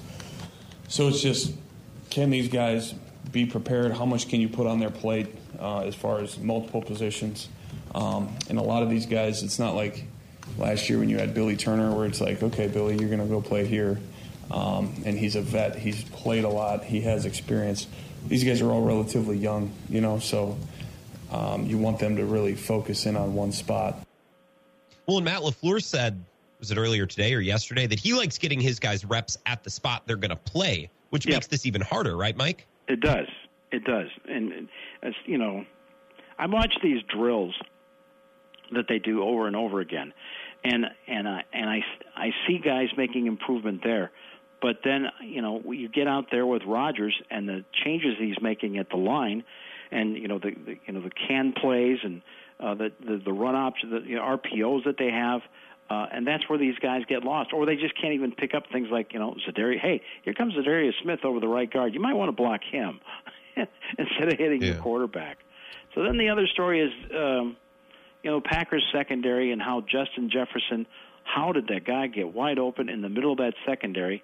So 0.89 1.07
it's 1.07 1.21
just, 1.21 1.53
can 2.09 2.30
these 2.30 2.49
guys 2.49 2.93
be 3.32 3.45
prepared? 3.45 3.93
How 3.93 4.05
much 4.05 4.28
can 4.28 4.41
you 4.41 4.49
put 4.49 4.67
on 4.67 4.80
their 4.80 4.89
plate 4.89 5.34
uh, 5.57 5.80
as 5.80 5.95
far 5.95 6.19
as 6.19 6.38
multiple 6.38 6.82
positions? 6.82 7.47
Um, 7.96 8.36
and 8.50 8.58
a 8.58 8.62
lot 8.62 8.84
of 8.84 8.89
these 8.89 9.06
guys, 9.06 9.44
it's 9.44 9.60
not 9.60 9.76
like 9.76 10.04
last 10.58 10.89
year 10.89 11.00
when 11.00 11.10
you 11.10 11.18
had 11.18 11.34
Billy 11.34 11.56
Turner, 11.56 11.96
where 11.96 12.06
it's 12.06 12.22
like, 12.22 12.41
okay, 12.41 12.68
Billy, 12.68 12.98
you're 12.98 13.10
going 13.10 13.22
to 13.22 13.28
go 13.28 13.41
play 13.41 13.66
here. 13.66 14.00
Um, 14.52 14.94
and 15.06 15.18
he's 15.18 15.36
a 15.36 15.41
vet. 15.41 15.76
He's 15.76 16.04
played 16.04 16.44
a 16.44 16.50
lot. 16.50 16.84
He 16.84 17.02
has 17.02 17.26
experience. 17.26 17.88
These 18.28 18.44
guys 18.44 18.62
are 18.62 18.72
all 18.72 18.84
relatively 18.84 19.38
young, 19.38 19.72
you 19.89 20.02
know, 20.02 20.20
so 20.20 20.58
um, 21.32 21.66
you 21.66 21.78
want 21.78 22.00
them 22.00 22.16
to 22.18 22.26
really 22.26 22.56
focus 22.56 23.06
in 23.06 23.16
on 23.16 23.34
one 23.34 23.52
spot. 23.52 23.96
Well, 25.08 25.18
and 25.18 25.26
Matt 25.26 25.41
LaFleur 25.41 25.84
said, 25.84 26.24
was 26.60 26.72
it 26.72 26.78
earlier 26.78 27.06
today 27.06 27.34
or 27.34 27.39
yesterday, 27.39 27.88
that 27.88 28.00
he 28.00 28.14
likes 28.14 28.38
getting 28.38 28.62
his 28.62 28.80
guys 28.80 29.04
reps 29.04 29.38
at 29.46 29.64
the 29.64 29.70
spot 29.70 30.04
they're 30.06 30.16
going 30.16 30.30
to 30.30 30.36
play, 30.36 30.89
which 31.10 31.26
yep. 31.26 31.36
makes 31.36 31.48
this 31.48 31.66
even 31.66 31.82
harder, 31.82 32.16
right, 32.16 32.38
Mike? 32.38 32.66
It 32.88 33.02
does. 33.02 33.28
It 33.72 33.84
does. 33.84 34.08
And, 34.30 34.70
as 35.02 35.14
you 35.26 35.38
know, 35.38 35.66
I 36.38 36.46
watch 36.46 36.78
these 36.82 37.02
drills 37.04 37.56
that 38.74 38.86
they 38.88 38.99
do 38.99 39.24
over 39.24 39.47
and 39.47 39.55
over 39.55 39.80
again, 39.80 40.13
and 40.63 40.86
and 41.07 41.28
I 41.28 41.43
and 41.53 41.69
I 41.69 41.82
I 42.15 42.32
see 42.47 42.59
guys 42.59 42.89
making 42.97 43.28
improvement 43.28 43.82
there. 43.84 44.11
But 44.61 44.80
then 44.84 45.07
you 45.21 45.41
know 45.41 45.61
you 45.71 45.89
get 45.89 46.07
out 46.07 46.28
there 46.32 46.45
with 46.45 46.63
Rodgers 46.65 47.19
and 47.30 47.47
the 47.47 47.65
changes 47.84 48.15
he's 48.17 48.41
making 48.41 48.78
at 48.78 48.89
the 48.89 48.97
line, 48.97 49.43
and 49.91 50.17
you 50.17 50.28
know 50.28 50.39
the, 50.39 50.51
the 50.51 50.78
you 50.86 50.93
know 50.93 51.01
the 51.01 51.11
can 51.11 51.53
plays 51.53 51.99
and 52.03 52.21
uh, 52.59 52.74
the, 52.76 52.91
the 53.05 53.21
the 53.26 53.34
run 53.34 53.55
options, 53.55 53.91
the 53.91 54.09
you 54.09 54.15
know, 54.15 54.21
RPOs 54.21 54.86
that 54.86 54.97
they 54.97 55.09
have. 55.11 55.41
Uh, 55.89 56.07
and 56.11 56.26
that's 56.26 56.47
where 56.49 56.57
these 56.57 56.80
guys 56.80 57.01
get 57.09 57.24
lost, 57.24 57.51
or 57.51 57.65
they 57.65 57.76
just 57.76 57.93
can't 57.99 58.13
even 58.13 58.32
pick 58.32 58.53
up 58.55 58.63
things 58.71 58.88
like 58.89 59.11
you 59.11 59.19
know 59.19 59.36
Za'Darius. 59.45 59.80
Hey, 59.80 60.01
here 60.24 60.34
comes 60.34 60.53
Za'Darius 60.53 60.93
Smith 61.03 61.26
over 61.26 61.41
the 61.41 61.47
right 61.47 61.71
guard. 61.71 61.93
You 61.93 61.99
might 61.99 62.13
want 62.13 62.30
to 62.30 62.32
block 62.32 62.61
him 62.63 63.01
instead 63.97 64.32
of 64.32 64.39
hitting 64.39 64.61
yeah. 64.61 64.69
your 64.69 64.82
quarterback. 64.82 65.39
So 65.93 66.03
then 66.03 66.17
the 66.17 66.30
other 66.30 66.47
story 66.47 66.82
is 66.82 66.91
um, 67.13 67.57
you 68.24 68.32
know, 68.32 68.41
Packers 68.41 68.84
secondary 68.91 69.51
and 69.51 69.61
how 69.61 69.82
Justin 69.82 70.30
Jefferson, 70.32 70.88
how 71.24 71.51
did 71.51 71.67
that 71.67 71.86
guy 71.86 72.07
get 72.07 72.34
wide 72.34 72.57
open 72.57 72.89
in 72.89 73.01
the 73.01 73.09
middle 73.09 73.34
of 73.34 73.38
that 73.39 73.53
secondary? 73.65 74.24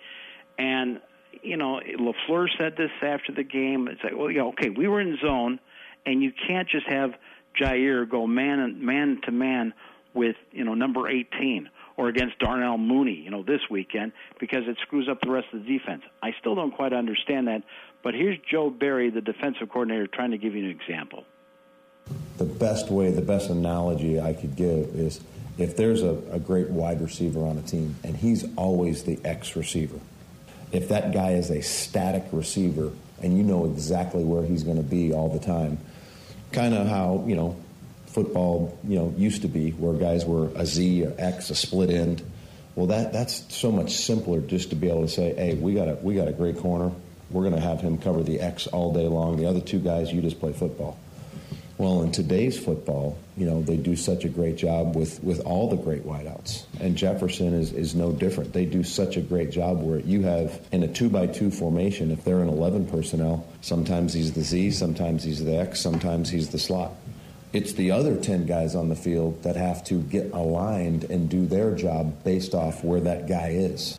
And, 0.57 0.99
you 1.43 1.57
know, 1.57 1.79
LaFleur 1.79 2.47
said 2.57 2.75
this 2.77 2.91
after 3.01 3.33
the 3.33 3.43
game. 3.43 3.87
It's 3.87 4.03
like, 4.03 4.17
well, 4.17 4.31
yeah, 4.31 4.43
okay, 4.43 4.69
we 4.69 4.87
were 4.87 5.01
in 5.01 5.17
zone, 5.21 5.59
and 6.05 6.23
you 6.23 6.31
can't 6.47 6.67
just 6.67 6.87
have 6.87 7.11
Jaire 7.59 8.09
go 8.09 8.25
man 8.27 8.85
man 8.85 9.19
to 9.25 9.31
man 9.31 9.73
with 10.13 10.35
you 10.51 10.63
know 10.63 10.73
number 10.73 11.07
18 11.07 11.69
or 11.97 12.07
against 12.07 12.39
Darnell 12.39 12.77
Mooney, 12.77 13.15
you 13.15 13.29
know, 13.29 13.43
this 13.43 13.59
weekend 13.69 14.13
because 14.39 14.63
it 14.67 14.77
screws 14.81 15.09
up 15.09 15.19
the 15.21 15.29
rest 15.29 15.47
of 15.51 15.63
the 15.63 15.77
defense. 15.77 16.01
I 16.23 16.31
still 16.39 16.55
don't 16.55 16.71
quite 16.71 16.93
understand 16.93 17.47
that, 17.49 17.63
but 18.03 18.13
here's 18.13 18.37
Joe 18.49 18.69
Barry, 18.69 19.09
the 19.09 19.19
defensive 19.19 19.67
coordinator, 19.69 20.07
trying 20.07 20.31
to 20.31 20.37
give 20.37 20.55
you 20.55 20.63
an 20.63 20.71
example. 20.71 21.25
The 22.39 22.45
best 22.45 22.89
way, 22.89 23.11
the 23.11 23.21
best 23.21 23.49
analogy 23.49 24.19
I 24.19 24.31
could 24.31 24.55
give 24.55 24.95
is 24.95 25.19
if 25.57 25.75
there's 25.75 26.01
a, 26.01 26.17
a 26.31 26.39
great 26.39 26.69
wide 26.69 27.01
receiver 27.01 27.43
on 27.45 27.57
a 27.57 27.61
team 27.61 27.97
and 28.01 28.15
he's 28.15 28.45
always 28.55 29.03
the 29.03 29.19
X 29.25 29.57
receiver, 29.57 29.99
if 30.71 30.87
that 30.87 31.11
guy 31.11 31.31
is 31.33 31.51
a 31.51 31.61
static 31.61 32.23
receiver 32.31 32.91
and 33.21 33.37
you 33.37 33.43
know 33.43 33.65
exactly 33.65 34.23
where 34.23 34.41
he's 34.41 34.63
going 34.63 34.77
to 34.77 34.83
be 34.83 35.11
all 35.11 35.27
the 35.27 35.45
time, 35.45 35.79
kind 36.53 36.73
of 36.73 36.87
how, 36.87 37.25
you 37.27 37.35
know, 37.35 37.57
football, 38.05 38.77
you 38.87 38.97
know, 38.97 39.13
used 39.17 39.41
to 39.41 39.49
be, 39.49 39.71
where 39.71 39.93
guys 39.93 40.25
were 40.25 40.49
a 40.55 40.65
Z, 40.65 41.03
a 41.03 41.13
X, 41.19 41.49
a 41.49 41.55
split 41.55 41.89
end. 41.89 42.21
Well, 42.75 42.87
that 42.87 43.11
that's 43.11 43.53
so 43.53 43.69
much 43.69 43.91
simpler 43.91 44.39
just 44.39 44.69
to 44.69 44.77
be 44.77 44.87
able 44.87 45.01
to 45.01 45.09
say, 45.09 45.35
hey, 45.35 45.55
we 45.55 45.73
got 45.73 45.89
a 45.89 45.95
we 45.95 46.15
got 46.15 46.29
a 46.29 46.31
great 46.31 46.57
corner. 46.59 46.93
We're 47.31 47.43
going 47.43 47.55
to 47.55 47.59
have 47.59 47.81
him 47.81 47.97
cover 47.97 48.23
the 48.23 48.39
X 48.39 48.67
all 48.67 48.93
day 48.93 49.07
long. 49.07 49.35
The 49.35 49.45
other 49.45 49.59
two 49.59 49.79
guys, 49.79 50.13
you 50.13 50.21
just 50.21 50.39
play 50.39 50.53
football. 50.53 50.97
Well, 51.79 52.01
in 52.01 52.11
today's 52.11 52.59
football, 52.59 53.17
you 53.37 53.45
know, 53.45 53.61
they 53.61 53.77
do 53.77 53.95
such 53.95 54.25
a 54.25 54.29
great 54.29 54.57
job 54.57 54.97
with, 54.97 55.23
with 55.23 55.39
all 55.39 55.69
the 55.69 55.77
great 55.77 56.05
wideouts. 56.05 56.65
And 56.81 56.97
Jefferson 56.97 57.53
is, 57.53 57.71
is 57.71 57.95
no 57.95 58.11
different. 58.11 58.51
They 58.51 58.65
do 58.65 58.83
such 58.83 59.15
a 59.15 59.21
great 59.21 59.49
job 59.49 59.81
where 59.81 59.99
you 59.99 60.23
have, 60.23 60.59
in 60.73 60.83
a 60.83 60.89
two 60.89 61.07
by 61.07 61.27
two 61.27 61.49
formation, 61.49 62.11
if 62.11 62.25
they're 62.25 62.41
in 62.41 62.49
11 62.49 62.87
personnel, 62.87 63.47
sometimes 63.61 64.13
he's 64.13 64.33
the 64.33 64.41
Z, 64.41 64.71
sometimes 64.71 65.23
he's 65.23 65.41
the 65.45 65.55
X, 65.55 65.79
sometimes 65.79 66.29
he's 66.29 66.49
the 66.49 66.59
slot. 66.59 66.91
It's 67.53 67.71
the 67.71 67.91
other 67.91 68.17
10 68.17 68.45
guys 68.45 68.75
on 68.75 68.89
the 68.89 68.95
field 68.97 69.41
that 69.43 69.55
have 69.55 69.81
to 69.85 70.01
get 70.01 70.33
aligned 70.33 71.05
and 71.05 71.29
do 71.29 71.45
their 71.45 71.73
job 71.73 72.25
based 72.25 72.53
off 72.53 72.83
where 72.83 72.99
that 72.99 73.29
guy 73.29 73.51
is. 73.51 73.97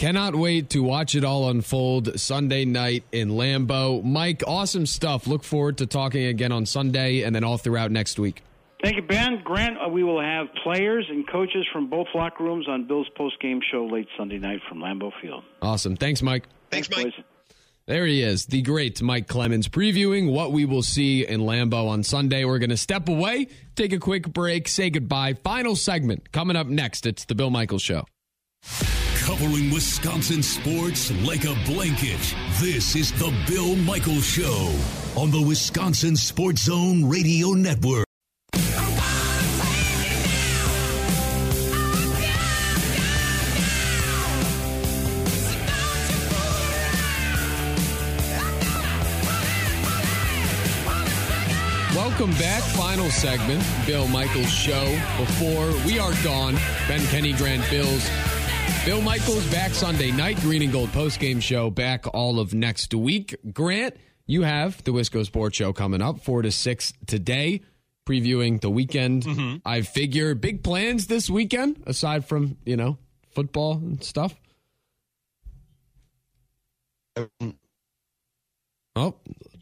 Cannot 0.00 0.34
wait 0.34 0.70
to 0.70 0.82
watch 0.82 1.14
it 1.14 1.24
all 1.24 1.50
unfold 1.50 2.18
Sunday 2.18 2.64
night 2.64 3.04
in 3.12 3.32
Lambeau. 3.32 4.02
Mike, 4.02 4.42
awesome 4.46 4.86
stuff. 4.86 5.26
Look 5.26 5.44
forward 5.44 5.76
to 5.76 5.86
talking 5.86 6.24
again 6.24 6.52
on 6.52 6.64
Sunday 6.64 7.20
and 7.20 7.36
then 7.36 7.44
all 7.44 7.58
throughout 7.58 7.90
next 7.90 8.18
week. 8.18 8.42
Thank 8.82 8.96
you, 8.96 9.02
Ben. 9.02 9.42
Grant, 9.44 9.76
uh, 9.76 9.90
we 9.90 10.02
will 10.02 10.22
have 10.22 10.46
players 10.64 11.04
and 11.10 11.28
coaches 11.28 11.66
from 11.70 11.90
both 11.90 12.06
locker 12.14 12.42
rooms 12.42 12.66
on 12.66 12.86
Bill's 12.86 13.10
post-game 13.14 13.60
show 13.70 13.84
late 13.84 14.08
Sunday 14.16 14.38
night 14.38 14.60
from 14.66 14.78
Lambeau 14.78 15.12
Field. 15.20 15.44
Awesome. 15.60 15.96
Thanks, 15.96 16.22
Mike. 16.22 16.46
Thanks, 16.70 16.88
Mike. 16.88 17.12
There 17.84 18.06
he 18.06 18.22
is, 18.22 18.46
the 18.46 18.62
great 18.62 19.02
Mike 19.02 19.28
Clemens, 19.28 19.68
previewing 19.68 20.32
what 20.32 20.50
we 20.50 20.64
will 20.64 20.82
see 20.82 21.26
in 21.26 21.42
Lambeau 21.42 21.88
on 21.88 22.04
Sunday. 22.04 22.46
We're 22.46 22.58
going 22.58 22.70
to 22.70 22.78
step 22.78 23.10
away, 23.10 23.48
take 23.76 23.92
a 23.92 23.98
quick 23.98 24.32
break, 24.32 24.66
say 24.66 24.88
goodbye. 24.88 25.34
Final 25.34 25.76
segment 25.76 26.32
coming 26.32 26.56
up 26.56 26.68
next. 26.68 27.04
It's 27.04 27.26
the 27.26 27.34
Bill 27.34 27.50
Michaels 27.50 27.82
Show. 27.82 28.06
Covering 29.30 29.70
Wisconsin 29.70 30.42
sports 30.42 31.12
like 31.22 31.44
a 31.44 31.54
blanket. 31.64 32.18
This 32.58 32.96
is 32.96 33.12
the 33.12 33.32
Bill 33.46 33.76
Michaels 33.76 34.26
Show 34.26 34.74
on 35.14 35.30
the 35.30 35.40
Wisconsin 35.40 36.16
Sports 36.16 36.62
Zone 36.62 37.08
Radio 37.08 37.50
Network. 37.50 38.06
Welcome 51.94 52.32
back. 52.32 52.64
Final 52.74 53.08
segment, 53.10 53.64
Bill 53.86 54.08
Michaels 54.08 54.50
Show. 54.50 54.98
Before 55.18 55.68
we 55.86 56.00
are 56.00 56.14
gone, 56.24 56.56
Ben 56.88 57.06
Kenny, 57.06 57.32
Grant 57.32 57.62
Bills. 57.70 58.10
Bill 58.84 59.00
Michaels 59.02 59.46
back 59.50 59.72
Sunday 59.72 60.10
night. 60.10 60.38
Green 60.40 60.62
and 60.62 60.72
Gold 60.72 60.90
postgame 60.90 61.42
show 61.42 61.70
back 61.70 62.06
all 62.14 62.40
of 62.40 62.54
next 62.54 62.94
week. 62.94 63.36
Grant, 63.52 63.96
you 64.26 64.42
have 64.42 64.82
the 64.84 64.92
Wisco 64.92 65.24
Sports 65.24 65.56
Show 65.56 65.72
coming 65.72 66.02
up 66.02 66.20
four 66.20 66.42
to 66.42 66.50
six 66.50 66.92
today, 67.06 67.62
previewing 68.06 68.60
the 68.60 68.70
weekend. 68.70 69.24
Mm-hmm. 69.24 69.56
I 69.64 69.82
figure 69.82 70.34
big 70.34 70.62
plans 70.62 71.06
this 71.06 71.28
weekend 71.28 71.82
aside 71.86 72.26
from 72.26 72.56
you 72.64 72.76
know 72.76 72.98
football 73.30 73.74
and 73.74 74.02
stuff. 74.02 74.34
Oh, 78.96 79.14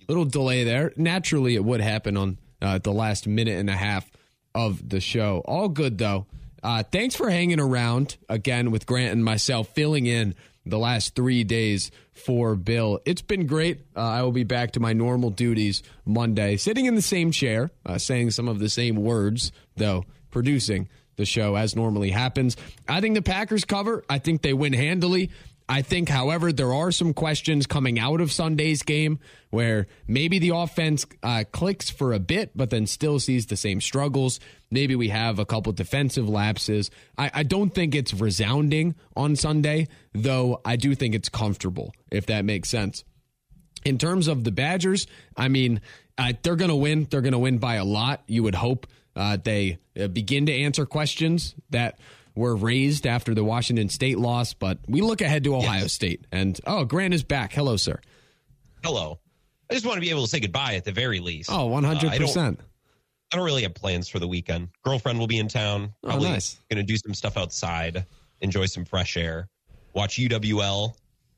little 0.09 0.25
delay 0.25 0.65
there. 0.65 0.93
Naturally, 0.97 1.55
it 1.55 1.65
would 1.65 1.81
happen 1.81 2.17
on 2.17 2.39
uh, 2.63 2.79
the 2.79 2.93
last 2.93 3.27
minute 3.27 3.59
and 3.59 3.69
a 3.69 3.77
half 3.77 4.11
of 4.55 4.89
the 4.89 5.01
show. 5.01 5.43
All 5.45 5.69
good 5.69 5.99
though. 5.99 6.27
Uh, 6.63 6.83
thanks 6.83 7.15
for 7.15 7.31
hanging 7.31 7.61
around 7.61 8.17
again 8.29 8.71
with 8.71 8.87
Grant 8.87 9.13
and 9.13 9.25
myself, 9.25 9.69
filling 9.69 10.07
in 10.07 10.35
the 10.67 10.79
last 10.79 11.15
three 11.15 11.45
days 11.45 11.91
for 12.13 12.57
Bill. 12.57 13.01
It's 13.05 13.23
been 13.23 13.47
great. 13.47 13.81
Uh, 13.97 14.01
I 14.01 14.23
will 14.23 14.33
be 14.33 14.45
back 14.45 14.73
to 14.73 14.81
my 14.81 14.93
normal 14.93 15.31
duties 15.31 15.83
Monday, 16.05 16.57
sitting 16.57 16.87
in 16.87 16.95
the 16.95 17.03
same 17.03 17.31
chair, 17.31 17.71
uh, 17.87 17.99
saying 17.99 18.33
some 18.33 18.49
of 18.49 18.59
the 18.59 18.69
same 18.69 18.97
words, 18.97 19.53
though, 19.77 20.05
producing 20.31 20.89
the 21.17 21.25
show 21.25 21.57
as 21.57 21.75
normally 21.75 22.11
happens. 22.11 22.57
I 22.89 23.01
think 23.01 23.15
the 23.15 23.23
Packers 23.23 23.65
cover. 23.65 24.05
I 24.09 24.19
think 24.19 24.43
they 24.43 24.53
win 24.53 24.73
handily. 24.73 25.31
I 25.69 25.83
think, 25.83 26.09
however, 26.09 26.51
there 26.51 26.73
are 26.73 26.91
some 26.91 27.13
questions 27.13 27.67
coming 27.67 27.99
out 27.99 28.23
of 28.23 28.33
Sunday's 28.33 28.83
game 28.83 29.19
where 29.51 29.87
maybe 30.07 30.39
the 30.39 30.51
offense 30.51 31.05
uh, 31.23 31.45
clicks 31.53 31.91
for 31.91 32.15
a 32.15 32.19
bit, 32.19 32.53
but 32.57 32.71
then 32.71 32.87
still 32.87 33.19
sees 33.19 33.47
the 33.47 33.57
same 33.57 33.83
struggles. 33.83 34.41
Maybe 34.71 34.97
we 34.97 35.09
have 35.09 35.39
a 35.39 35.45
couple 35.45 35.73
defensive 35.73 36.27
lapses. 36.27 36.91
I, 37.19 37.31
I 37.35 37.43
don't 37.43 37.75
think 37.75 37.95
it's 37.95 38.15
resounding 38.15 38.95
on 39.15 39.37
Sunday, 39.37 39.89
though 40.15 40.61
I 40.65 40.77
do 40.77 40.95
think 40.95 41.15
it's 41.15 41.29
comfortable, 41.29 41.93
if 42.11 42.27
that 42.27 42.47
makes 42.47 42.71
sense. 42.71 43.05
In 43.85 43.99
terms 43.99 44.27
of 44.27 44.45
the 44.45 44.53
Badgers, 44.53 45.07
I 45.37 45.49
mean, 45.49 45.83
uh, 46.17 46.33
they're 46.43 46.57
going 46.57 46.71
to 46.71 46.77
win. 46.77 47.07
They're 47.11 47.21
going 47.21 47.33
to 47.33 47.39
win 47.39 47.59
by 47.59 47.75
a 47.75 47.85
lot. 47.85 48.23
You 48.27 48.43
would 48.43 48.55
hope 48.55 48.87
uh, 49.15 49.37
they 49.37 49.79
uh, 50.01 50.09
begin 50.09 50.47
to 50.47 50.53
answer 50.53 50.87
questions 50.87 51.55
that 51.71 51.99
were 52.39 52.55
raised 52.55 53.07
after 53.07 53.35
the 53.35 53.45
Washington 53.45 53.89
State 53.89 54.19
loss, 54.19 54.55
but 54.55 54.79
we 54.87 55.01
look 55.01 55.21
ahead 55.21 55.45
to 55.45 55.57
Ohio 55.57 55.83
yes. 55.83 55.93
State. 55.93 56.25
And 56.31 56.59
oh, 56.67 56.85
Grant 56.85 57.13
is 57.13 57.25
back. 57.25 57.53
Hello, 57.53 57.77
sir. 57.77 58.01
Hello. 58.85 59.19
I 59.69 59.75
just 59.75 59.85
want 59.85 59.97
to 59.97 60.01
be 60.01 60.11
able 60.11 60.23
to 60.23 60.29
say 60.29 60.41
goodbye 60.41 60.77
at 60.77 60.85
the 60.85 60.93
very 60.93 61.21
least. 61.21 61.51
Oh, 61.51 61.69
100%. 61.69 62.05
Uh, 62.05 62.09
I, 62.09 62.19
don't, 62.19 62.39
I 62.39 63.37
don't 63.37 63.45
really 63.45 63.65
have 63.65 63.75
plans 63.75 64.09
for 64.09 64.21
the 64.21 64.29
weekend. 64.29 64.69
Girlfriend 64.85 65.19
will 65.19 65.27
be 65.27 65.39
in 65.39 65.49
town. 65.49 65.93
Probably 66.03 66.29
oh, 66.29 66.33
nice. 66.33 66.59
going 66.71 66.85
to 66.85 66.91
do 66.91 66.97
some 66.97 67.13
stuff 67.13 67.37
outside, 67.37 68.07
enjoy 68.41 68.67
some 68.67 68.85
fresh 68.85 69.17
air, 69.17 69.49
watch 69.93 70.17
UWL 70.17 70.95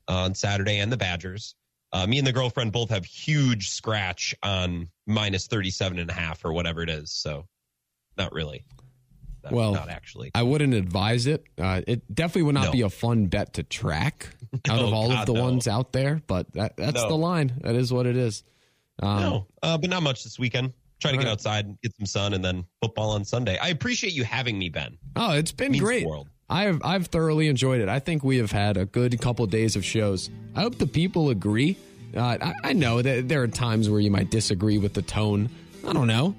on 0.07 0.35
Saturday 0.35 0.77
and 0.77 0.91
the 0.91 0.97
Badgers. 0.97 1.55
Uh, 1.91 2.07
me 2.07 2.19
and 2.19 2.27
the 2.27 2.31
girlfriend 2.31 2.71
both 2.71 2.89
have 2.91 3.03
huge 3.03 3.69
scratch 3.69 4.33
on 4.43 4.87
minus 5.07 5.47
37 5.47 5.99
and 5.99 6.09
a 6.09 6.13
half 6.13 6.45
or 6.45 6.53
whatever 6.53 6.81
it 6.83 6.89
is. 6.89 7.11
So 7.11 7.45
not 8.17 8.31
really. 8.31 8.63
Not, 9.43 9.53
well, 9.53 9.73
not 9.73 9.89
actually. 9.89 10.31
I 10.35 10.43
wouldn't 10.43 10.73
advise 10.73 11.25
it. 11.27 11.45
Uh, 11.57 11.81
it 11.87 12.13
definitely 12.13 12.43
would 12.43 12.55
not 12.55 12.65
no. 12.65 12.71
be 12.71 12.81
a 12.81 12.89
fun 12.89 13.25
bet 13.25 13.53
to 13.53 13.63
track 13.63 14.29
out 14.69 14.79
of 14.79 14.93
all 14.93 15.09
God, 15.09 15.21
of 15.21 15.25
the 15.25 15.33
no. 15.33 15.41
ones 15.43 15.67
out 15.67 15.91
there, 15.91 16.21
but 16.27 16.51
that, 16.53 16.77
that's 16.77 17.01
no. 17.01 17.07
the 17.09 17.17
line. 17.17 17.53
That 17.61 17.75
is 17.75 17.91
what 17.91 18.05
it 18.05 18.15
is. 18.15 18.43
Um, 19.01 19.19
no, 19.19 19.47
uh, 19.63 19.77
but 19.77 19.89
not 19.89 20.03
much 20.03 20.23
this 20.23 20.37
weekend. 20.37 20.73
Try 20.99 21.11
to 21.11 21.17
get 21.17 21.25
right. 21.25 21.31
outside, 21.31 21.81
get 21.81 21.95
some 21.97 22.05
sun, 22.05 22.33
and 22.33 22.45
then 22.45 22.65
football 22.79 23.11
on 23.11 23.25
Sunday. 23.25 23.57
I 23.57 23.69
appreciate 23.69 24.13
you 24.13 24.23
having 24.23 24.59
me, 24.59 24.69
Ben. 24.69 24.99
Oh, 25.15 25.33
it's 25.33 25.51
been 25.51 25.73
it 25.73 25.79
great. 25.79 26.05
I've 26.47 26.81
I've 26.83 27.07
thoroughly 27.07 27.47
enjoyed 27.47 27.81
it. 27.81 27.89
I 27.89 27.99
think 27.99 28.23
we 28.23 28.37
have 28.37 28.51
had 28.51 28.77
a 28.77 28.85
good 28.85 29.19
couple 29.19 29.45
days 29.47 29.75
of 29.75 29.83
shows. 29.83 30.29
I 30.55 30.61
hope 30.61 30.77
the 30.77 30.85
people 30.85 31.29
agree. 31.29 31.77
Uh, 32.15 32.37
I, 32.41 32.53
I 32.63 32.73
know 32.73 33.01
that 33.01 33.29
there 33.29 33.41
are 33.41 33.47
times 33.47 33.89
where 33.89 34.01
you 34.01 34.11
might 34.11 34.29
disagree 34.29 34.77
with 34.77 34.93
the 34.93 35.01
tone. 35.01 35.49
I 35.87 35.93
don't 35.93 36.07
know. 36.07 36.35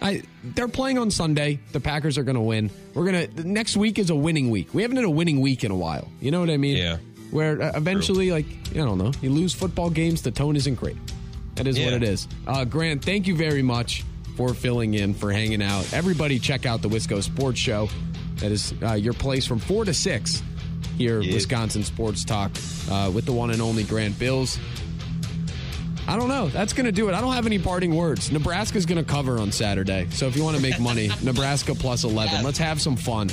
I 0.00 0.22
they're 0.44 0.68
playing 0.68 0.98
on 0.98 1.10
Sunday. 1.10 1.60
The 1.72 1.80
Packers 1.80 2.18
are 2.18 2.22
going 2.22 2.36
to 2.36 2.40
win. 2.40 2.70
We're 2.94 3.04
gonna 3.04 3.26
next 3.44 3.76
week 3.76 3.98
is 3.98 4.10
a 4.10 4.14
winning 4.14 4.50
week. 4.50 4.72
We 4.72 4.82
haven't 4.82 4.96
had 4.96 5.06
a 5.06 5.10
winning 5.10 5.40
week 5.40 5.64
in 5.64 5.70
a 5.70 5.76
while. 5.76 6.08
You 6.20 6.30
know 6.30 6.40
what 6.40 6.50
I 6.50 6.56
mean? 6.56 6.76
Yeah. 6.76 6.98
Where 7.30 7.60
uh, 7.60 7.72
eventually, 7.74 8.26
True. 8.28 8.36
like 8.36 8.46
I 8.70 8.74
don't 8.74 8.98
know, 8.98 9.12
you 9.20 9.30
lose 9.30 9.54
football 9.54 9.90
games. 9.90 10.22
The 10.22 10.30
tone 10.30 10.56
isn't 10.56 10.76
great. 10.76 10.96
That 11.56 11.66
is 11.66 11.78
yeah. 11.78 11.86
what 11.86 11.94
it 11.94 12.02
is. 12.04 12.28
Uh, 12.46 12.64
Grant, 12.64 13.04
thank 13.04 13.26
you 13.26 13.36
very 13.36 13.62
much 13.62 14.04
for 14.36 14.54
filling 14.54 14.94
in, 14.94 15.14
for 15.14 15.32
hanging 15.32 15.60
out. 15.60 15.92
Everybody, 15.92 16.38
check 16.38 16.64
out 16.64 16.80
the 16.80 16.88
Wisco 16.88 17.20
Sports 17.20 17.58
Show. 17.58 17.88
That 18.36 18.52
is 18.52 18.72
uh, 18.82 18.92
your 18.92 19.14
place 19.14 19.44
from 19.44 19.58
four 19.58 19.84
to 19.84 19.92
six 19.92 20.40
here, 20.96 21.20
yeah. 21.20 21.34
Wisconsin 21.34 21.82
Sports 21.82 22.24
Talk, 22.24 22.52
uh, 22.90 23.10
with 23.12 23.24
the 23.24 23.32
one 23.32 23.50
and 23.50 23.60
only 23.60 23.82
Grant 23.84 24.18
Bills. 24.18 24.58
I 26.08 26.16
don't 26.16 26.28
know. 26.28 26.48
That's 26.48 26.72
going 26.72 26.86
to 26.86 26.92
do 26.92 27.10
it. 27.10 27.14
I 27.14 27.20
don't 27.20 27.34
have 27.34 27.44
any 27.44 27.58
parting 27.58 27.94
words. 27.94 28.32
Nebraska's 28.32 28.86
going 28.86 28.96
to 28.96 29.08
cover 29.08 29.38
on 29.38 29.52
Saturday. 29.52 30.08
So 30.10 30.26
if 30.26 30.34
you 30.34 30.42
want 30.42 30.56
to 30.56 30.62
make 30.62 30.80
money, 30.80 31.10
Nebraska 31.22 31.74
plus 31.74 32.04
11. 32.04 32.32
Yes. 32.32 32.44
Let's 32.44 32.58
have 32.58 32.80
some 32.80 32.96
fun. 32.96 33.28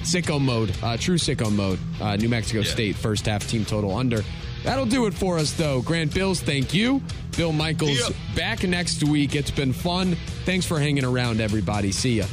Sicko 0.00 0.38
mode, 0.40 0.74
uh, 0.82 0.98
true 0.98 1.16
sicko 1.16 1.50
mode. 1.50 1.78
Uh, 2.00 2.16
New 2.16 2.28
Mexico 2.28 2.60
yeah. 2.60 2.70
State 2.70 2.96
first 2.96 3.26
half 3.26 3.48
team 3.48 3.64
total 3.64 3.96
under. 3.96 4.22
That'll 4.62 4.86
do 4.86 5.06
it 5.06 5.14
for 5.14 5.38
us, 5.38 5.52
though. 5.54 5.80
Grant 5.80 6.12
Bills, 6.12 6.40
thank 6.40 6.74
you. 6.74 7.00
Bill 7.36 7.52
Michaels 7.52 8.10
back 8.36 8.62
next 8.62 9.04
week. 9.04 9.34
It's 9.34 9.50
been 9.50 9.72
fun. 9.72 10.14
Thanks 10.44 10.66
for 10.66 10.78
hanging 10.78 11.04
around, 11.04 11.40
everybody. 11.40 11.92
See 11.92 12.18
ya. 12.18 12.26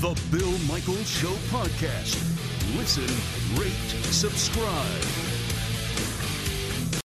The 0.00 0.20
Bill 0.30 0.58
Michaels 0.72 1.08
Show 1.10 1.32
Podcast. 1.50 2.16
Listen, 2.76 3.04
rate, 3.60 3.72
subscribe. 4.12 5.19